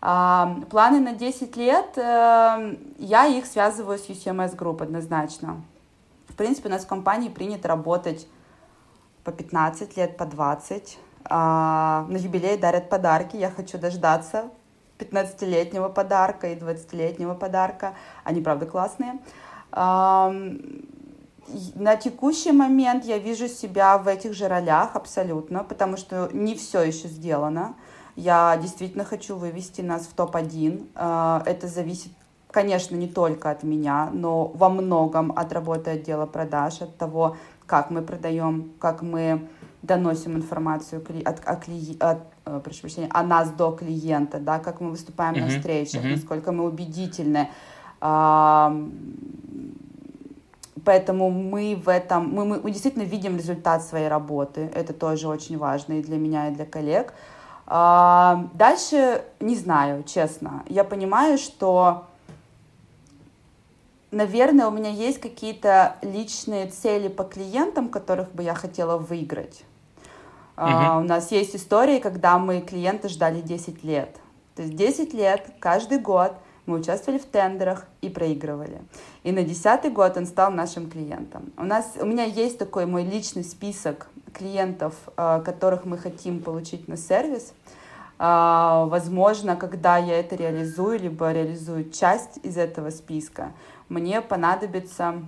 А, 0.00 0.56
планы 0.70 1.00
на 1.00 1.12
10 1.12 1.56
лет, 1.56 1.98
а, 1.98 2.74
я 2.98 3.26
их 3.26 3.44
связываю 3.44 3.98
с 3.98 4.08
UCMS 4.08 4.56
Group 4.56 4.82
однозначно. 4.82 5.62
В 6.28 6.34
принципе, 6.34 6.68
у 6.68 6.72
нас 6.72 6.84
в 6.84 6.88
компании 6.88 7.28
принято 7.28 7.68
работать 7.68 8.26
по 9.24 9.32
15 9.32 9.98
лет, 9.98 10.16
по 10.16 10.24
20. 10.24 10.98
А, 11.24 12.06
на 12.08 12.16
юбилей 12.16 12.56
дарят 12.56 12.88
подарки, 12.88 13.36
я 13.36 13.50
хочу 13.50 13.76
дождаться 13.76 14.50
15-летнего 15.00 15.88
подарка 15.88 16.48
и 16.48 16.56
20-летнего 16.56 17.34
подарка. 17.34 17.94
Они, 18.24 18.40
правда, 18.40 18.66
классные. 18.66 19.18
На 21.74 21.96
текущий 21.96 22.52
момент 22.52 23.04
я 23.04 23.18
вижу 23.18 23.48
себя 23.48 23.98
в 23.98 24.06
этих 24.06 24.34
же 24.34 24.48
ролях 24.48 24.94
абсолютно, 24.94 25.64
потому 25.64 25.96
что 25.96 26.28
не 26.32 26.54
все 26.54 26.82
еще 26.82 27.08
сделано. 27.08 27.74
Я 28.16 28.56
действительно 28.60 29.04
хочу 29.04 29.36
вывести 29.36 29.80
нас 29.80 30.02
в 30.02 30.14
топ-1. 30.14 30.90
А, 30.94 31.42
это 31.46 31.68
зависит, 31.68 32.12
конечно, 32.50 32.94
не 32.94 33.08
только 33.08 33.50
от 33.50 33.62
меня, 33.62 34.10
но 34.12 34.48
во 34.48 34.68
многом 34.68 35.32
от 35.34 35.52
работы 35.52 35.90
отдела 35.90 36.26
продаж, 36.26 36.82
от 36.82 36.96
того, 36.96 37.36
как 37.66 37.90
мы 37.90 38.02
продаем, 38.02 38.72
как 38.78 39.02
мы 39.02 39.48
доносим 39.82 40.36
информацию 40.36 41.02
от, 41.24 41.40
от, 41.46 41.48
от, 41.48 41.68
э, 41.68 42.20
прошу 42.58 42.80
прощения, 42.80 43.08
о 43.12 43.22
нас 43.22 43.50
до 43.50 43.70
клиента, 43.70 44.40
да, 44.40 44.58
как 44.58 44.80
мы 44.80 44.90
выступаем 44.90 45.34
uh-huh, 45.34 45.42
на 45.42 45.48
встречах, 45.48 46.04
uh-huh. 46.04 46.16
насколько 46.16 46.50
мы 46.50 46.64
убедительны. 46.64 47.48
Поэтому 50.82 51.30
мы 51.30 51.76
в 51.76 51.88
этом, 51.88 52.28
мы, 52.30 52.60
мы 52.60 52.70
действительно 52.70 53.04
видим 53.04 53.36
результат 53.36 53.82
своей 53.84 54.08
работы. 54.08 54.70
Это 54.74 54.92
тоже 54.94 55.28
очень 55.28 55.58
важно 55.58 56.00
и 56.00 56.02
для 56.02 56.16
меня, 56.16 56.48
и 56.48 56.54
для 56.54 56.64
коллег. 56.64 57.12
Дальше 57.66 59.22
не 59.38 59.54
знаю, 59.56 60.02
честно. 60.02 60.64
Я 60.68 60.82
понимаю, 60.82 61.38
что, 61.38 62.06
наверное, 64.10 64.66
у 64.66 64.70
меня 64.70 64.90
есть 64.90 65.20
какие-то 65.20 65.96
личные 66.02 66.66
цели 66.66 67.08
по 67.08 67.24
клиентам, 67.24 67.90
которых 67.90 68.32
бы 68.32 68.42
я 68.42 68.54
хотела 68.54 68.96
выиграть. 68.96 69.64
Uh-huh. 70.60 71.00
у 71.00 71.04
нас 71.04 71.32
есть 71.32 71.56
истории, 71.56 72.00
когда 72.00 72.38
мы 72.38 72.60
клиента 72.60 73.08
ждали 73.08 73.40
10 73.40 73.82
лет. 73.82 74.16
То 74.54 74.62
есть 74.62 74.76
10 74.76 75.14
лет, 75.14 75.50
каждый 75.58 75.98
год 75.98 76.34
мы 76.66 76.78
участвовали 76.78 77.18
в 77.18 77.24
тендерах 77.24 77.86
и 78.02 78.10
проигрывали. 78.10 78.82
И 79.22 79.32
на 79.32 79.42
десятый 79.42 79.90
год 79.90 80.16
он 80.16 80.26
стал 80.26 80.50
нашим 80.50 80.90
клиентом. 80.90 81.52
У, 81.56 81.64
нас, 81.64 81.94
у 81.98 82.04
меня 82.04 82.24
есть 82.24 82.58
такой 82.58 82.84
мой 82.84 83.04
личный 83.04 83.42
список 83.42 84.08
клиентов, 84.34 84.94
а, 85.16 85.40
которых 85.40 85.86
мы 85.86 85.96
хотим 85.96 86.42
получить 86.42 86.88
на 86.88 86.96
сервис. 86.96 87.54
А, 88.18 88.84
возможно, 88.84 89.56
когда 89.56 89.96
я 89.96 90.20
это 90.20 90.36
реализую, 90.36 91.00
либо 91.00 91.32
реализую 91.32 91.90
часть 91.90 92.38
из 92.42 92.58
этого 92.58 92.90
списка, 92.90 93.52
мне 93.88 94.20
понадобится 94.20 95.22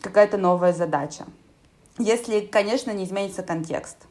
какая-то 0.00 0.38
новая 0.38 0.72
задача. 0.72 1.24
Если, 1.98 2.40
конечно, 2.40 2.92
не 2.92 3.04
изменится 3.04 3.42
контекст 3.42 4.07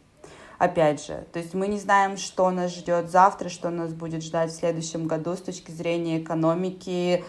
опять 0.57 1.05
же. 1.05 1.25
То 1.33 1.39
есть 1.39 1.53
мы 1.53 1.67
не 1.67 1.79
знаем, 1.79 2.17
что 2.17 2.49
нас 2.49 2.73
ждет 2.73 3.09
завтра, 3.09 3.49
что 3.49 3.69
нас 3.69 3.93
будет 3.93 4.23
ждать 4.23 4.51
в 4.51 4.55
следующем 4.55 5.07
году 5.07 5.35
с 5.35 5.41
точки 5.41 5.71
зрения 5.71 6.21
экономики, 6.21 7.23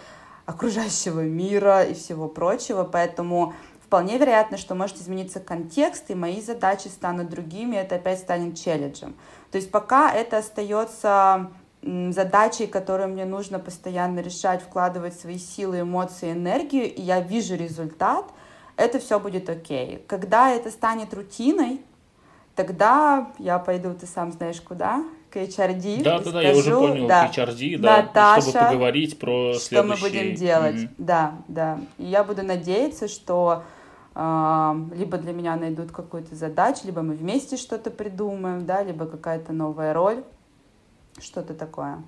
окружающего 0.46 1.20
мира 1.20 1.84
и 1.84 1.94
всего 1.94 2.28
прочего, 2.28 2.84
поэтому 2.84 3.52
вполне 3.84 4.18
вероятно, 4.18 4.56
что 4.56 4.74
может 4.74 4.96
измениться 4.96 5.40
контекст, 5.40 6.10
и 6.10 6.14
мои 6.14 6.40
задачи 6.40 6.88
станут 6.88 7.28
другими, 7.28 7.76
это 7.76 7.96
опять 7.96 8.20
станет 8.20 8.58
челленджем. 8.58 9.14
То 9.50 9.58
есть 9.58 9.70
пока 9.70 10.12
это 10.12 10.38
остается 10.38 11.50
задачей, 11.82 12.66
которую 12.66 13.08
мне 13.10 13.24
нужно 13.24 13.58
постоянно 13.58 14.20
решать, 14.20 14.62
вкладывать 14.62 15.18
свои 15.18 15.38
силы, 15.38 15.80
эмоции, 15.80 16.32
энергию, 16.32 16.92
и 16.92 17.00
я 17.00 17.20
вижу 17.20 17.54
результат, 17.54 18.24
это 18.76 18.98
все 18.98 19.20
будет 19.20 19.48
окей. 19.48 20.04
Когда 20.06 20.50
это 20.50 20.70
станет 20.70 21.14
рутиной, 21.14 21.82
тогда 22.58 23.30
я 23.38 23.60
пойду, 23.60 23.94
ты 23.94 24.06
сам 24.06 24.32
знаешь 24.32 24.60
куда, 24.60 25.04
к 25.30 25.36
HRD. 25.36 26.02
Да, 26.02 26.18
да, 26.18 26.32
да, 26.32 26.42
я 26.42 26.56
уже 26.56 26.74
понял, 26.74 27.06
да, 27.06 27.28
к 27.28 27.38
HRD, 27.38 27.78
да, 27.78 27.98
Наташа, 27.98 28.50
чтобы 28.50 28.66
поговорить 28.66 29.18
про 29.20 29.52
что 29.54 29.62
следующий... 29.62 30.02
мы 30.02 30.08
будем 30.08 30.34
делать. 30.34 30.74
Mm-hmm. 30.74 30.94
Да, 30.98 31.34
да. 31.46 31.80
И 31.98 32.04
я 32.06 32.24
буду 32.24 32.42
надеяться, 32.42 33.06
что 33.06 33.62
э, 34.16 34.74
либо 34.96 35.18
для 35.18 35.32
меня 35.32 35.54
найдут 35.54 35.92
какую-то 35.92 36.34
задачу, 36.34 36.80
либо 36.82 37.02
мы 37.02 37.14
вместе 37.14 37.56
что-то 37.56 37.92
придумаем, 37.92 38.66
да, 38.66 38.82
либо 38.82 39.06
какая-то 39.06 39.52
новая 39.52 39.94
роль, 39.94 40.24
что-то 41.20 41.54
такое. 41.54 42.02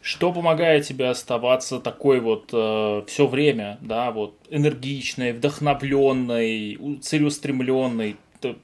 Что 0.00 0.32
помогает 0.32 0.86
тебе 0.86 1.08
оставаться 1.08 1.80
такой 1.80 2.20
вот 2.20 2.50
э, 2.52 3.02
все 3.08 3.26
время, 3.26 3.78
да, 3.80 4.12
вот 4.12 4.36
энергичной, 4.48 5.32
вдохновленной, 5.32 6.98
целеустремленной? 7.02 8.16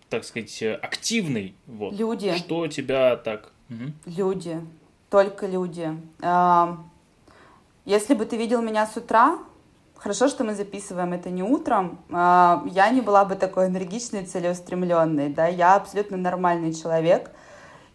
Так 0.09 0.25
сказать, 0.25 0.63
активный. 0.83 1.55
Вот. 1.67 1.95
Люди. 1.95 2.37
Что 2.37 2.67
тебя 2.67 3.17
так... 3.17 3.53
Угу. 3.71 3.93
Люди. 4.07 4.61
Только 5.09 5.47
люди. 5.47 5.91
А, 6.23 6.79
если 7.85 8.15
бы 8.15 8.27
ты 8.27 8.37
видел 8.37 8.63
меня 8.63 8.87
с 8.87 8.97
утра, 8.97 9.39
хорошо, 9.97 10.29
что 10.29 10.45
мы 10.45 10.55
записываем 10.55 11.13
это 11.13 11.31
не 11.31 11.43
утром, 11.43 11.99
а, 12.11 12.65
я 12.71 12.91
не 12.91 13.01
была 13.01 13.25
бы 13.25 13.35
такой 13.35 13.67
энергичной, 13.67 14.25
целеустремленной, 14.25 15.29
да, 15.29 15.47
я 15.47 15.77
абсолютно 15.77 16.17
нормальный 16.17 16.73
человек, 16.75 17.31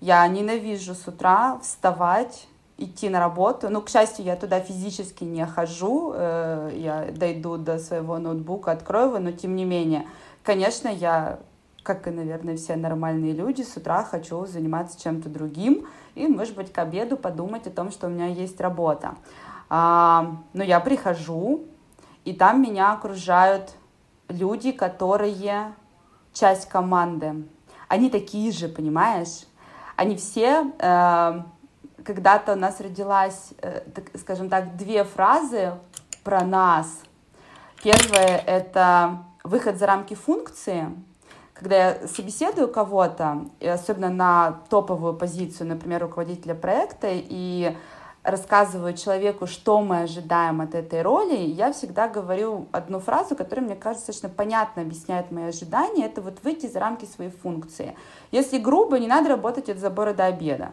я 0.02 0.28
ненавижу 0.28 0.94
с 0.94 1.08
утра 1.08 1.60
вставать 1.62 2.48
идти 2.78 3.10
на 3.10 3.20
работу. 3.20 3.70
Ну, 3.70 3.82
к 3.82 3.90
счастью, 3.90 4.26
я 4.26 4.36
туда 4.36 4.60
физически 4.60 5.24
не 5.24 5.46
хожу, 5.46 6.14
э, 6.14 6.72
я 6.76 7.08
дойду 7.12 7.58
до 7.58 7.80
своего 7.80 8.18
ноутбука, 8.18 8.72
открою 8.72 9.08
его, 9.08 9.20
но 9.20 9.32
тем 9.32 9.56
не 9.56 9.66
менее, 9.66 10.06
конечно, 10.44 10.90
я, 10.90 11.40
как 11.86 12.08
и, 12.08 12.12
наверное, 12.12 12.58
все 12.58 12.76
нормальные 12.76 13.34
люди, 13.34 13.62
с 13.62 13.78
утра 13.78 14.04
хочу 14.04 14.46
заниматься 14.48 15.00
чем-то 15.00 15.30
другим 15.30 15.88
и, 16.16 16.28
может 16.28 16.56
быть, 16.56 16.74
к 16.74 16.78
обеду 16.80 17.16
подумать 17.16 17.68
о 17.68 17.70
том, 17.70 17.92
что 17.92 18.08
у 18.08 18.10
меня 18.10 18.26
есть 18.26 18.60
работа. 18.60 19.16
А, 19.70 20.38
но 20.54 20.64
я 20.64 20.80
прихожу, 20.80 21.66
и 22.24 22.34
там 22.34 22.62
меня 22.62 22.94
окружают 22.94 23.76
люди, 24.30 24.72
которые 24.72 25.74
часть 26.34 26.68
команды. 26.68 27.46
Они 27.88 28.10
такие 28.10 28.52
же, 28.52 28.68
понимаешь? 28.68 29.46
Они 29.96 30.18
все 30.18 30.72
э, 30.80 31.42
когда-то 32.04 32.54
у 32.54 32.56
нас 32.56 32.82
родилась, 32.82 33.52
э, 33.62 33.82
скажем 34.16 34.50
так, 34.50 34.76
две 34.76 35.04
фразы 35.04 35.74
про 36.24 36.44
нас. 36.44 37.00
Первое— 37.84 38.38
это 38.48 39.24
выход 39.44 39.78
за 39.78 39.86
рамки 39.86 40.16
функции. 40.16 40.90
Когда 41.56 41.76
я 41.76 42.08
собеседую 42.08 42.68
кого-то, 42.68 43.46
особенно 43.62 44.10
на 44.10 44.60
топовую 44.70 45.14
позицию, 45.16 45.70
например, 45.70 46.02
руководителя 46.04 46.54
проекта, 46.54 47.08
и 47.12 47.76
рассказываю 48.22 48.94
человеку, 48.94 49.48
что 49.48 49.82
мы 49.82 50.02
ожидаем 50.02 50.62
от 50.62 50.76
этой 50.76 51.02
роли, 51.02 51.36
я 51.36 51.72
всегда 51.72 52.08
говорю 52.08 52.68
одну 52.72 53.00
фразу, 53.00 53.36
которая, 53.36 53.66
мне 53.66 53.76
кажется, 53.76 54.08
достаточно 54.08 54.30
понятно 54.30 54.82
объясняет 54.82 55.32
мои 55.32 55.46
ожидания, 55.46 56.06
это 56.06 56.22
вот 56.22 56.44
выйти 56.44 56.68
за 56.68 56.80
рамки 56.80 57.06
своей 57.06 57.32
функции. 57.32 57.96
Если 58.32 58.58
грубо, 58.58 59.00
не 59.00 59.08
надо 59.08 59.30
работать 59.30 59.70
от 59.70 59.80
забора 59.80 60.14
до 60.14 60.26
обеда 60.26 60.72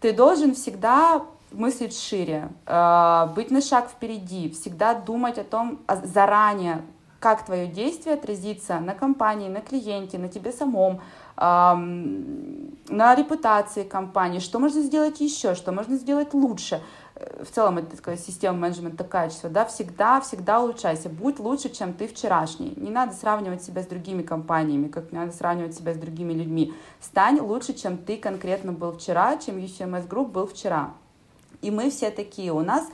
ты 0.00 0.12
должен 0.12 0.54
всегда 0.54 1.22
мыслить 1.50 1.98
шире, 1.98 2.50
э, 2.66 3.26
быть 3.34 3.50
на 3.50 3.60
шаг 3.60 3.88
впереди, 3.88 4.50
всегда 4.50 4.94
думать 4.94 5.38
о 5.38 5.44
том 5.44 5.80
заранее, 6.04 6.82
как 7.20 7.44
твое 7.44 7.66
действие 7.66 8.14
отразится 8.14 8.78
на 8.80 8.94
компании, 8.94 9.48
на 9.48 9.60
клиенте, 9.60 10.18
на 10.18 10.28
тебе 10.28 10.52
самом, 10.52 11.00
на 11.36 13.14
репутации 13.14 13.84
компании, 13.84 14.40
что 14.40 14.58
можно 14.58 14.82
сделать 14.82 15.20
еще, 15.20 15.54
что 15.54 15.72
можно 15.72 15.96
сделать 15.96 16.34
лучше. 16.34 16.82
Э, 17.14 17.44
в 17.44 17.50
целом 17.50 17.78
это 17.78 17.96
такая 17.96 18.16
система 18.16 18.58
менеджмента 18.58 19.04
качества, 19.04 19.48
да, 19.48 19.64
всегда, 19.64 20.20
всегда 20.20 20.60
улучшайся, 20.60 21.08
будь 21.08 21.38
лучше, 21.38 21.68
чем 21.68 21.92
ты 21.92 22.08
вчерашний. 22.08 22.74
Не 22.76 22.90
надо 22.90 23.14
сравнивать 23.14 23.62
себя 23.62 23.82
с 23.82 23.86
другими 23.86 24.22
компаниями, 24.22 24.88
как 24.88 25.12
не 25.12 25.18
надо 25.18 25.32
сравнивать 25.32 25.76
себя 25.76 25.94
с 25.94 25.96
другими 25.96 26.32
людьми. 26.32 26.74
Стань 27.00 27.40
лучше, 27.40 27.72
чем 27.72 27.98
ты 27.98 28.16
конкретно 28.16 28.72
был 28.72 28.92
вчера, 28.92 29.36
чем 29.36 29.58
UCMS 29.58 30.08
Group 30.08 30.28
был 30.28 30.46
вчера. 30.46 30.92
И 31.60 31.70
мы 31.70 31.90
все 31.90 32.10
такие. 32.10 32.52
У 32.52 32.60
нас 32.60 32.84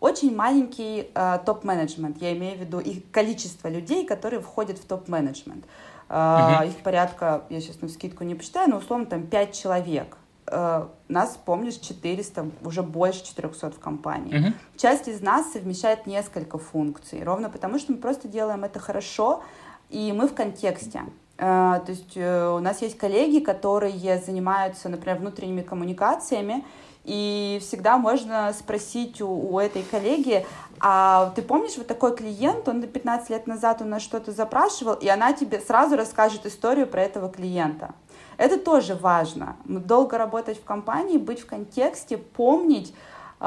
очень 0.00 0.34
маленький 0.34 1.10
э, 1.14 1.38
топ-менеджмент, 1.44 2.20
я 2.20 2.32
имею 2.36 2.56
в 2.56 2.60
виду 2.60 2.80
их 2.80 3.10
количество 3.10 3.68
людей, 3.68 4.06
которые 4.06 4.40
входят 4.40 4.78
в 4.78 4.84
топ-менеджмент. 4.84 5.64
Э, 6.08 6.14
uh-huh. 6.14 6.68
Их 6.68 6.76
порядка, 6.76 7.44
я 7.48 7.60
сейчас 7.60 7.80
на 7.80 7.88
скидку 7.88 8.24
не 8.24 8.34
посчитаю, 8.34 8.70
но 8.70 8.76
условно 8.76 9.06
там 9.06 9.26
5 9.26 9.54
человек 9.54 10.18
э, 10.46 10.86
нас, 11.08 11.38
помнишь, 11.44 11.76
400, 11.76 12.50
уже 12.64 12.82
больше 12.82 13.24
400 13.24 13.70
в 13.70 13.78
компании. 13.78 14.48
Uh-huh. 14.48 14.52
Часть 14.76 15.08
из 15.08 15.20
нас 15.20 15.52
совмещает 15.52 16.06
несколько 16.06 16.58
функций, 16.58 17.22
ровно 17.22 17.48
потому 17.48 17.78
что 17.78 17.92
мы 17.92 17.98
просто 17.98 18.28
делаем 18.28 18.64
это 18.64 18.78
хорошо, 18.78 19.42
и 19.88 20.12
мы 20.12 20.28
в 20.28 20.34
контексте. 20.34 21.02
Uh, 21.38 21.84
то 21.84 21.92
есть 21.92 22.16
uh, 22.16 22.56
у 22.56 22.60
нас 22.60 22.80
есть 22.80 22.96
коллеги, 22.96 23.40
которые 23.40 24.18
занимаются, 24.18 24.88
например, 24.88 25.18
внутренними 25.18 25.60
коммуникациями, 25.60 26.64
и 27.06 27.58
всегда 27.62 27.98
можно 27.98 28.52
спросить 28.52 29.20
у, 29.20 29.28
у 29.28 29.60
этой 29.60 29.84
коллеги, 29.84 30.44
а 30.80 31.32
ты 31.36 31.42
помнишь, 31.42 31.76
вот 31.76 31.86
такой 31.86 32.16
клиент, 32.16 32.68
он 32.68 32.82
15 32.82 33.30
лет 33.30 33.46
назад 33.46 33.80
у 33.80 33.84
нас 33.84 34.02
что-то 34.02 34.32
запрашивал, 34.32 34.94
и 34.94 35.08
она 35.08 35.32
тебе 35.32 35.60
сразу 35.60 35.96
расскажет 35.96 36.46
историю 36.46 36.86
про 36.86 37.02
этого 37.02 37.30
клиента. 37.30 37.94
Это 38.36 38.58
тоже 38.58 38.94
важно. 38.94 39.56
Долго 39.64 40.18
работать 40.18 40.60
в 40.60 40.64
компании, 40.64 41.16
быть 41.16 41.40
в 41.40 41.46
контексте, 41.46 42.18
помнить, 42.18 42.92
э, 43.40 43.44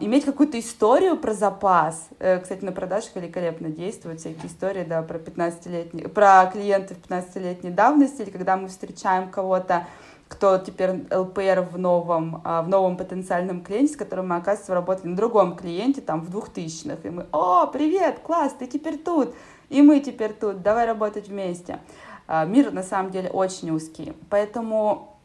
иметь 0.00 0.24
какую-то 0.24 0.58
историю 0.58 1.16
про 1.16 1.34
запас. 1.34 2.08
Э, 2.18 2.40
кстати, 2.40 2.64
на 2.64 2.72
продажах 2.72 3.14
великолепно 3.14 3.68
действуют 3.68 4.20
всякие 4.20 4.46
истории, 4.46 4.84
да, 4.84 5.02
про 5.02 5.18
15-летние, 5.18 6.08
про 6.08 6.46
клиентов 6.46 6.96
15-летней 7.08 7.70
давности, 7.70 8.22
или 8.22 8.30
когда 8.30 8.56
мы 8.56 8.68
встречаем 8.68 9.30
кого-то, 9.30 9.86
кто 10.32 10.56
теперь 10.56 11.04
ЛПР 11.14 11.68
в 11.70 11.78
новом, 11.78 12.40
а, 12.42 12.62
в 12.62 12.68
новом 12.68 12.96
потенциальном 12.96 13.62
клиенте, 13.62 13.92
с 13.92 13.96
которым 13.96 14.28
мы, 14.28 14.36
оказывается, 14.36 14.72
работали 14.72 15.08
на 15.08 15.16
другом 15.16 15.54
клиенте, 15.56 16.00
там, 16.00 16.22
в 16.22 16.34
2000-х. 16.34 17.06
И 17.06 17.10
мы, 17.10 17.26
о, 17.32 17.66
привет, 17.66 18.20
класс, 18.20 18.54
ты 18.58 18.66
теперь 18.66 18.96
тут, 18.96 19.34
и 19.68 19.82
мы 19.82 20.00
теперь 20.00 20.32
тут, 20.32 20.62
давай 20.62 20.86
работать 20.86 21.28
вместе. 21.28 21.80
А, 22.26 22.46
мир 22.46 22.72
на 22.72 22.82
самом 22.82 23.10
деле 23.10 23.28
очень 23.28 23.70
узкий. 23.72 24.14
Поэтому 24.30 25.18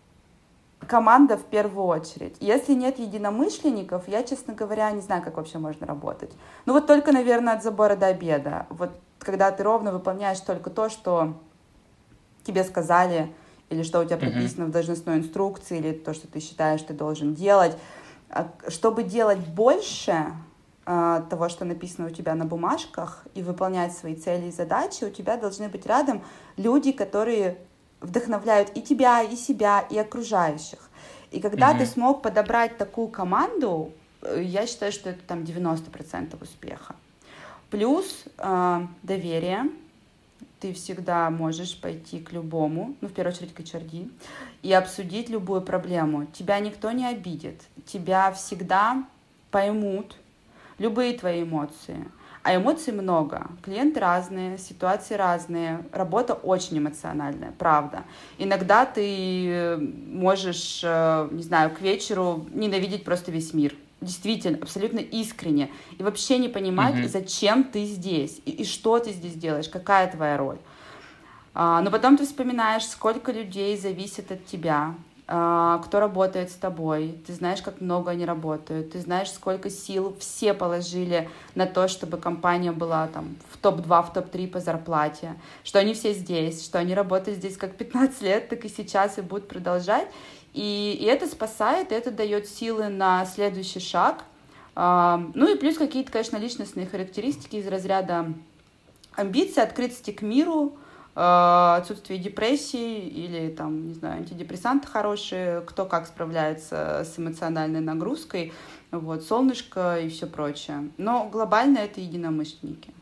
команда 0.86 1.38
в 1.38 1.46
первую 1.46 1.88
очередь. 1.88 2.36
Если 2.42 2.74
нет 2.74 3.00
единомышленников, 3.00 4.10
я, 4.10 4.24
честно 4.24 4.54
говоря, 4.56 4.92
не 4.92 5.02
знаю, 5.02 5.24
как 5.24 5.38
вообще 5.38 5.58
можно 5.58 5.88
работать. 5.88 6.34
Ну 6.66 6.74
вот 6.74 6.86
только, 6.86 7.14
наверное, 7.14 7.54
от 7.54 7.64
забора 7.64 7.96
до 7.96 8.08
обеда. 8.08 8.66
Вот 8.70 8.92
когда 9.20 9.52
ты 9.52 9.64
ровно 9.64 9.94
выполняешь 9.94 10.42
только 10.42 10.70
то, 10.70 10.90
что 10.90 11.34
тебе 12.44 12.66
сказали, 12.66 13.32
или 13.70 13.84
что 13.84 14.00
у 14.00 14.06
тебя 14.06 14.18
прописано 14.18 14.66
uh-huh. 14.66 14.70
в 14.70 14.72
должностной 14.72 15.18
инструкции, 15.18 15.78
или 15.78 15.92
то, 15.92 16.14
что 16.14 16.28
ты 16.28 16.40
считаешь, 16.40 16.82
ты 16.82 16.94
должен 16.94 17.34
делать. 17.34 17.78
А, 18.30 18.52
чтобы 18.70 19.04
делать 19.04 19.40
больше, 19.40 20.34
а, 20.86 21.22
того, 21.30 21.50
что 21.50 21.66
написано 21.66 22.08
у 22.08 22.10
тебя 22.10 22.34
на 22.36 22.46
бумажках, 22.46 23.26
и 23.34 23.42
выполнять 23.42 23.96
свои 23.96 24.16
цели 24.16 24.48
и 24.48 24.52
задачи, 24.52 25.04
у 25.04 25.10
тебя 25.10 25.38
должны 25.38 25.68
быть 25.68 25.86
рядом 25.86 26.24
люди, 26.56 26.92
которые 26.92 27.58
вдохновляют 28.00 28.72
и 28.76 28.82
тебя, 28.82 29.22
и 29.22 29.36
себя, 29.36 29.82
и 29.90 29.98
окружающих. 29.98 30.90
И 31.32 31.42
когда 31.42 31.74
mm-hmm. 31.74 31.80
ты 31.80 31.86
смог 31.86 32.22
подобрать 32.22 32.78
такую 32.78 33.10
команду, 33.10 33.92
э, 34.22 34.42
я 34.44 34.66
считаю, 34.66 34.92
что 34.92 35.10
это 35.10 35.20
там 35.28 35.40
90% 35.44 36.42
успеха. 36.42 36.96
Плюс 37.70 38.24
э, 38.38 38.88
доверие. 39.04 39.66
Ты 40.60 40.74
всегда 40.74 41.30
можешь 41.30 41.80
пойти 41.80 42.20
к 42.20 42.32
любому, 42.32 42.96
ну, 43.02 43.08
в 43.08 43.14
первую 43.14 43.36
очередь 43.36 43.54
к 43.54 43.60
HRD, 43.60 44.12
и 44.64 44.74
обсудить 44.74 45.30
любую 45.30 45.62
проблему. 45.62 46.26
Тебя 46.28 46.60
никто 46.60 46.92
не 46.92 47.06
обидит. 47.06 47.62
Тебя 47.86 48.32
всегда 48.32 49.04
поймут, 49.52 50.16
любые 50.80 51.18
твои 51.18 51.44
эмоции. 51.44 52.10
А 52.44 52.56
эмоций 52.56 52.94
много. 52.94 53.48
Клиенты 53.62 54.00
разные, 54.00 54.58
ситуации 54.58 55.16
разные, 55.16 55.86
работа 55.92 56.34
очень 56.34 56.78
эмоциональная, 56.78 57.54
правда. 57.60 58.04
Иногда 58.38 58.86
ты 58.86 59.78
можешь, 60.08 60.82
э, 60.82 61.28
не 61.32 61.44
знаю, 61.44 61.72
к 61.72 61.82
вечеру 61.82 62.46
ненавидеть 62.54 63.04
просто 63.04 63.32
весь 63.32 63.54
мир. 63.54 63.76
Действительно, 64.00 64.60
абсолютно 64.62 65.00
искренне. 65.00 65.72
И 65.98 66.04
вообще 66.04 66.38
не 66.38 66.50
понимать, 66.50 66.96
mm-hmm. 66.96 67.08
зачем 67.08 67.64
ты 67.64 67.84
здесь, 67.86 68.40
и, 68.46 68.52
и 68.52 68.66
что 68.66 69.00
ты 69.00 69.12
здесь 69.12 69.34
делаешь, 69.34 69.70
какая 69.70 70.12
твоя 70.12 70.38
роль. 70.38 70.60
А, 71.56 71.82
но 71.82 71.90
потом 71.90 72.18
ты 72.18 72.26
вспоминаешь, 72.26 72.86
сколько 72.86 73.32
людей 73.32 73.76
зависит 73.76 74.32
от 74.32 74.46
тебя, 74.46 74.94
а, 75.30 75.80
кто 75.80 76.00
работает 76.00 76.52
с 76.52 76.56
тобой, 76.56 77.20
ты 77.28 77.34
знаешь, 77.34 77.62
как 77.62 77.82
много 77.82 78.12
они 78.12 78.24
работают, 78.24 78.92
ты 78.92 79.02
знаешь, 79.02 79.30
сколько 79.30 79.70
сил 79.70 80.16
все 80.20 80.54
положили 80.54 81.30
на 81.54 81.66
то, 81.66 81.90
чтобы 81.90 82.18
компания 82.18 82.72
была 82.72 83.08
там 83.08 83.36
в 83.50 83.58
топ-2, 83.58 84.06
в 84.06 84.14
топ-3 84.14 84.48
по 84.48 84.62
зарплате, 84.62 85.36
что 85.66 85.80
они 85.80 85.96
все 85.96 86.14
здесь, 86.14 86.64
что 86.64 86.80
они 86.80 86.94
работают 86.94 87.40
здесь 87.40 87.58
как 87.58 87.76
15 87.76 88.22
лет, 88.22 88.48
так 88.48 88.64
и 88.64 88.70
сейчас 88.70 89.18
и 89.18 89.22
будут 89.22 89.50
продолжать. 89.50 90.08
И, 90.58 90.98
и 91.00 91.06
это 91.06 91.28
спасает, 91.28 91.92
это 91.92 92.12
дает 92.12 92.48
силы 92.48 92.90
на 92.90 93.26
следующий 93.26 93.80
шаг. 93.80 94.24
А, 94.76 95.24
ну 95.34 95.54
и 95.54 95.58
плюс 95.58 95.78
какие-то, 95.78 96.12
конечно, 96.12 96.38
личностные 96.38 96.88
характеристики 96.88 97.58
из 97.58 97.68
разряда 97.68 98.34
амбиций, 99.16 99.64
открытости 99.64 100.12
к 100.12 100.22
миру, 100.22 100.78
Э, 101.20 101.78
отсутствие 101.78 102.20
депрессии 102.20 103.00
или 103.08 103.50
там, 103.50 103.88
не 103.88 103.96
знаю, 103.96 104.18
антидепрессанты 104.18 104.88
хорошие, 104.88 105.62
кто 105.62 105.86
как 105.86 106.06
справляется 106.06 107.04
с 107.12 107.18
эмоциональной 107.18 107.80
нагрузкой, 107.80 108.54
вот, 108.92 109.24
солнышко 109.24 110.00
и 110.00 110.10
все 110.10 110.28
прочее. 110.28 110.92
Но 110.98 111.28
глобально 111.28 111.80
это 111.80 112.02
единомышленники. 112.02 112.94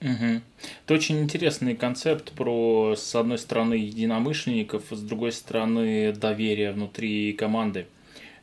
Угу. 0.00 0.40
Это 0.84 0.94
очень 0.94 1.20
интересный 1.20 1.74
концепт 1.74 2.32
про, 2.32 2.94
с 2.96 3.14
одной 3.14 3.38
стороны, 3.38 3.74
единомышленников, 3.74 4.84
с 4.90 5.00
другой 5.00 5.32
стороны, 5.32 6.12
доверие 6.12 6.72
внутри 6.72 7.32
команды. 7.32 7.86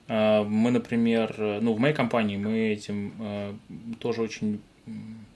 Э, 0.07 0.43
мы, 0.43 0.71
например, 0.71 1.35
ну, 1.61 1.73
в 1.73 1.79
моей 1.79 1.93
компании 1.93 2.37
мы 2.37 2.69
этим 2.69 3.13
э, 3.19 3.53
тоже 3.99 4.21
очень 4.21 4.61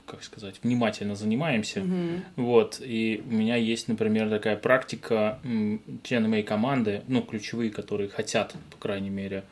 как 0.06 0.24
сказать, 0.24 0.60
внимательно 0.62 1.16
занимаемся. 1.16 1.80
Mm-hmm. 1.80 2.22
Вот, 2.36 2.80
и 2.80 3.24
у 3.28 3.34
меня 3.34 3.56
есть, 3.56 3.88
например, 3.88 4.30
такая 4.30 4.56
практика, 4.56 5.40
члены 6.04 6.28
моей 6.28 6.44
команды, 6.44 7.02
ну, 7.08 7.22
ключевые, 7.24 7.72
которые 7.72 8.10
хотят, 8.10 8.54
по 8.70 8.78
крайней 8.78 9.10
мере, 9.10 9.44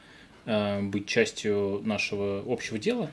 быть 0.45 1.07
частью 1.07 1.82
нашего 1.84 2.43
общего 2.45 2.78
дела, 2.78 3.09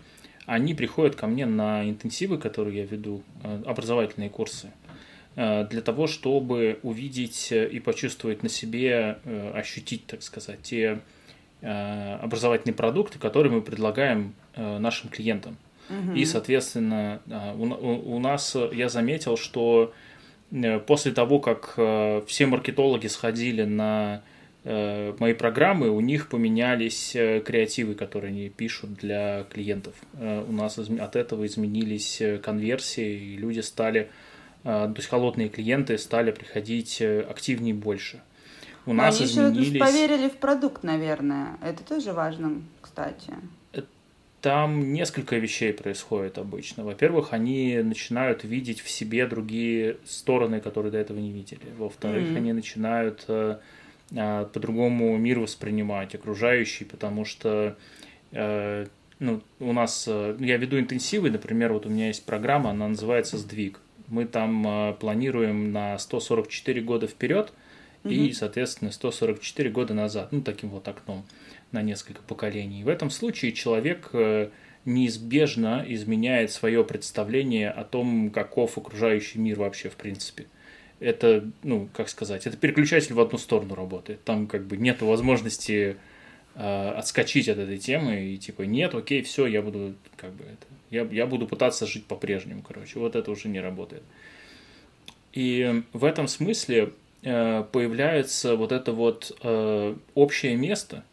они 0.51 0.75
приходят 0.75 1.17
ко 1.17 1.27
мне 1.27 1.47
на 1.47 1.89
интенсивы, 1.89 2.39
которые 2.39 2.79
я 2.79 2.85
веду, 2.85 3.23
образовательные 3.65 4.31
курсы, 4.31 4.71
для 5.37 5.81
того, 5.81 6.07
чтобы 6.07 6.81
увидеть 6.83 7.53
и 7.53 7.79
почувствовать 7.81 8.43
на 8.43 8.49
себе, 8.49 9.19
ощутить, 9.55 10.07
так 10.07 10.23
сказать, 10.23 10.61
те 10.63 11.01
образовательные 11.63 12.75
продукты, 12.75 13.19
которые 13.19 13.53
мы 13.53 13.63
предлагаем 13.63 14.35
нашим 14.57 15.09
клиентам. 15.09 15.57
Угу. 15.89 16.17
И, 16.17 16.25
соответственно, 16.25 17.21
у, 17.57 18.19
нас 18.19 18.57
я 18.73 18.89
заметил, 18.89 19.37
что 19.37 19.95
Э, 20.53 20.79
после 20.79 21.13
того, 21.13 21.39
как 21.39 21.75
э, 21.77 22.23
все 22.27 22.47
маркетологи 22.47 23.07
сходили 23.07 23.65
на 23.65 24.17
э, 24.17 24.40
мои 24.65 25.33
программы, 25.33 25.89
у 25.91 26.01
них 26.01 26.29
поменялись 26.29 27.13
креативы, 27.13 27.95
которые 27.95 28.31
они 28.31 28.49
пишут 28.49 28.95
для 28.95 29.45
клиентов. 29.45 29.95
У 30.13 30.53
нас 30.53 30.79
от 30.79 31.17
этого 31.17 31.47
изменились 31.47 32.23
конверсии, 32.43 33.35
и 33.35 33.37
люди 33.37 33.61
стали, 33.61 34.11
то 34.63 34.93
есть 34.97 35.09
холодные 35.09 35.49
клиенты 35.49 35.97
стали 35.99 36.31
приходить 36.31 37.01
активнее 37.01 37.75
больше. 37.75 38.21
У 38.87 38.93
нас 38.93 39.19
они 39.19 39.27
изменились... 39.27 39.69
еще 39.69 39.79
поверили 39.79 40.29
в 40.29 40.37
продукт, 40.37 40.83
наверное. 40.83 41.59
Это 41.63 41.83
тоже 41.85 42.13
важно, 42.13 42.63
кстати. 42.81 43.35
Там 44.41 44.95
несколько 44.95 45.37
вещей 45.37 45.75
происходит 45.75 46.39
обычно. 46.39 46.83
Во-первых, 46.83 47.35
они 47.35 47.77
начинают 47.83 48.43
видеть 48.43 48.81
в 48.81 48.89
себе 48.89 49.27
другие 49.27 49.99
стороны, 50.07 50.63
которые 50.63 50.91
до 50.91 50.97
этого 50.97 51.19
не 51.19 51.31
видели. 51.31 51.61
Во-вторых, 51.77 52.31
mm-hmm. 52.31 52.37
они 52.39 52.53
начинают 52.55 53.25
э, 53.29 53.59
э, 53.59 53.59
по-другому 54.11 55.17
мир 55.17 55.39
воспринимать, 55.39 56.15
окружающий, 56.15 56.85
потому 56.85 57.25
что 57.25 57.77
э, 58.33 58.87
ну, 59.19 59.41
у 59.61 59.73
нас, 59.73 60.05
э, 60.09 60.37
я 60.41 60.57
веду 60.57 60.79
интенсивы, 60.79 61.31
например, 61.31 61.73
вот 61.73 61.87
у 61.87 61.89
меня 61.89 62.09
есть 62.09 62.25
программа, 62.25 62.71
она 62.71 62.89
называется 62.89 63.39
«Сдвиг». 63.39 63.81
Мы 64.09 64.25
там 64.25 64.97
планируем 64.99 65.71
на 65.71 65.97
144 65.97 66.81
года 66.81 67.07
вперед 67.07 67.53
mm-hmm. 68.03 68.13
и, 68.13 68.33
соответственно, 68.33 68.91
144 68.91 69.71
года 69.71 69.95
назад, 69.95 70.33
ну, 70.33 70.41
таким 70.43 70.71
вот 70.71 70.89
окном 70.89 71.25
на 71.73 71.83
несколько 71.83 72.23
поколений. 72.23 72.83
В 72.83 72.89
этом 72.89 73.11
случае 73.11 73.53
человек 73.53 74.11
э, 74.13 74.51
неизбежно 74.85 75.85
изменяет 75.87 76.51
свое 76.51 76.85
представление 76.85 77.71
о 77.71 77.85
том, 77.85 78.31
каков 78.31 78.79
окружающий 78.79 79.39
мир 79.39 79.59
вообще 79.59 79.89
в 79.89 79.97
принципе. 79.97 80.47
Это, 81.01 81.51
ну, 81.63 81.89
как 81.95 82.09
сказать, 82.09 82.47
это 82.47 82.57
переключатель 82.57 83.15
в 83.15 83.21
одну 83.21 83.39
сторону 83.39 83.75
работает. 83.75 84.23
Там 84.25 84.47
как 84.47 84.67
бы 84.67 84.77
нет 84.77 85.01
возможности 85.03 85.97
э, 86.55 86.89
отскочить 86.91 87.49
от 87.49 87.59
этой 87.59 87.79
темы 87.79 88.27
и 88.27 88.37
типа 88.37 88.63
нет, 88.63 88.95
окей, 88.95 89.23
все, 89.23 89.47
я 89.47 89.63
буду 89.63 89.95
как 90.17 90.33
бы 90.35 90.45
это, 90.45 90.67
я, 90.91 91.09
я 91.11 91.27
буду 91.27 91.47
пытаться 91.47 91.87
жить 91.87 92.05
по-прежнему, 92.05 92.63
короче, 92.63 92.99
вот 92.99 93.17
это 93.17 93.31
уже 93.31 93.49
не 93.49 93.61
работает. 93.61 94.03
И 95.33 95.83
в 95.93 96.05
этом 96.05 96.29
смысле 96.29 96.93
э, 97.23 97.65
появляется 97.73 98.57
вот 98.57 98.73
это 98.73 98.93
вот 98.93 99.37
э, 99.43 99.97
общее 100.15 100.57
место, 100.57 101.05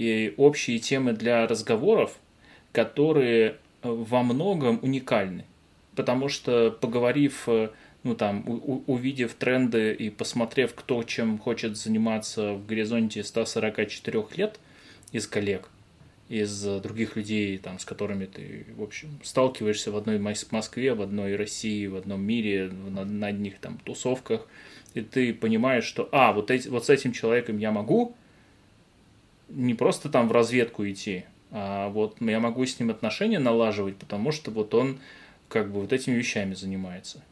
и 0.00 0.32
общие 0.38 0.78
темы 0.78 1.12
для 1.12 1.46
разговоров, 1.46 2.18
которые 2.72 3.56
во 3.82 4.22
многом 4.22 4.78
уникальны. 4.82 5.44
Потому 5.94 6.28
что 6.30 6.70
поговорив, 6.70 7.48
э, 7.48 7.68
ну 8.02 8.14
там, 8.14 8.44
у, 8.46 8.82
увидев 8.86 9.34
тренды 9.34 9.92
и 9.92 10.10
посмотрев, 10.10 10.74
кто 10.74 11.02
чем 11.02 11.38
хочет 11.38 11.76
заниматься 11.76 12.54
в 12.54 12.66
горизонте 12.66 13.22
144 13.22 14.24
лет 14.36 14.58
из 15.12 15.26
коллег, 15.26 15.68
из 16.28 16.62
других 16.80 17.16
людей, 17.16 17.58
там, 17.58 17.78
с 17.78 17.84
которыми 17.84 18.26
ты, 18.26 18.66
в 18.76 18.82
общем, 18.82 19.18
сталкиваешься 19.22 19.90
в 19.90 19.96
одной 19.96 20.18
Москве, 20.18 20.94
в 20.94 21.02
одной 21.02 21.36
России, 21.36 21.86
в 21.86 21.96
одном 21.96 22.22
мире, 22.22 22.68
на, 22.68 23.04
на 23.04 23.26
одних 23.26 23.58
там 23.58 23.78
тусовках, 23.78 24.46
и 24.94 25.02
ты 25.02 25.34
понимаешь, 25.34 25.84
что, 25.84 26.08
а, 26.12 26.32
вот, 26.32 26.50
эти, 26.50 26.68
вот 26.68 26.86
с 26.86 26.90
этим 26.90 27.12
человеком 27.12 27.58
я 27.58 27.70
могу, 27.70 28.14
не 29.48 29.74
просто 29.74 30.08
там 30.08 30.28
в 30.28 30.32
разведку 30.32 30.88
идти, 30.88 31.24
а 31.50 31.88
вот 31.88 32.16
я 32.20 32.40
могу 32.40 32.64
с 32.64 32.78
ним 32.78 32.90
отношения 32.90 33.38
налаживать, 33.38 33.96
потому 33.96 34.32
что 34.32 34.50
вот 34.50 34.72
он 34.74 35.00
как 35.48 35.72
бы 35.72 35.80
вот 35.80 35.92
этими 35.92 36.14
вещами 36.14 36.54
занимается. 36.54 37.22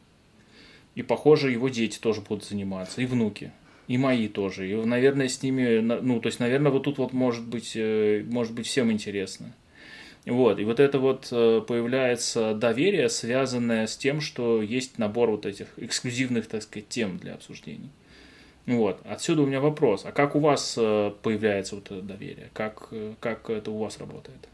И, 0.98 1.02
похоже, 1.02 1.52
его 1.52 1.68
дети 1.68 1.96
тоже 2.00 2.22
будут 2.22 2.44
заниматься, 2.44 3.00
и 3.00 3.06
внуки, 3.06 3.52
и 3.86 3.96
мои 3.96 4.26
тоже. 4.26 4.68
И, 4.68 4.74
наверное, 4.74 5.28
с 5.28 5.44
ними, 5.44 5.78
ну, 5.78 6.18
то 6.18 6.26
есть, 6.26 6.40
наверное, 6.40 6.72
вот 6.72 6.82
тут 6.82 6.98
вот 6.98 7.12
может 7.12 7.46
быть, 7.46 7.76
э, 7.76 8.24
может 8.26 8.52
быть 8.52 8.66
всем 8.66 8.90
интересно. 8.90 9.54
Вот, 10.26 10.58
и 10.58 10.64
вот 10.64 10.80
это 10.80 10.98
вот 10.98 11.28
э, 11.30 11.62
появляется 11.64 12.52
доверие, 12.52 13.08
связанное 13.10 13.86
с 13.86 13.96
тем, 13.96 14.20
что 14.20 14.60
есть 14.60 14.98
набор 14.98 15.30
вот 15.30 15.46
этих 15.46 15.68
эксклюзивных, 15.76 16.48
так 16.48 16.64
сказать, 16.64 16.88
тем 16.88 17.18
для 17.18 17.34
обсуждений. 17.34 17.90
Вот. 18.66 19.00
Отсюда 19.04 19.42
у 19.42 19.46
меня 19.46 19.60
вопрос. 19.60 20.04
А 20.04 20.10
как 20.10 20.34
у 20.34 20.40
вас 20.40 20.74
э, 20.76 21.12
появляется 21.22 21.76
вот 21.76 21.92
это 21.92 22.02
доверие? 22.02 22.50
Как, 22.52 22.92
как 23.20 23.48
это 23.50 23.70
у 23.70 23.78
вас 23.78 24.00
работает? 24.00 24.48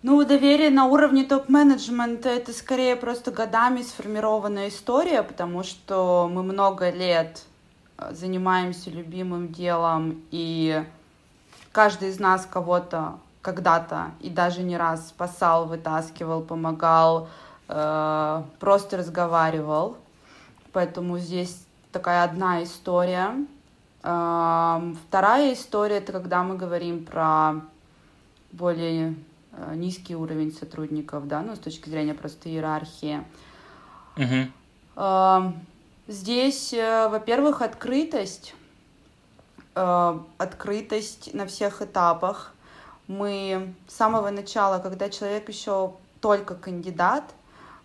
Ну, 0.00 0.24
доверие 0.24 0.70
на 0.70 0.86
уровне 0.86 1.24
топ-менеджмента 1.24 2.28
это 2.28 2.52
скорее 2.52 2.94
просто 2.94 3.32
годами 3.32 3.82
сформированная 3.82 4.68
история, 4.68 5.24
потому 5.24 5.64
что 5.64 6.30
мы 6.32 6.44
много 6.44 6.90
лет 6.90 7.42
э, 7.96 8.14
занимаемся 8.14 8.90
любимым 8.90 9.48
делом, 9.48 10.22
и 10.30 10.84
каждый 11.72 12.10
из 12.10 12.20
нас 12.20 12.46
кого-то 12.46 13.18
когда-то 13.42 14.12
и 14.20 14.30
даже 14.30 14.62
не 14.62 14.76
раз 14.76 15.08
спасал, 15.08 15.66
вытаскивал, 15.66 16.42
помогал, 16.42 17.28
э, 17.68 18.42
просто 18.60 18.98
разговаривал. 18.98 19.96
Поэтому 20.72 21.18
здесь 21.18 21.66
такая 21.90 22.22
одна 22.22 22.62
история. 22.62 23.34
Вторая 23.98 25.54
история 25.54 25.96
это 25.96 26.12
когда 26.12 26.44
мы 26.44 26.56
говорим 26.56 27.04
про 27.04 27.62
более 28.52 29.10
э, 29.10 29.14
низкий 29.74 30.16
уровень 30.16 30.52
сотрудников, 30.52 31.28
да, 31.28 31.42
ну, 31.42 31.56
с 31.56 31.58
точки 31.58 31.88
зрения 31.88 32.14
просто 32.14 32.48
иерархии. 32.48 33.24
Uh-huh. 34.16 35.52
Здесь, 36.08 36.72
э, 36.72 37.08
во-первых, 37.08 37.60
открытость, 37.60 38.54
э, 39.74 40.18
открытость 40.38 41.34
на 41.34 41.46
всех 41.46 41.82
этапах. 41.82 42.54
Мы 43.08 43.74
с 43.86 43.94
самого 43.94 44.30
начала, 44.30 44.78
когда 44.78 45.10
человек 45.10 45.48
еще 45.48 45.92
только 46.20 46.54
кандидат, 46.54 47.24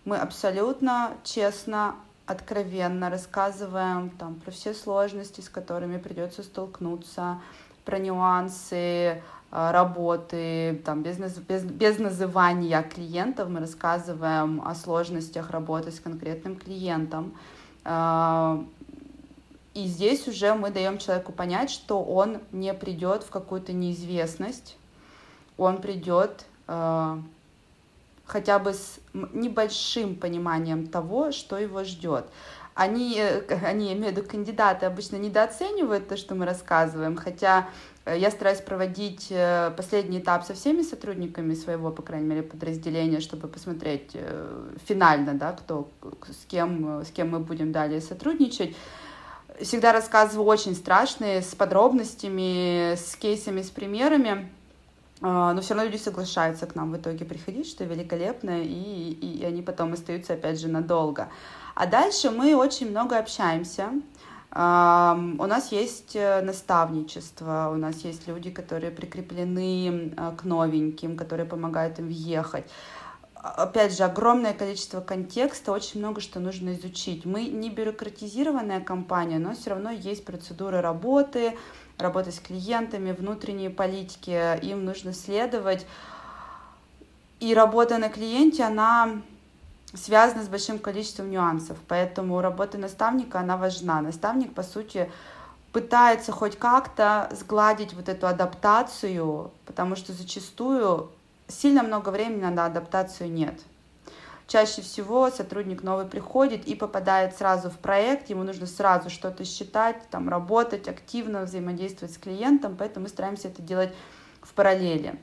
мы 0.06 0.16
абсолютно 0.16 1.12
честно 1.22 1.96
откровенно 2.24 3.10
рассказываем 3.10 4.08
там, 4.08 4.36
про 4.36 4.50
все 4.50 4.72
сложности, 4.72 5.42
с 5.42 5.50
которыми 5.50 5.98
придется 5.98 6.42
столкнуться, 6.42 7.40
про 7.84 7.98
нюансы 7.98 9.22
работы, 9.54 10.82
там, 10.84 11.02
без, 11.02 11.16
без, 11.16 11.62
без 11.62 11.98
называния 11.98 12.82
клиентов 12.82 13.48
мы 13.48 13.60
рассказываем 13.60 14.60
о 14.66 14.74
сложностях 14.74 15.50
работы 15.50 15.92
с 15.92 16.00
конкретным 16.00 16.56
клиентом. 16.56 17.34
А, 17.84 18.64
и 19.72 19.86
здесь 19.86 20.26
уже 20.26 20.54
мы 20.54 20.70
даем 20.70 20.98
человеку 20.98 21.32
понять, 21.32 21.70
что 21.70 22.02
он 22.02 22.38
не 22.50 22.74
придет 22.74 23.22
в 23.22 23.30
какую-то 23.30 23.72
неизвестность, 23.72 24.76
он 25.56 25.80
придет 25.80 26.46
а, 26.66 27.20
хотя 28.26 28.58
бы 28.58 28.72
с 28.72 28.98
небольшим 29.12 30.16
пониманием 30.16 30.88
того, 30.88 31.30
что 31.30 31.58
его 31.58 31.84
ждет. 31.84 32.24
Они, 32.74 33.16
э, 33.18 33.42
они, 33.64 33.86
я 33.86 33.92
имею 33.92 34.12
в 34.12 34.16
виду 34.16 34.28
кандидаты, 34.28 34.86
обычно 34.86 35.14
недооценивают 35.14 36.08
то, 36.08 36.16
что 36.16 36.34
мы 36.34 36.44
рассказываем, 36.44 37.16
хотя 37.16 37.68
я 38.06 38.30
стараюсь 38.30 38.60
проводить 38.60 39.28
э, 39.30 39.70
последний 39.76 40.18
этап 40.18 40.44
со 40.44 40.54
всеми 40.54 40.82
сотрудниками 40.82 41.54
своего, 41.54 41.90
по 41.90 42.02
крайней 42.02 42.26
мере, 42.26 42.42
подразделения, 42.42 43.20
чтобы 43.20 43.48
посмотреть 43.48 44.16
финально, 44.86 45.34
да, 45.34 45.52
кто, 45.52 45.88
с 46.28 46.44
кем, 46.46 47.02
с 47.02 47.10
кем 47.10 47.30
мы 47.30 47.38
будем 47.38 47.72
далее 47.72 48.00
сотрудничать. 48.00 48.76
Всегда 49.60 49.92
рассказываю 49.92 50.46
очень 50.46 50.74
страшные, 50.74 51.40
с 51.40 51.54
подробностями, 51.54 52.94
с 52.96 53.14
кейсами, 53.16 53.62
с 53.62 53.70
примерами, 53.70 54.48
а, 55.20 55.54
но 55.54 55.60
все 55.60 55.74
равно 55.74 55.88
люди 55.88 56.00
соглашаются 56.00 56.66
к 56.66 56.74
нам 56.74 56.92
в 56.92 56.96
итоге 56.96 57.24
приходить, 57.24 57.68
что 57.68 57.84
великолепно, 57.84 58.62
и, 58.62 58.66
и, 58.66 59.38
и 59.38 59.44
они 59.44 59.62
потом 59.62 59.92
остаются, 59.92 60.34
опять 60.34 60.60
же, 60.60 60.68
надолго. 60.68 61.28
А 61.74 61.86
дальше 61.86 62.30
мы 62.30 62.54
очень 62.54 62.90
много 62.90 63.18
общаемся, 63.18 63.88
у 64.56 65.46
нас 65.46 65.72
есть 65.72 66.14
э, 66.14 66.40
наставничество, 66.40 67.70
у 67.72 67.76
нас 67.76 68.04
есть 68.04 68.28
люди, 68.28 68.50
которые 68.50 68.92
прикреплены 68.92 70.12
э, 70.16 70.32
к 70.36 70.44
новеньким, 70.44 71.16
которые 71.16 71.44
помогают 71.44 71.98
им 71.98 72.06
въехать. 72.06 72.64
Опять 73.34 73.96
же, 73.96 74.04
огромное 74.04 74.54
количество 74.54 75.00
контекста, 75.00 75.72
очень 75.72 75.98
много 75.98 76.20
что 76.20 76.38
нужно 76.38 76.74
изучить. 76.74 77.24
Мы 77.24 77.46
не 77.46 77.68
бюрократизированная 77.68 78.80
компания, 78.80 79.40
но 79.40 79.56
все 79.56 79.70
равно 79.70 79.90
есть 79.90 80.24
процедуры 80.24 80.80
работы, 80.80 81.58
работать 81.98 82.36
с 82.36 82.40
клиентами, 82.40 83.10
внутренние 83.10 83.70
политики, 83.70 84.60
им 84.64 84.84
нужно 84.84 85.12
следовать. 85.12 85.84
И 87.40 87.54
работа 87.54 87.98
на 87.98 88.08
клиенте, 88.08 88.62
она 88.62 89.20
связана 89.96 90.42
с 90.42 90.48
большим 90.48 90.78
количеством 90.78 91.30
нюансов, 91.30 91.78
поэтому 91.88 92.40
работа 92.40 92.78
наставника, 92.78 93.40
она 93.40 93.56
важна. 93.56 94.00
Наставник, 94.00 94.54
по 94.54 94.62
сути, 94.62 95.10
пытается 95.72 96.32
хоть 96.32 96.58
как-то 96.58 97.28
сгладить 97.32 97.94
вот 97.94 98.08
эту 98.08 98.26
адаптацию, 98.26 99.50
потому 99.66 99.96
что 99.96 100.12
зачастую 100.12 101.10
сильно 101.48 101.82
много 101.82 102.10
времени 102.10 102.44
на 102.44 102.66
адаптацию 102.66 103.30
нет. 103.30 103.60
Чаще 104.46 104.82
всего 104.82 105.30
сотрудник 105.30 105.82
новый 105.82 106.04
приходит 106.04 106.66
и 106.66 106.74
попадает 106.74 107.36
сразу 107.36 107.70
в 107.70 107.78
проект, 107.78 108.28
ему 108.28 108.44
нужно 108.44 108.66
сразу 108.66 109.08
что-то 109.08 109.44
считать, 109.44 109.96
там, 110.10 110.28
работать, 110.28 110.86
активно 110.86 111.42
взаимодействовать 111.42 112.14
с 112.14 112.18
клиентом, 112.18 112.76
поэтому 112.78 113.04
мы 113.04 113.08
стараемся 113.08 113.48
это 113.48 113.62
делать 113.62 113.92
в 114.42 114.52
параллели. 114.52 115.18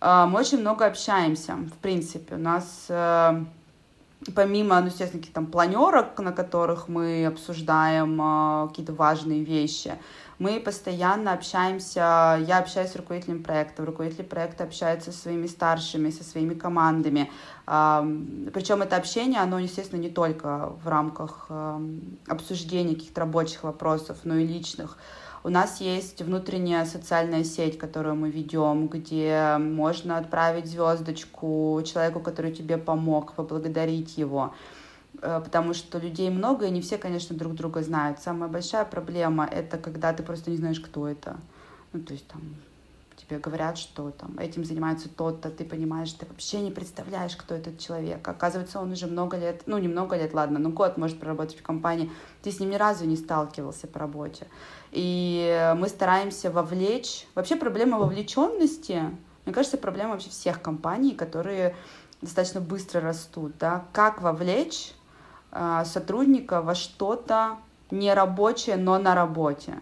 А, 0.00 0.26
мы 0.26 0.40
очень 0.40 0.60
много 0.60 0.86
общаемся, 0.86 1.54
в 1.54 1.78
принципе. 1.78 2.36
У 2.36 2.38
нас 2.38 2.86
э, 2.88 3.44
помимо, 4.34 4.80
ну, 4.80 4.86
естественно, 4.86 5.20
каких-то 5.20 5.40
там 5.40 5.46
планерок, 5.46 6.18
на 6.18 6.32
которых 6.32 6.88
мы 6.88 7.26
обсуждаем 7.26 8.20
э, 8.20 8.68
какие-то 8.68 8.92
важные 8.92 9.42
вещи, 9.44 9.98
мы 10.38 10.58
постоянно 10.58 11.32
общаемся, 11.34 12.38
я 12.46 12.58
общаюсь 12.58 12.90
с 12.90 12.96
руководителем 12.96 13.44
проекта, 13.44 13.84
руководители 13.84 14.24
проекта 14.24 14.64
общаются 14.64 15.12
со 15.12 15.18
своими 15.18 15.46
старшими, 15.46 16.10
со 16.10 16.24
своими 16.24 16.54
командами. 16.54 17.30
Причем 17.64 18.82
это 18.82 18.96
общение, 18.96 19.40
оно, 19.40 19.60
естественно, 19.60 20.00
не 20.00 20.08
только 20.10 20.72
в 20.82 20.88
рамках 20.88 21.48
обсуждения 22.26 22.94
каких-то 22.94 23.20
рабочих 23.20 23.62
вопросов, 23.62 24.18
но 24.24 24.34
и 24.34 24.44
личных. 24.44 24.98
У 25.44 25.48
нас 25.48 25.80
есть 25.80 26.22
внутренняя 26.22 26.84
социальная 26.84 27.42
сеть, 27.42 27.76
которую 27.76 28.14
мы 28.14 28.30
ведем, 28.30 28.86
где 28.86 29.56
можно 29.58 30.18
отправить 30.18 30.66
звездочку 30.66 31.82
человеку, 31.84 32.20
который 32.20 32.52
тебе 32.52 32.78
помог, 32.78 33.32
поблагодарить 33.32 34.16
его. 34.18 34.54
Э, 35.20 35.40
потому 35.44 35.74
что 35.74 35.98
людей 35.98 36.30
много, 36.30 36.66
и 36.66 36.70
не 36.70 36.80
все, 36.80 36.96
конечно, 36.96 37.36
друг 37.36 37.54
друга 37.54 37.82
знают. 37.82 38.20
Самая 38.20 38.48
большая 38.48 38.84
проблема— 38.84 39.44
это 39.50 39.78
когда 39.78 40.12
ты 40.12 40.22
просто 40.22 40.50
не 40.52 40.58
знаешь, 40.58 40.78
кто 40.78 41.08
это. 41.08 41.36
Ну, 41.92 42.00
то 42.02 42.12
есть 42.12 42.28
там 42.28 42.40
тебе 43.32 43.40
говорят, 43.40 43.78
что 43.78 44.10
там 44.10 44.38
этим 44.38 44.64
занимается 44.64 45.08
тот-то, 45.08 45.50
ты 45.50 45.64
понимаешь, 45.64 46.12
ты 46.12 46.26
вообще 46.26 46.60
не 46.60 46.70
представляешь, 46.70 47.34
кто 47.34 47.54
этот 47.54 47.78
человек. 47.78 48.26
Оказывается, 48.28 48.78
он 48.78 48.92
уже 48.92 49.06
много 49.06 49.38
лет, 49.38 49.62
ну, 49.64 49.78
не 49.78 49.88
много 49.88 50.16
лет, 50.16 50.34
ладно, 50.34 50.58
но 50.58 50.68
год 50.68 50.98
может 50.98 51.18
проработать 51.18 51.58
в 51.58 51.62
компании, 51.62 52.10
ты 52.42 52.50
с 52.50 52.60
ним 52.60 52.70
ни 52.70 52.76
разу 52.76 53.06
не 53.06 53.16
сталкивался 53.16 53.86
по 53.86 53.98
работе. 53.98 54.46
И 54.90 55.74
мы 55.78 55.88
стараемся 55.88 56.50
вовлечь... 56.50 57.26
Вообще 57.34 57.56
проблема 57.56 57.98
вовлеченности, 57.98 59.10
мне 59.46 59.54
кажется, 59.54 59.78
проблема 59.78 60.12
вообще 60.12 60.28
всех 60.28 60.60
компаний, 60.60 61.12
которые 61.12 61.74
достаточно 62.20 62.60
быстро 62.60 63.00
растут, 63.00 63.54
да, 63.58 63.86
как 63.92 64.20
вовлечь 64.20 64.92
а, 65.50 65.84
сотрудника 65.86 66.60
во 66.60 66.74
что-то 66.74 67.56
нерабочее, 67.90 68.76
но 68.76 68.98
на 68.98 69.14
работе. 69.14 69.80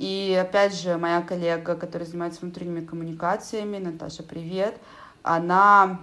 И 0.00 0.34
опять 0.34 0.74
же, 0.74 0.96
моя 0.96 1.20
коллега, 1.20 1.76
которая 1.76 2.08
занимается 2.08 2.40
внутренними 2.40 2.82
коммуникациями, 2.82 3.76
Наташа, 3.76 4.22
привет, 4.22 4.78
она 5.22 6.00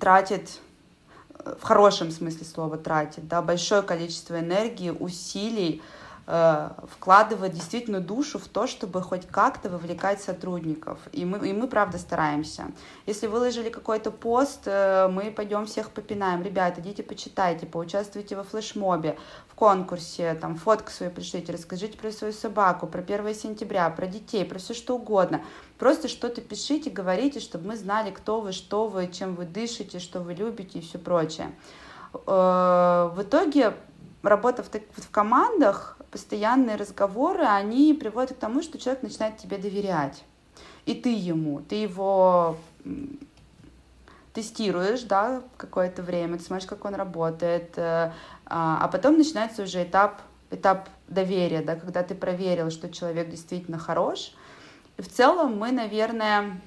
тратит, 0.00 0.58
в 1.44 1.62
хорошем 1.62 2.10
смысле 2.10 2.44
слова 2.44 2.76
тратит, 2.76 3.28
да, 3.28 3.40
большое 3.40 3.82
количество 3.82 4.40
энергии, 4.40 4.90
усилий, 4.90 5.80
Э, 6.30 6.72
вкладывать 6.92 7.54
действительно 7.54 8.00
душу 8.00 8.38
в 8.38 8.48
то, 8.48 8.66
чтобы 8.66 9.00
хоть 9.00 9.26
как-то 9.26 9.70
вовлекать 9.70 10.20
сотрудников. 10.20 10.98
И 11.10 11.24
мы, 11.24 11.48
и 11.48 11.54
мы 11.54 11.68
правда 11.68 11.96
стараемся. 11.96 12.66
Если 13.06 13.26
выложили 13.26 13.70
какой-то 13.70 14.10
пост, 14.10 14.64
э, 14.66 15.08
мы 15.08 15.30
пойдем 15.30 15.64
всех 15.64 15.90
попинаем. 15.90 16.42
Ребята, 16.42 16.82
идите 16.82 17.02
почитайте, 17.02 17.64
поучаствуйте 17.64 18.36
во 18.36 18.44
флешмобе, 18.44 19.16
в 19.48 19.54
конкурсе, 19.54 20.34
там, 20.34 20.56
фотку 20.56 20.90
свою 20.90 21.10
пришлите, 21.10 21.50
расскажите 21.50 21.96
про 21.96 22.12
свою 22.12 22.34
собаку, 22.34 22.86
про 22.86 23.00
1 23.00 23.34
сентября, 23.34 23.88
про 23.88 24.06
детей, 24.06 24.44
про 24.44 24.58
все 24.58 24.74
что 24.74 24.96
угодно. 24.96 25.40
Просто 25.78 26.08
что-то 26.08 26.42
пишите, 26.42 26.90
говорите, 26.90 27.40
чтобы 27.40 27.68
мы 27.68 27.76
знали, 27.78 28.10
кто 28.10 28.42
вы, 28.42 28.52
что 28.52 28.86
вы, 28.88 29.08
чем 29.08 29.34
вы 29.34 29.46
дышите, 29.46 29.98
что 29.98 30.20
вы 30.20 30.34
любите 30.34 30.80
и 30.80 30.82
все 30.82 30.98
прочее. 30.98 31.52
Э, 32.12 33.10
в 33.14 33.22
итоге 33.22 33.72
работа 34.22 34.62
в, 34.62 34.68
в 34.68 35.10
командах 35.10 35.97
постоянные 36.10 36.76
разговоры, 36.76 37.44
они 37.44 37.94
приводят 37.94 38.36
к 38.36 38.40
тому, 38.40 38.62
что 38.62 38.78
человек 38.78 39.02
начинает 39.02 39.36
тебе 39.38 39.58
доверять. 39.58 40.24
И 40.86 40.94
ты 40.94 41.10
ему, 41.10 41.60
ты 41.60 41.76
его 41.76 42.56
тестируешь, 44.32 45.02
да, 45.02 45.42
какое-то 45.56 46.02
время, 46.02 46.38
ты 46.38 46.44
смотришь, 46.44 46.68
как 46.68 46.84
он 46.84 46.94
работает, 46.94 47.76
э, 47.76 48.12
а, 48.46 48.78
а 48.80 48.88
потом 48.88 49.18
начинается 49.18 49.64
уже 49.64 49.82
этап, 49.82 50.22
этап 50.50 50.88
доверия, 51.08 51.60
да, 51.60 51.76
когда 51.76 52.02
ты 52.02 52.14
проверил, 52.14 52.70
что 52.70 52.88
человек 52.88 53.30
действительно 53.30 53.78
хорош. 53.78 54.32
И 54.96 55.02
в 55.02 55.08
целом 55.08 55.58
мы, 55.58 55.72
наверное, 55.72 56.60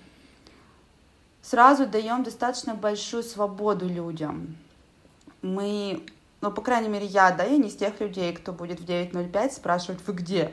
сразу 1.42 1.88
даем 1.88 2.24
достаточно 2.24 2.76
большую 2.76 3.24
свободу 3.24 3.88
людям. 3.88 4.58
Мы 5.42 6.06
ну, 6.42 6.52
по 6.52 6.62
крайней 6.62 6.90
мере, 6.90 7.06
я, 7.06 7.32
да, 7.32 7.44
я 7.44 7.58
не 7.58 7.70
из 7.70 7.76
тех 7.76 8.00
людей, 8.00 8.34
кто 8.34 8.52
будет 8.52 8.80
в 8.80 8.86
9.05 8.86 9.52
спрашивать, 9.52 10.00
вы 10.06 10.14
где? 10.14 10.52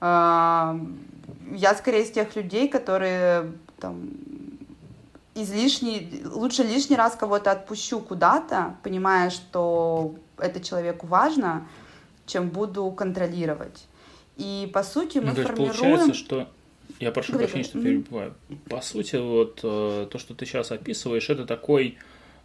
А, 0.00 0.78
я 1.52 1.74
скорее 1.74 2.04
из 2.04 2.10
тех 2.10 2.36
людей, 2.36 2.68
которые 2.68 3.52
там 3.78 4.10
излишний, 5.34 6.22
лучше 6.26 6.62
лишний 6.64 6.96
раз 6.96 7.16
кого-то 7.16 7.50
отпущу 7.50 8.00
куда-то, 8.00 8.76
понимая, 8.82 9.30
что 9.30 10.16
это 10.36 10.60
человеку 10.60 11.06
важно, 11.06 11.66
чем 12.26 12.50
буду 12.50 12.90
контролировать. 12.90 13.86
И 14.36 14.70
по 14.72 14.82
сути 14.82 15.18
мы 15.18 15.30
ну, 15.30 15.34
то 15.36 15.42
формируем... 15.42 15.78
получается, 15.78 16.14
что 16.14 16.48
я 16.98 17.10
прошу 17.10 17.32
прощения, 17.32 17.64
что 17.64 17.80
перебиваю. 17.80 18.34
По 18.68 18.80
сути, 18.80 19.16
вот 19.16 19.60
э, 19.62 20.06
то, 20.10 20.18
что 20.18 20.34
ты 20.34 20.46
сейчас 20.46 20.72
описываешь, 20.72 21.30
это 21.30 21.46
такой 21.46 21.98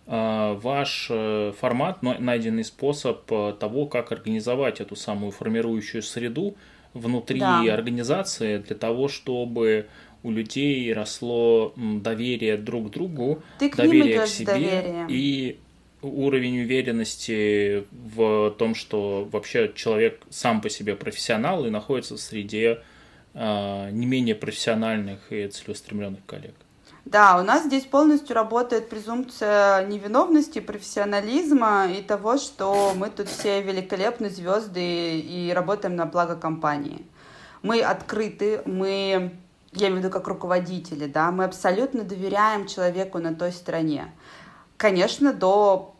ваш 0.08 1.08
э, 1.10 1.54
формат, 1.60 2.02
найденный 2.02 2.64
способ 2.64 3.30
э, 3.30 3.54
того, 3.60 3.88
как 3.88 4.14
организовать 4.14 4.80
эту 4.80 4.96
самую 4.96 5.32
формирующую 5.32 6.02
среду 6.02 6.56
внутри 6.94 7.42
да. 7.42 7.62
организации 7.74 8.58
для 8.58 8.76
того, 8.76 9.10
чтобы 9.10 9.88
у 10.24 10.32
людей 10.32 10.92
росло 10.94 11.74
доверие 11.76 12.58
друг 12.58 12.88
к 12.88 12.94
другу, 12.94 13.44
Ты 13.60 13.70
к 13.70 13.76
доверие 13.76 14.22
к 14.22 14.28
себе 14.28 14.46
доверие. 14.46 15.06
и 15.10 15.60
уровень 16.02 16.62
уверенности 16.62 17.84
в 17.92 18.52
том, 18.52 18.76
что 18.76 19.28
вообще 19.30 19.72
человек 19.76 20.22
сам 20.30 20.62
по 20.62 20.70
себе 20.70 20.96
профессионал 20.96 21.66
и 21.66 21.70
находится 21.70 22.16
в 22.16 22.20
среде 22.20 22.80
э, 23.34 23.90
не 23.92 24.06
менее 24.06 24.36
профессиональных 24.36 25.34
и 25.34 25.48
целеустремленных 25.48 26.26
коллег. 26.26 26.56
Да, 27.10 27.40
у 27.40 27.44
нас 27.44 27.64
здесь 27.64 27.86
полностью 27.86 28.36
работает 28.36 28.90
презумпция 28.90 29.86
невиновности, 29.86 30.60
профессионализма 30.60 31.88
и 31.88 32.02
того, 32.02 32.36
что 32.36 32.92
мы 32.98 33.10
тут 33.10 33.30
все 33.30 33.62
великолепные 33.62 34.30
звезды 34.30 35.18
и 35.22 35.54
работаем 35.56 35.96
на 35.96 36.06
благо 36.06 36.36
компании. 36.36 37.06
Мы 37.62 37.80
открыты, 37.80 38.62
мы, 38.66 39.32
я 39.72 39.88
имею 39.88 40.02
в 40.02 40.04
виду 40.04 40.10
как 40.10 40.28
руководители, 40.28 41.08
да, 41.08 41.32
мы 41.32 41.46
абсолютно 41.46 42.04
доверяем 42.04 42.68
человеку 42.68 43.20
на 43.20 43.34
той 43.34 43.54
стороне. 43.54 44.14
Конечно, 44.76 45.32
до 45.32 45.96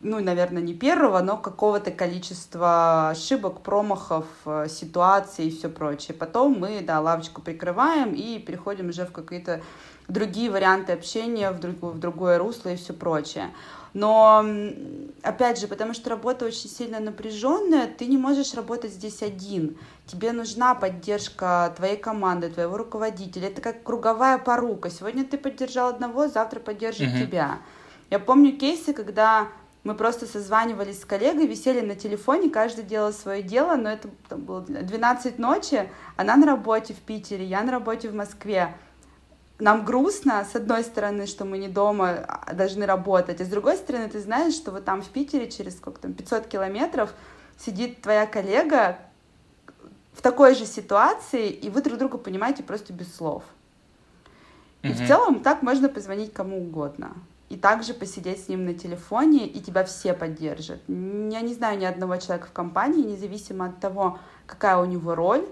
ну, 0.00 0.20
наверное, 0.20 0.62
не 0.62 0.74
первого, 0.74 1.20
но 1.20 1.36
какого-то 1.36 1.90
количества 1.90 3.10
ошибок, 3.10 3.62
промахов, 3.62 4.26
э, 4.46 4.68
ситуаций 4.70 5.48
и 5.48 5.50
все 5.50 5.68
прочее. 5.68 6.16
Потом 6.16 6.58
мы, 6.58 6.80
да, 6.82 7.00
лавочку 7.00 7.42
прикрываем 7.42 8.14
и 8.14 8.38
переходим 8.38 8.90
уже 8.90 9.06
в 9.06 9.12
какие-то 9.12 9.60
другие 10.08 10.50
варианты 10.50 10.92
общения, 10.92 11.50
в, 11.50 11.60
друг, 11.60 11.76
в 11.82 11.98
другое 11.98 12.38
русло 12.38 12.70
и 12.70 12.76
все 12.76 12.92
прочее. 12.92 13.50
Но, 13.94 14.44
опять 15.22 15.58
же, 15.58 15.66
потому 15.66 15.94
что 15.94 16.10
работа 16.10 16.44
очень 16.44 16.68
сильно 16.68 17.00
напряженная, 17.00 17.86
ты 17.86 18.06
не 18.06 18.18
можешь 18.18 18.54
работать 18.54 18.92
здесь 18.92 19.22
один. 19.22 19.78
Тебе 20.06 20.32
нужна 20.32 20.74
поддержка 20.74 21.72
твоей 21.76 21.96
команды, 21.96 22.50
твоего 22.50 22.76
руководителя. 22.76 23.48
Это 23.48 23.60
как 23.60 23.82
круговая 23.82 24.38
порука. 24.38 24.90
Сегодня 24.90 25.24
ты 25.24 25.38
поддержал 25.38 25.88
одного, 25.88 26.28
завтра 26.28 26.60
поддержит 26.60 27.08
uh-huh. 27.08 27.26
тебя. 27.26 27.58
Я 28.10 28.18
помню 28.18 28.56
кейсы, 28.56 28.92
когда 28.92 29.48
мы 29.84 29.94
просто 29.94 30.26
созванивались 30.26 31.00
с 31.00 31.04
коллегой, 31.04 31.46
висели 31.46 31.80
на 31.80 31.94
телефоне, 31.94 32.50
каждый 32.50 32.84
делал 32.84 33.12
свое 33.12 33.42
дело, 33.42 33.76
но 33.76 33.90
это 33.90 34.08
там, 34.28 34.42
было 34.42 34.60
12 34.60 35.38
ночи, 35.38 35.88
она 36.16 36.36
на 36.36 36.46
работе 36.46 36.94
в 36.94 36.98
Питере, 36.98 37.44
я 37.44 37.62
на 37.62 37.72
работе 37.72 38.08
в 38.08 38.14
Москве 38.14 38.74
нам 39.58 39.84
грустно, 39.84 40.46
с 40.50 40.54
одной 40.54 40.84
стороны, 40.84 41.26
что 41.26 41.44
мы 41.44 41.58
не 41.58 41.68
дома 41.68 42.24
а 42.26 42.54
должны 42.54 42.86
работать, 42.86 43.40
а 43.40 43.44
с 43.44 43.48
другой 43.48 43.76
стороны, 43.76 44.08
ты 44.08 44.20
знаешь, 44.20 44.54
что 44.54 44.70
вот 44.70 44.84
там 44.84 45.02
в 45.02 45.08
Питере 45.08 45.50
через 45.50 45.76
сколько 45.76 46.00
там, 46.00 46.14
500 46.14 46.46
километров 46.46 47.12
сидит 47.58 48.00
твоя 48.00 48.26
коллега, 48.26 48.98
в 50.18 50.22
такой 50.22 50.56
же 50.56 50.66
ситуации, 50.66 51.48
и 51.48 51.70
вы 51.70 51.80
друг 51.80 51.96
друга 51.96 52.18
понимаете 52.18 52.64
просто 52.64 52.92
без 52.92 53.14
слов. 53.14 53.44
И 54.82 54.92
в 54.92 55.06
целом 55.06 55.40
так 55.40 55.62
можно 55.62 55.88
позвонить 55.88 56.32
кому 56.32 56.60
угодно. 56.60 57.12
И 57.48 57.56
также 57.56 57.94
посидеть 57.94 58.44
с 58.44 58.48
ним 58.48 58.64
на 58.64 58.74
телефоне, 58.74 59.46
и 59.46 59.60
тебя 59.60 59.84
все 59.84 60.14
поддержат. 60.14 60.80
Я 60.88 61.40
не 61.40 61.54
знаю 61.54 61.78
ни 61.78 61.84
одного 61.84 62.16
человека 62.16 62.48
в 62.48 62.52
компании, 62.52 63.04
независимо 63.04 63.66
от 63.66 63.78
того, 63.78 64.18
какая 64.46 64.78
у 64.78 64.84
него 64.86 65.14
роль, 65.14 65.46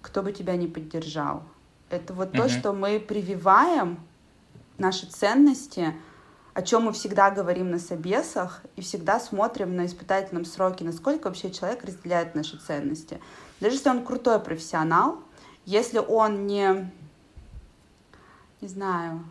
кто 0.00 0.22
бы 0.22 0.32
тебя 0.32 0.54
не 0.56 0.68
поддержал. 0.68 1.42
Это 1.92 2.14
вот 2.14 2.32
то, 2.32 2.48
что 2.48 2.72
мы 2.72 2.98
прививаем, 2.98 3.98
наши 4.78 5.06
ценности, 5.06 5.94
о 6.54 6.62
чем 6.62 6.84
мы 6.84 6.92
всегда 6.92 7.30
говорим 7.30 7.70
на 7.70 7.78
собесах 7.78 8.62
и 8.76 8.80
всегда 8.80 9.20
смотрим 9.20 9.76
на 9.76 9.86
испытательном 9.86 10.46
сроке, 10.46 10.84
насколько 10.84 11.28
вообще 11.28 11.50
человек 11.50 11.84
разделяет 11.84 12.34
наши 12.34 12.56
ценности. 12.56 13.20
Даже 13.60 13.76
если 13.76 13.90
он 13.90 14.04
крутой 14.04 14.40
профессионал, 14.40 15.18
если 15.66 15.98
он 15.98 16.46
не, 16.46 16.90
не 18.60 18.68
знаю, 18.68 19.24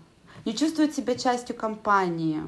не 0.46 0.56
чувствует 0.56 0.96
себя 0.96 1.16
частью 1.16 1.56
компании, 1.56 2.42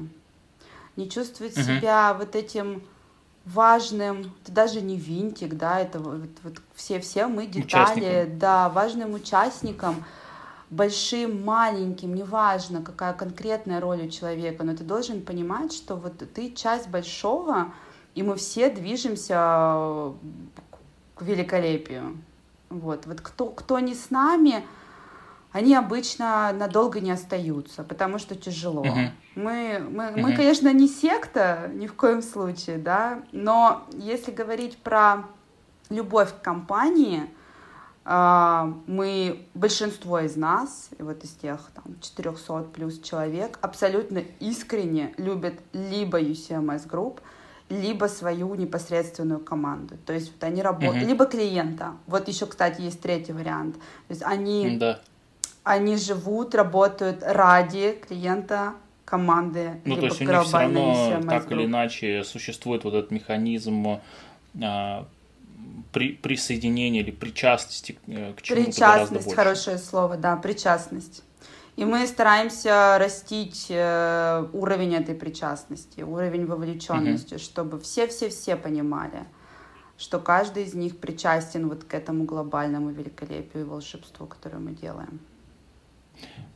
не 0.96 1.10
чувствует 1.10 1.56
uh-huh. 1.56 1.78
себя 1.78 2.14
вот 2.14 2.36
этим 2.36 2.84
важным, 3.44 4.32
это 4.42 4.52
даже 4.52 4.80
не 4.80 4.96
винтик, 4.96 5.54
да, 5.54 5.80
это 5.80 5.98
вот, 5.98 6.30
вот 6.42 6.62
все, 6.74 7.00
все 7.00 7.26
мы 7.26 7.46
детали, 7.46 8.30
да, 8.30 8.68
важным 8.68 9.14
участником, 9.14 10.04
большим, 10.70 11.44
маленьким, 11.44 12.14
неважно, 12.14 12.82
какая 12.82 13.12
конкретная 13.12 13.80
роль 13.80 14.06
у 14.06 14.08
человека, 14.08 14.64
но 14.64 14.74
ты 14.74 14.82
должен 14.82 15.22
понимать, 15.22 15.72
что 15.72 15.96
вот 15.96 16.22
ты 16.32 16.52
часть 16.52 16.88
большого, 16.88 17.72
и 18.14 18.22
мы 18.22 18.36
все 18.36 18.70
движемся 18.70 20.14
к 21.14 21.22
великолепию. 21.22 22.18
Вот, 22.70 23.06
вот 23.06 23.20
кто, 23.20 23.46
кто 23.50 23.78
не 23.78 23.94
с 23.94 24.10
нами, 24.10 24.64
они 25.54 25.76
обычно 25.76 26.52
надолго 26.52 26.98
не 26.98 27.12
остаются, 27.12 27.84
потому 27.84 28.18
что 28.18 28.34
тяжело. 28.34 28.84
Uh-huh. 28.84 29.10
Мы, 29.36 29.78
мы, 29.88 30.04
uh-huh. 30.06 30.20
мы, 30.20 30.32
конечно, 30.34 30.72
не 30.72 30.88
секта 30.88 31.70
ни 31.72 31.86
в 31.86 31.94
коем 31.94 32.22
случае, 32.22 32.78
да, 32.78 33.22
но 33.30 33.86
если 33.92 34.32
говорить 34.32 34.76
про 34.78 35.26
любовь 35.90 36.30
к 36.32 36.42
компании, 36.42 37.30
а, 38.04 38.74
мы, 38.88 39.46
большинство 39.54 40.18
из 40.18 40.34
нас, 40.34 40.88
вот 40.98 41.22
из 41.22 41.30
тех 41.30 41.60
там 41.72 42.00
400 42.00 42.70
плюс 42.74 42.98
человек, 42.98 43.56
абсолютно 43.62 44.24
искренне 44.40 45.14
любят 45.18 45.54
либо 45.72 46.20
UCMS 46.20 46.90
Group, 46.90 47.20
либо 47.68 48.06
свою 48.06 48.52
непосредственную 48.56 49.38
команду. 49.38 49.98
То 50.04 50.14
есть 50.14 50.32
вот 50.32 50.42
они 50.42 50.62
работают, 50.62 51.04
uh-huh. 51.04 51.08
либо 51.08 51.26
клиента. 51.26 51.92
Вот 52.08 52.26
еще, 52.26 52.46
кстати, 52.46 52.80
есть 52.80 53.00
третий 53.00 53.32
вариант. 53.32 53.76
То 53.76 54.10
есть 54.10 54.22
они 54.24 54.78
да 54.78 55.00
они 55.64 55.96
живут, 55.96 56.54
работают 56.54 57.22
ради 57.22 57.98
клиента, 58.06 58.74
команды, 59.04 59.80
ну, 59.84 59.96
то 59.96 60.06
есть 60.06 60.20
у 60.20 60.24
них 60.24 60.42
все 60.42 60.58
равно 60.58 61.20
так 61.28 61.50
или 61.52 61.66
иначе 61.66 62.24
существует 62.24 62.84
вот 62.84 62.94
этот 62.94 63.10
механизм 63.10 64.00
а, 64.62 65.06
при, 65.92 66.12
присоединения 66.12 67.02
или 67.02 67.10
причастности 67.10 67.98
э, 68.06 68.32
к 68.32 68.42
чему-то 68.42 68.66
Причастность, 68.66 69.34
хорошее 69.34 69.78
слово, 69.78 70.16
да, 70.16 70.36
причастность. 70.36 71.22
И 71.76 71.84
мы 71.84 72.06
стараемся 72.06 72.96
растить 72.98 73.66
э, 73.68 74.46
уровень 74.52 74.94
этой 74.94 75.14
причастности, 75.14 76.02
уровень 76.02 76.46
вовлеченности, 76.46 77.34
угу. 77.34 77.42
чтобы 77.42 77.80
все-все-все 77.80 78.56
понимали, 78.56 79.24
что 79.98 80.18
каждый 80.18 80.64
из 80.64 80.74
них 80.74 80.98
причастен 80.98 81.68
вот 81.68 81.84
к 81.84 81.94
этому 81.94 82.24
глобальному 82.24 82.90
великолепию 82.90 83.64
и 83.64 83.66
волшебству, 83.66 84.26
которое 84.26 84.58
мы 84.58 84.72
делаем 84.72 85.20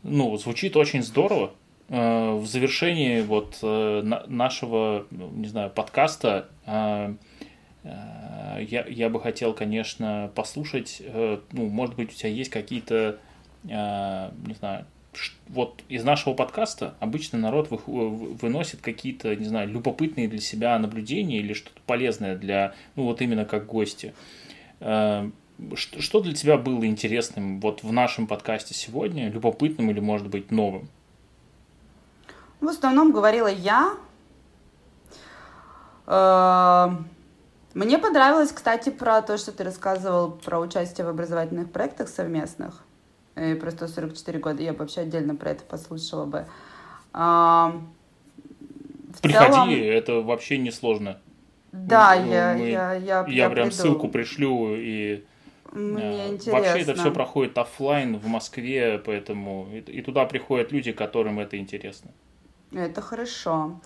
ну, 0.02 0.36
звучит 0.36 0.76
очень 0.76 1.02
здорово. 1.02 1.52
Э, 1.88 2.32
в 2.34 2.46
завершении 2.46 3.22
вот 3.22 3.58
э, 3.62 4.02
нашего, 4.26 5.06
не 5.10 5.48
знаю, 5.48 5.70
подкаста 5.70 6.48
э, 6.66 7.14
я, 7.84 8.86
я 8.86 9.08
бы 9.08 9.20
хотел, 9.20 9.54
конечно, 9.54 10.30
послушать, 10.34 11.00
ну, 11.52 11.68
может 11.68 11.94
быть, 11.94 12.10
у 12.10 12.14
тебя 12.14 12.28
есть 12.28 12.50
какие-то, 12.50 13.18
не 13.62 14.54
знаю, 14.58 14.84
вот 15.46 15.84
из 15.88 16.04
нашего 16.04 16.34
подкаста 16.34 16.96
обычно 16.98 17.38
народ 17.38 17.68
выносит 17.70 18.80
какие-то, 18.80 19.34
не 19.36 19.46
знаю, 19.46 19.68
любопытные 19.68 20.28
для 20.28 20.40
себя 20.40 20.78
наблюдения 20.78 21.38
или 21.38 21.54
что-то 21.54 21.80
полезное 21.86 22.36
для, 22.36 22.74
ну, 22.96 23.04
вот 23.04 23.22
именно 23.22 23.44
как 23.44 23.66
гости. 23.66 24.12
Что, 25.74 26.20
для 26.20 26.34
тебя 26.34 26.56
было 26.56 26.86
интересным 26.86 27.60
вот 27.60 27.82
в 27.82 27.92
нашем 27.92 28.26
подкасте 28.28 28.74
сегодня, 28.74 29.28
любопытным 29.28 29.90
или, 29.90 29.98
может 29.98 30.28
быть, 30.28 30.52
новым? 30.52 30.88
В 32.60 32.68
основном 32.68 33.12
говорила 33.12 33.48
я. 33.48 33.94
Э, 36.06 36.90
мне 37.74 37.98
понравилось, 37.98 38.52
кстати, 38.52 38.90
про 38.90 39.20
то, 39.20 39.36
что 39.36 39.50
ты 39.50 39.64
рассказывал 39.64 40.30
про 40.30 40.60
участие 40.60 41.06
в 41.06 41.10
образовательных 41.10 41.72
проектах 41.72 42.08
совместных. 42.08 42.84
И 43.36 43.54
про 43.54 43.70
144 43.70 44.38
года 44.38 44.62
я 44.62 44.72
бы 44.72 44.78
вообще 44.80 45.02
отдельно 45.02 45.34
про 45.34 45.50
это 45.50 45.64
послушала 45.64 46.24
бы. 46.24 46.46
В 47.12 47.82
Приходи, 49.22 49.52
целом... 49.52 49.70
это 49.70 50.20
вообще 50.20 50.58
не 50.58 50.70
сложно. 50.70 51.18
Да, 51.72 52.16
мы, 52.16 52.32
я, 52.32 52.54
мы, 52.56 52.68
я, 52.68 52.94
я, 52.94 53.24
я, 53.26 53.26
я 53.28 53.50
прям 53.50 53.68
приду. 53.68 53.82
ссылку 53.82 54.08
пришлю 54.08 54.74
и 54.76 55.24
мне 55.78 56.28
интересно. 56.28 56.52
Вообще 56.52 56.82
это 56.82 56.94
все 56.94 57.12
проходит 57.12 57.56
офлайн 57.56 58.18
в 58.18 58.26
Москве, 58.26 58.98
поэтому 58.98 59.68
и, 59.72 60.02
туда 60.02 60.24
приходят 60.26 60.72
люди, 60.72 60.92
которым 60.92 61.38
это 61.38 61.56
интересно. 61.58 62.10
Это 62.72 63.00
хорошо. 63.00 63.80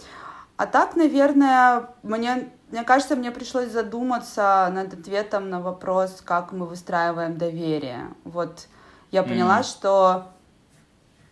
А 0.57 0.67
так, 0.67 0.97
наверное, 0.97 1.89
мне, 2.03 2.49
мне 2.71 2.83
кажется, 2.85 3.17
мне 3.17 3.31
пришлось 3.31 3.69
задуматься 3.69 4.71
над 4.73 4.95
ответом 4.95 5.51
на 5.51 5.61
вопрос, 5.61 6.23
как 6.25 6.53
мы 6.53 6.67
выстраиваем 6.67 7.37
доверие. 7.37 8.09
Вот 8.25 8.69
я 9.11 9.23
поняла, 9.23 9.61
mm. 9.61 9.65
что 9.65 10.27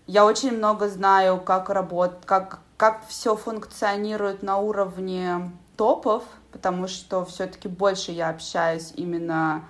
я 0.07 0.25
очень 0.25 0.57
много 0.57 0.89
знаю, 0.89 1.41
как 1.41 1.71
работать, 1.71 2.27
как, 2.27 2.61
как 2.77 3.07
все 3.07 3.37
функционирует 3.37 4.43
на 4.43 4.59
уровне 4.59 5.53
топов, 5.77 6.25
потому 6.53 6.89
что 6.89 7.25
все-таки 7.25 7.69
больше 7.69 8.13
я 8.13 8.29
общаюсь 8.31 8.93
именно 8.97 9.65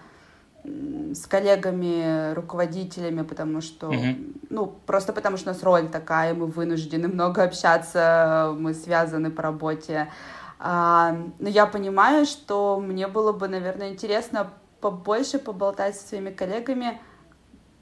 с 0.65 1.27
коллегами, 1.27 2.35
руководителями, 2.35 3.23
потому 3.23 3.61
что, 3.61 3.91
mm-hmm. 3.91 4.47
ну, 4.51 4.67
просто 4.87 5.13
потому 5.13 5.37
что 5.37 5.51
у 5.51 5.53
нас 5.53 5.63
роль 5.63 5.89
такая, 5.89 6.35
мы 6.35 6.47
вынуждены 6.47 7.09
много 7.09 7.43
общаться, 7.43 8.55
мы 8.59 8.75
связаны 8.75 9.31
по 9.31 9.43
работе. 9.43 10.11
А, 10.59 11.17
но 11.39 11.49
я 11.49 11.67
понимаю, 11.67 12.27
что 12.27 12.79
мне 12.79 13.09
было 13.09 13.33
бы, 13.33 13.49
наверное, 13.49 13.91
интересно 13.91 14.51
побольше 14.81 15.39
поболтать 15.39 15.97
со 15.97 16.09
своими 16.09 16.31
коллегами, 16.31 17.01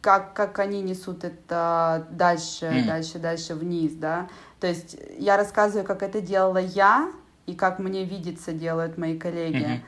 как, 0.01 0.33
как 0.35 0.59
они 0.61 0.81
несут 0.81 1.25
это 1.25 2.07
дальше, 2.11 2.67
mm-hmm. 2.67 2.87
дальше, 2.87 3.19
дальше 3.19 3.55
вниз, 3.55 3.95
да. 3.95 4.29
То 4.61 4.69
есть 4.69 4.97
я 5.19 5.37
рассказываю, 5.37 5.85
как 5.85 6.03
это 6.03 6.21
делала 6.21 6.59
я 6.59 7.11
и 7.47 7.55
как 7.55 7.81
мне 7.81 8.05
видится 8.05 8.53
делают 8.53 8.97
мои 8.99 9.19
коллеги. 9.19 9.65
Mm-hmm. 9.65 9.81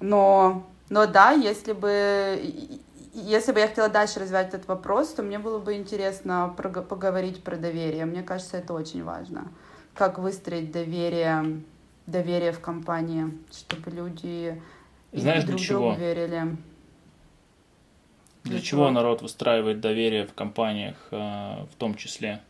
Но 0.00 0.66
но 0.90 1.06
да, 1.06 1.30
если 1.30 1.72
бы, 1.72 2.52
если 3.14 3.52
бы 3.52 3.60
я 3.60 3.68
хотела 3.68 3.88
дальше 3.88 4.18
развивать 4.18 4.48
этот 4.48 4.66
вопрос, 4.66 5.14
то 5.14 5.22
мне 5.22 5.38
было 5.38 5.60
бы 5.60 5.76
интересно 5.76 6.52
поговорить 6.56 7.44
про 7.44 7.56
доверие. 7.56 8.04
Мне 8.06 8.24
кажется, 8.24 8.56
это 8.56 8.74
очень 8.74 9.04
важно. 9.04 9.52
Как 9.94 10.18
выстроить 10.18 10.72
доверие, 10.72 11.62
доверие 12.06 12.50
в 12.50 12.60
компании, 12.60 13.32
чтобы 13.52 13.90
люди 13.92 14.60
Знаешь, 15.12 15.44
друг 15.44 15.58
для 15.58 15.66
чего? 15.66 15.78
другу 15.78 16.00
верили. 16.00 16.56
Для, 18.42 18.52
для 18.52 18.60
чего? 18.60 18.82
чего 18.86 18.90
народ 18.90 19.22
выстраивает 19.22 19.80
доверие 19.80 20.26
в 20.26 20.34
компаниях 20.34 20.96
э, 21.12 21.16
в 21.16 21.74
том 21.78 21.94
числе? 21.94 22.40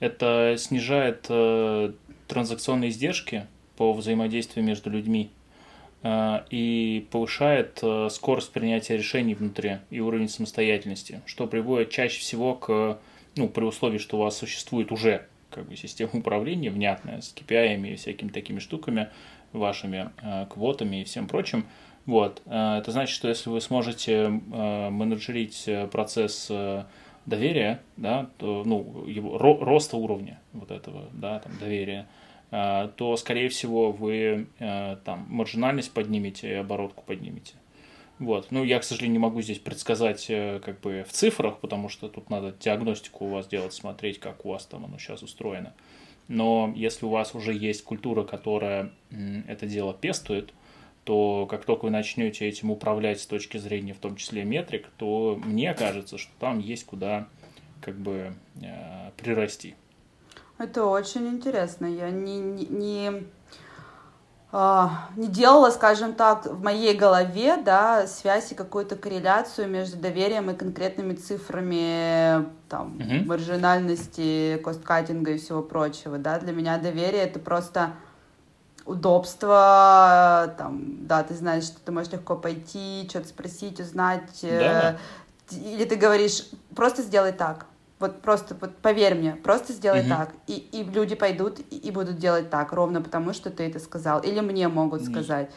Это 0.00 0.56
снижает 0.58 1.26
э, 1.28 1.92
транзакционные 2.26 2.90
издержки 2.90 3.46
по 3.76 3.92
взаимодействию 3.92 4.64
между 4.64 4.90
людьми. 4.90 5.30
Э, 6.02 6.42
и 6.50 7.06
повышает 7.10 7.80
э, 7.82 8.08
скорость 8.10 8.52
принятия 8.52 8.96
решений 8.96 9.34
внутри 9.34 9.78
и 9.90 9.98
уровень 10.00 10.28
самостоятельности, 10.28 11.22
что 11.26 11.46
приводит 11.46 11.90
чаще 11.90 12.20
всего 12.20 12.54
к, 12.54 12.98
ну, 13.34 13.48
при 13.48 13.64
условии, 13.64 13.98
что 13.98 14.16
у 14.16 14.20
вас 14.20 14.36
существует 14.36 14.92
уже 14.92 15.26
как 15.50 15.66
бы 15.68 15.76
система 15.76 16.10
управления 16.12 16.70
внятная 16.70 17.20
с 17.20 17.34
KPI 17.34 17.92
и 17.92 17.96
всякими 17.96 18.28
такими 18.28 18.60
штуками, 18.60 19.08
вашими 19.52 20.10
э, 20.22 20.46
квотами 20.48 21.00
и 21.00 21.04
всем 21.04 21.26
прочим, 21.26 21.66
вот, 22.06 22.40
это 22.46 22.84
значит, 22.86 23.14
что 23.14 23.28
если 23.28 23.50
вы 23.50 23.60
сможете 23.60 24.28
менеджерить 24.28 25.68
процесс 25.92 26.50
доверия, 27.26 27.82
да, 27.98 28.30
то, 28.38 28.62
ну, 28.64 29.04
его, 29.06 29.36
роста 29.36 29.98
уровня 29.98 30.40
вот 30.54 30.70
этого, 30.70 31.10
да, 31.12 31.40
там, 31.40 31.52
доверия, 31.60 32.06
то, 32.50 33.16
скорее 33.18 33.50
всего, 33.50 33.92
вы 33.92 34.46
э, 34.58 34.96
там 35.04 35.26
маржинальность 35.28 35.92
поднимете 35.92 36.48
и 36.48 36.54
оборотку 36.54 37.04
поднимете. 37.06 37.54
Вот. 38.18 38.48
Ну, 38.50 38.64
я, 38.64 38.78
к 38.80 38.84
сожалению, 38.84 39.12
не 39.12 39.18
могу 39.18 39.42
здесь 39.42 39.58
предсказать 39.58 40.26
э, 40.28 40.60
как 40.64 40.80
бы 40.80 41.04
в 41.06 41.12
цифрах, 41.12 41.58
потому 41.58 41.88
что 41.88 42.08
тут 42.08 42.30
надо 42.30 42.52
диагностику 42.52 43.26
у 43.26 43.28
вас 43.28 43.46
делать, 43.46 43.72
смотреть, 43.72 44.18
как 44.18 44.44
у 44.44 44.50
вас 44.50 44.66
там 44.66 44.84
оно 44.84 44.98
сейчас 44.98 45.22
устроено. 45.22 45.74
Но 46.26 46.72
если 46.74 47.06
у 47.06 47.10
вас 47.10 47.34
уже 47.34 47.54
есть 47.54 47.84
культура, 47.84 48.22
которая 48.22 48.90
это 49.46 49.66
дело 49.66 49.94
пестует, 49.94 50.52
то 51.04 51.46
как 51.46 51.64
только 51.64 51.86
вы 51.86 51.90
начнете 51.90 52.46
этим 52.46 52.70
управлять 52.70 53.20
с 53.20 53.26
точки 53.26 53.56
зрения 53.56 53.94
в 53.94 53.98
том 53.98 54.16
числе 54.16 54.44
метрик, 54.44 54.88
то 54.98 55.40
мне 55.42 55.72
кажется, 55.72 56.18
что 56.18 56.30
там 56.38 56.58
есть 56.58 56.84
куда 56.84 57.28
как 57.80 57.98
бы 57.98 58.34
э, 58.60 59.10
прирасти. 59.16 59.74
Это 60.58 60.84
очень 60.84 61.28
интересно. 61.28 61.86
Я 61.86 62.10
не, 62.10 62.38
не, 62.38 62.66
не 62.66 63.26
а, 64.50 65.08
не 65.16 65.28
делала, 65.28 65.68
скажем 65.70 66.14
так, 66.14 66.46
в 66.46 66.62
моей 66.62 66.96
голове, 66.96 67.58
да, 67.58 68.06
связь 68.06 68.50
и 68.50 68.54
какую-то 68.54 68.96
корреляцию 68.96 69.68
между 69.68 69.98
доверием 69.98 70.50
и 70.50 70.54
конкретными 70.56 71.12
цифрами, 71.12 72.46
там, 72.70 72.96
uh-huh. 72.96 73.26
маржинальности, 73.26 74.58
косткатинга 74.64 75.32
и 75.32 75.38
всего 75.38 75.62
прочего, 75.62 76.16
да, 76.16 76.38
для 76.38 76.52
меня 76.52 76.78
доверие 76.78 77.24
это 77.24 77.38
просто 77.38 77.92
удобство, 78.86 80.54
там, 80.56 81.06
да, 81.06 81.22
ты 81.24 81.34
знаешь, 81.34 81.64
что 81.64 81.78
ты 81.84 81.92
можешь 81.92 82.12
легко 82.12 82.34
пойти, 82.34 83.06
что-то 83.10 83.28
спросить, 83.28 83.80
узнать, 83.80 84.40
да. 84.40 84.98
э, 85.52 85.54
или 85.54 85.84
ты 85.84 85.96
говоришь, 85.96 86.48
просто 86.74 87.02
сделай 87.02 87.32
так, 87.32 87.66
вот 87.98 88.22
просто 88.22 88.56
вот 88.60 88.76
поверь 88.76 89.14
мне, 89.14 89.32
просто 89.32 89.72
сделай 89.72 90.00
угу. 90.00 90.08
так. 90.08 90.34
И, 90.46 90.54
и 90.72 90.84
люди 90.84 91.14
пойдут 91.14 91.60
и, 91.70 91.76
и 91.76 91.90
будут 91.90 92.18
делать 92.18 92.50
так, 92.50 92.72
ровно 92.72 93.02
потому, 93.02 93.32
что 93.32 93.50
ты 93.50 93.64
это 93.64 93.78
сказал. 93.78 94.20
Или 94.20 94.40
мне 94.40 94.68
могут 94.68 95.02
сказать. 95.02 95.50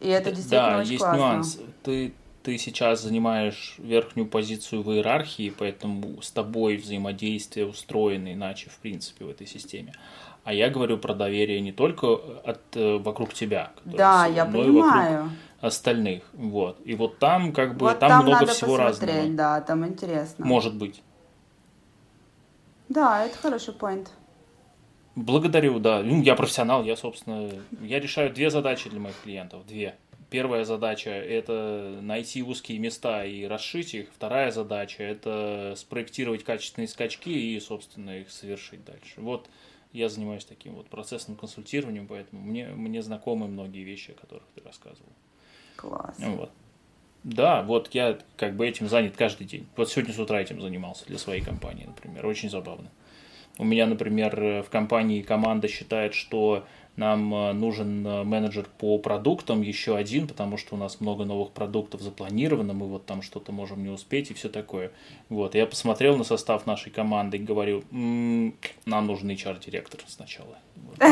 И 0.00 0.08
это 0.08 0.30
действительно 0.30 0.70
да, 0.70 0.78
очень 0.78 0.90
есть 0.92 1.02
классно. 1.02 1.18
нюанс. 1.18 1.58
Ты, 1.82 2.14
ты 2.42 2.58
сейчас 2.58 3.02
занимаешь 3.02 3.76
верхнюю 3.78 4.28
позицию 4.28 4.82
в 4.82 4.92
иерархии, 4.92 5.52
поэтому 5.56 6.20
с 6.20 6.30
тобой 6.30 6.76
взаимодействие 6.76 7.66
устроено 7.66 8.32
иначе, 8.32 8.70
в 8.70 8.78
принципе, 8.78 9.24
в 9.24 9.30
этой 9.30 9.46
системе. 9.46 9.94
А 10.44 10.52
я 10.52 10.68
говорю 10.68 10.98
про 10.98 11.14
доверие 11.14 11.60
не 11.62 11.72
только 11.72 12.14
от 12.44 12.60
э, 12.74 12.98
вокруг 12.98 13.32
тебя, 13.32 13.72
да, 13.86 14.26
я 14.26 14.44
понимаю. 14.44 15.22
вокруг 15.22 15.32
остальных. 15.62 16.22
Вот. 16.34 16.78
И 16.84 16.94
вот 16.94 17.18
там 17.18 17.52
как 17.52 17.76
бы 17.76 17.86
вот 17.86 17.98
там, 17.98 18.10
там 18.10 18.24
много 18.26 18.46
всего 18.46 18.76
разного. 18.76 19.26
Да, 19.28 19.60
там 19.62 19.86
интересно. 19.86 20.44
Может 20.44 20.76
быть. 20.76 21.02
Да, 22.88 23.24
это 23.24 23.36
хороший 23.38 23.74
point. 23.74 24.08
Благодарю, 25.14 25.78
да. 25.78 26.02
Ну, 26.02 26.22
я 26.22 26.34
профессионал, 26.34 26.84
я, 26.84 26.96
собственно, 26.96 27.50
я 27.80 28.00
решаю 28.00 28.32
две 28.32 28.50
задачи 28.50 28.90
для 28.90 29.00
моих 29.00 29.20
клиентов. 29.22 29.66
Две. 29.66 29.96
Первая 30.30 30.64
задача– 30.64 31.10
это 31.10 32.00
найти 32.02 32.42
узкие 32.42 32.78
места 32.78 33.24
и 33.24 33.44
расшить 33.44 33.94
их. 33.94 34.08
Вторая 34.12 34.50
задача– 34.50 35.02
это 35.04 35.74
спроектировать 35.76 36.42
качественные 36.42 36.88
скачки 36.88 37.30
и, 37.30 37.60
собственно, 37.60 38.18
их 38.18 38.30
совершить 38.30 38.84
дальше. 38.84 39.20
Вот 39.20 39.48
я 39.92 40.08
занимаюсь 40.08 40.44
таким 40.44 40.74
вот 40.74 40.88
процессным 40.88 41.36
консультированием, 41.36 42.08
поэтому 42.08 42.42
мне, 42.42 42.66
мне 42.66 43.00
знакомы 43.00 43.46
многие 43.46 43.84
вещи, 43.84 44.10
о 44.10 44.14
которых 44.14 44.42
ты 44.56 44.62
рассказывал. 44.62 45.12
Класс. 45.76 46.16
Вот. 46.18 46.50
Да, 47.24 47.62
вот 47.62 47.88
я 47.92 48.18
как 48.36 48.54
бы 48.54 48.66
этим 48.66 48.88
занят 48.88 49.14
каждый 49.16 49.46
день. 49.46 49.66
Вот 49.76 49.90
сегодня 49.90 50.12
с 50.12 50.18
утра 50.18 50.40
этим 50.40 50.60
занимался 50.60 51.06
для 51.06 51.18
своей 51.18 51.40
компании, 51.40 51.86
например. 51.86 52.26
Очень 52.26 52.50
забавно. 52.50 52.90
У 53.56 53.64
меня, 53.64 53.86
например, 53.86 54.62
в 54.62 54.70
компании 54.70 55.22
команда 55.22 55.68
считает, 55.68 56.12
что 56.12 56.64
нам 56.96 57.34
э, 57.34 57.52
нужен 57.52 58.06
э, 58.06 58.24
менеджер 58.24 58.66
по 58.78 58.98
продуктам, 58.98 59.62
еще 59.62 59.96
один, 59.96 60.28
потому 60.28 60.56
что 60.56 60.76
у 60.76 60.78
нас 60.78 61.00
много 61.00 61.24
новых 61.24 61.50
продуктов 61.50 62.02
запланировано, 62.02 62.72
мы 62.72 62.86
вот 62.86 63.04
там 63.06 63.22
что-то 63.22 63.52
можем 63.52 63.82
не 63.82 63.90
успеть 63.90 64.30
и 64.30 64.34
все 64.34 64.48
такое. 64.48 64.92
Вот, 65.28 65.56
я 65.56 65.66
посмотрел 65.66 66.16
на 66.16 66.22
состав 66.24 66.66
нашей 66.66 66.90
команды 66.90 67.38
и 67.38 67.40
говорю, 67.40 67.82
м-м, 67.90 68.54
нам 68.86 69.06
нужен 69.06 69.30
HR-директор 69.30 70.00
сначала. 70.06 70.58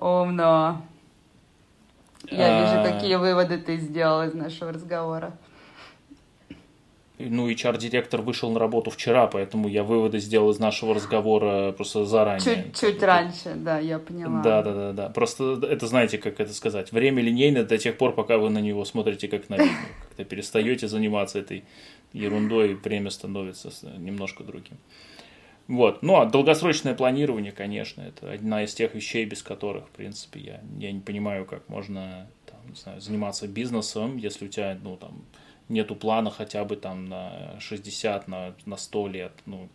Умно. 0.00 0.82
Я 2.30 2.60
вижу, 2.60 2.80
а. 2.80 2.92
какие 2.92 3.16
выводы 3.16 3.58
ты 3.58 3.76
сделал 3.76 4.22
из 4.22 4.34
нашего 4.34 4.72
разговора. 4.72 5.36
Ну, 7.18 7.48
HR-директор 7.48 8.20
вышел 8.20 8.50
на 8.50 8.60
работу 8.60 8.90
вчера, 8.90 9.26
поэтому 9.26 9.68
я 9.68 9.84
выводы 9.84 10.18
сделал 10.18 10.50
из 10.50 10.58
нашего 10.58 10.94
разговора 10.94 11.72
просто 11.72 12.04
заранее. 12.04 12.64
Чуть-чуть 12.64 13.02
раньше, 13.02 13.54
да, 13.54 13.78
я 13.78 13.98
поняла. 13.98 14.42
Да, 14.42 14.62
да, 14.62 14.74
да, 14.74 14.92
да. 14.92 15.08
Просто 15.08 15.58
это, 15.62 15.86
знаете, 15.86 16.18
как 16.18 16.40
это 16.40 16.52
сказать, 16.52 16.92
время 16.92 17.22
линейно 17.22 17.64
до 17.64 17.78
тех 17.78 17.96
пор, 17.96 18.14
пока 18.14 18.36
вы 18.36 18.50
на 18.50 18.58
него 18.58 18.84
смотрите 18.84 19.28
как 19.28 19.48
на 19.48 19.54
линию. 19.54 19.72
Когда 20.10 20.24
перестаете 20.24 20.88
заниматься 20.88 21.38
этой 21.38 21.64
ерундой, 22.12 22.74
время 22.74 23.08
становится 23.10 23.70
немножко 23.96 24.44
другим. 24.44 24.76
Вот. 25.68 26.02
Ну, 26.02 26.16
а 26.16 26.26
долгосрочное 26.26 26.94
планирование, 26.94 27.50
конечно, 27.50 28.02
это 28.02 28.32
одна 28.32 28.62
из 28.62 28.74
тех 28.74 28.94
вещей, 28.94 29.24
без 29.24 29.42
которых, 29.42 29.86
в 29.88 29.90
принципе, 29.90 30.40
я, 30.40 30.60
я 30.78 30.92
не 30.92 31.00
понимаю, 31.00 31.44
как 31.44 31.68
можно 31.68 32.28
там, 32.46 32.60
не 32.68 32.76
знаю, 32.76 33.00
заниматься 33.00 33.48
бизнесом, 33.48 34.16
если 34.16 34.46
у 34.46 34.48
тебя, 34.48 34.78
ну, 34.80 34.96
там, 34.96 35.24
нету 35.68 35.96
плана 35.96 36.30
хотя 36.30 36.64
бы 36.64 36.76
там 36.76 37.06
на 37.06 37.58
60, 37.58 38.28
на, 38.28 38.54
на 38.64 38.76
100 38.76 39.08
лет. 39.08 39.32
Ну, 39.46 39.68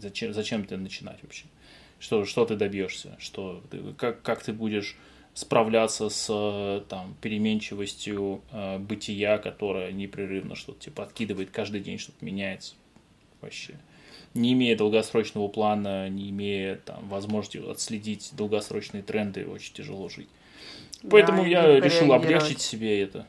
зачем, 0.00 0.32
зачем 0.32 0.64
ты 0.64 0.78
начинать 0.78 1.18
вообще? 1.22 1.44
Что, 1.98 2.24
что 2.24 2.46
ты 2.46 2.56
добьешься? 2.56 3.16
Что, 3.18 3.62
как, 3.98 4.22
как 4.22 4.42
ты 4.42 4.54
будешь 4.54 4.96
справляться 5.34 6.08
с 6.08 6.84
там, 6.88 7.14
переменчивостью 7.20 8.40
э, 8.50 8.78
бытия, 8.78 9.38
которая 9.38 9.92
непрерывно 9.92 10.54
что-то 10.54 10.80
типа 10.80 11.04
откидывает 11.04 11.50
каждый 11.50 11.80
день, 11.80 11.98
что-то 11.98 12.24
меняется 12.24 12.74
вообще 13.40 13.78
не 14.38 14.52
имея 14.54 14.76
долгосрочного 14.76 15.48
плана, 15.48 16.08
не 16.08 16.30
имея 16.30 16.76
там, 16.76 17.08
возможности 17.08 17.58
отследить 17.58 18.30
долгосрочные 18.32 19.02
тренды, 19.02 19.46
очень 19.46 19.74
тяжело 19.74 20.08
жить. 20.08 20.28
Поэтому 21.10 21.42
да, 21.42 21.48
я 21.48 21.80
решил 21.80 22.12
облегчить 22.12 22.60
себе 22.60 23.02
это. 23.02 23.26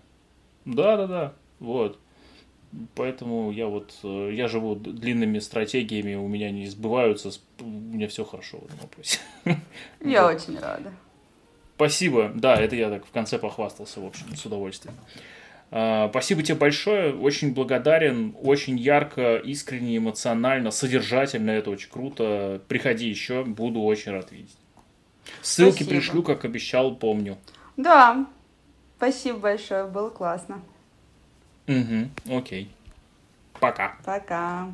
Да, 0.66 0.98
да, 0.98 1.08
да. 1.08 1.34
Вот. 1.60 2.00
Поэтому 2.96 3.52
я 3.52 3.68
вот, 3.68 3.96
э, 4.04 4.32
я 4.34 4.48
живу 4.48 4.76
длинными 4.76 5.40
стратегиями, 5.40 6.14
у 6.14 6.28
меня 6.28 6.52
не 6.52 6.68
сбываются, 6.68 7.32
у 7.60 7.66
меня 7.66 8.08
все 8.08 8.24
хорошо 8.24 8.60
в 8.60 8.66
этом 8.66 8.78
вопросе. 8.80 9.20
Я 10.06 10.28
очень 10.28 10.60
рада. 10.60 10.94
Спасибо. 11.76 12.32
Да, 12.36 12.56
это 12.62 12.76
я 12.76 12.90
так 12.90 13.06
в 13.06 13.12
конце 13.12 13.40
похвастался, 13.40 14.02
в 14.02 14.06
общем, 14.06 14.36
с 14.36 14.46
удовольствием. 14.46 14.96
А, 15.72 16.10
спасибо 16.10 16.42
тебе 16.42 16.56
большое, 16.58 17.14
очень 17.14 17.54
благодарен, 17.54 18.36
очень 18.42 18.78
ярко, 18.78 19.38
искренне, 19.38 19.98
эмоционально, 19.98 20.72
содержательно, 20.72 21.52
это 21.52 21.70
очень 21.70 21.90
круто. 21.90 22.62
Приходи 22.68 23.08
еще, 23.08 23.44
буду 23.44 23.82
очень 23.82 24.12
рад 24.12 24.32
видеть. 24.32 24.58
Ссылки 25.42 25.84
спасибо. 25.84 25.90
пришлю, 25.90 26.24
как 26.24 26.46
обещал, 26.46 26.96
помню. 26.96 27.38
Да, 27.78 28.26
спасибо 28.98 29.40
большое, 29.40 29.86
было 29.86 30.10
классно. 30.10 30.62
Угу, 31.68 32.38
окей. 32.38 32.72
Пока. 33.60 33.98
Пока. 34.04 34.72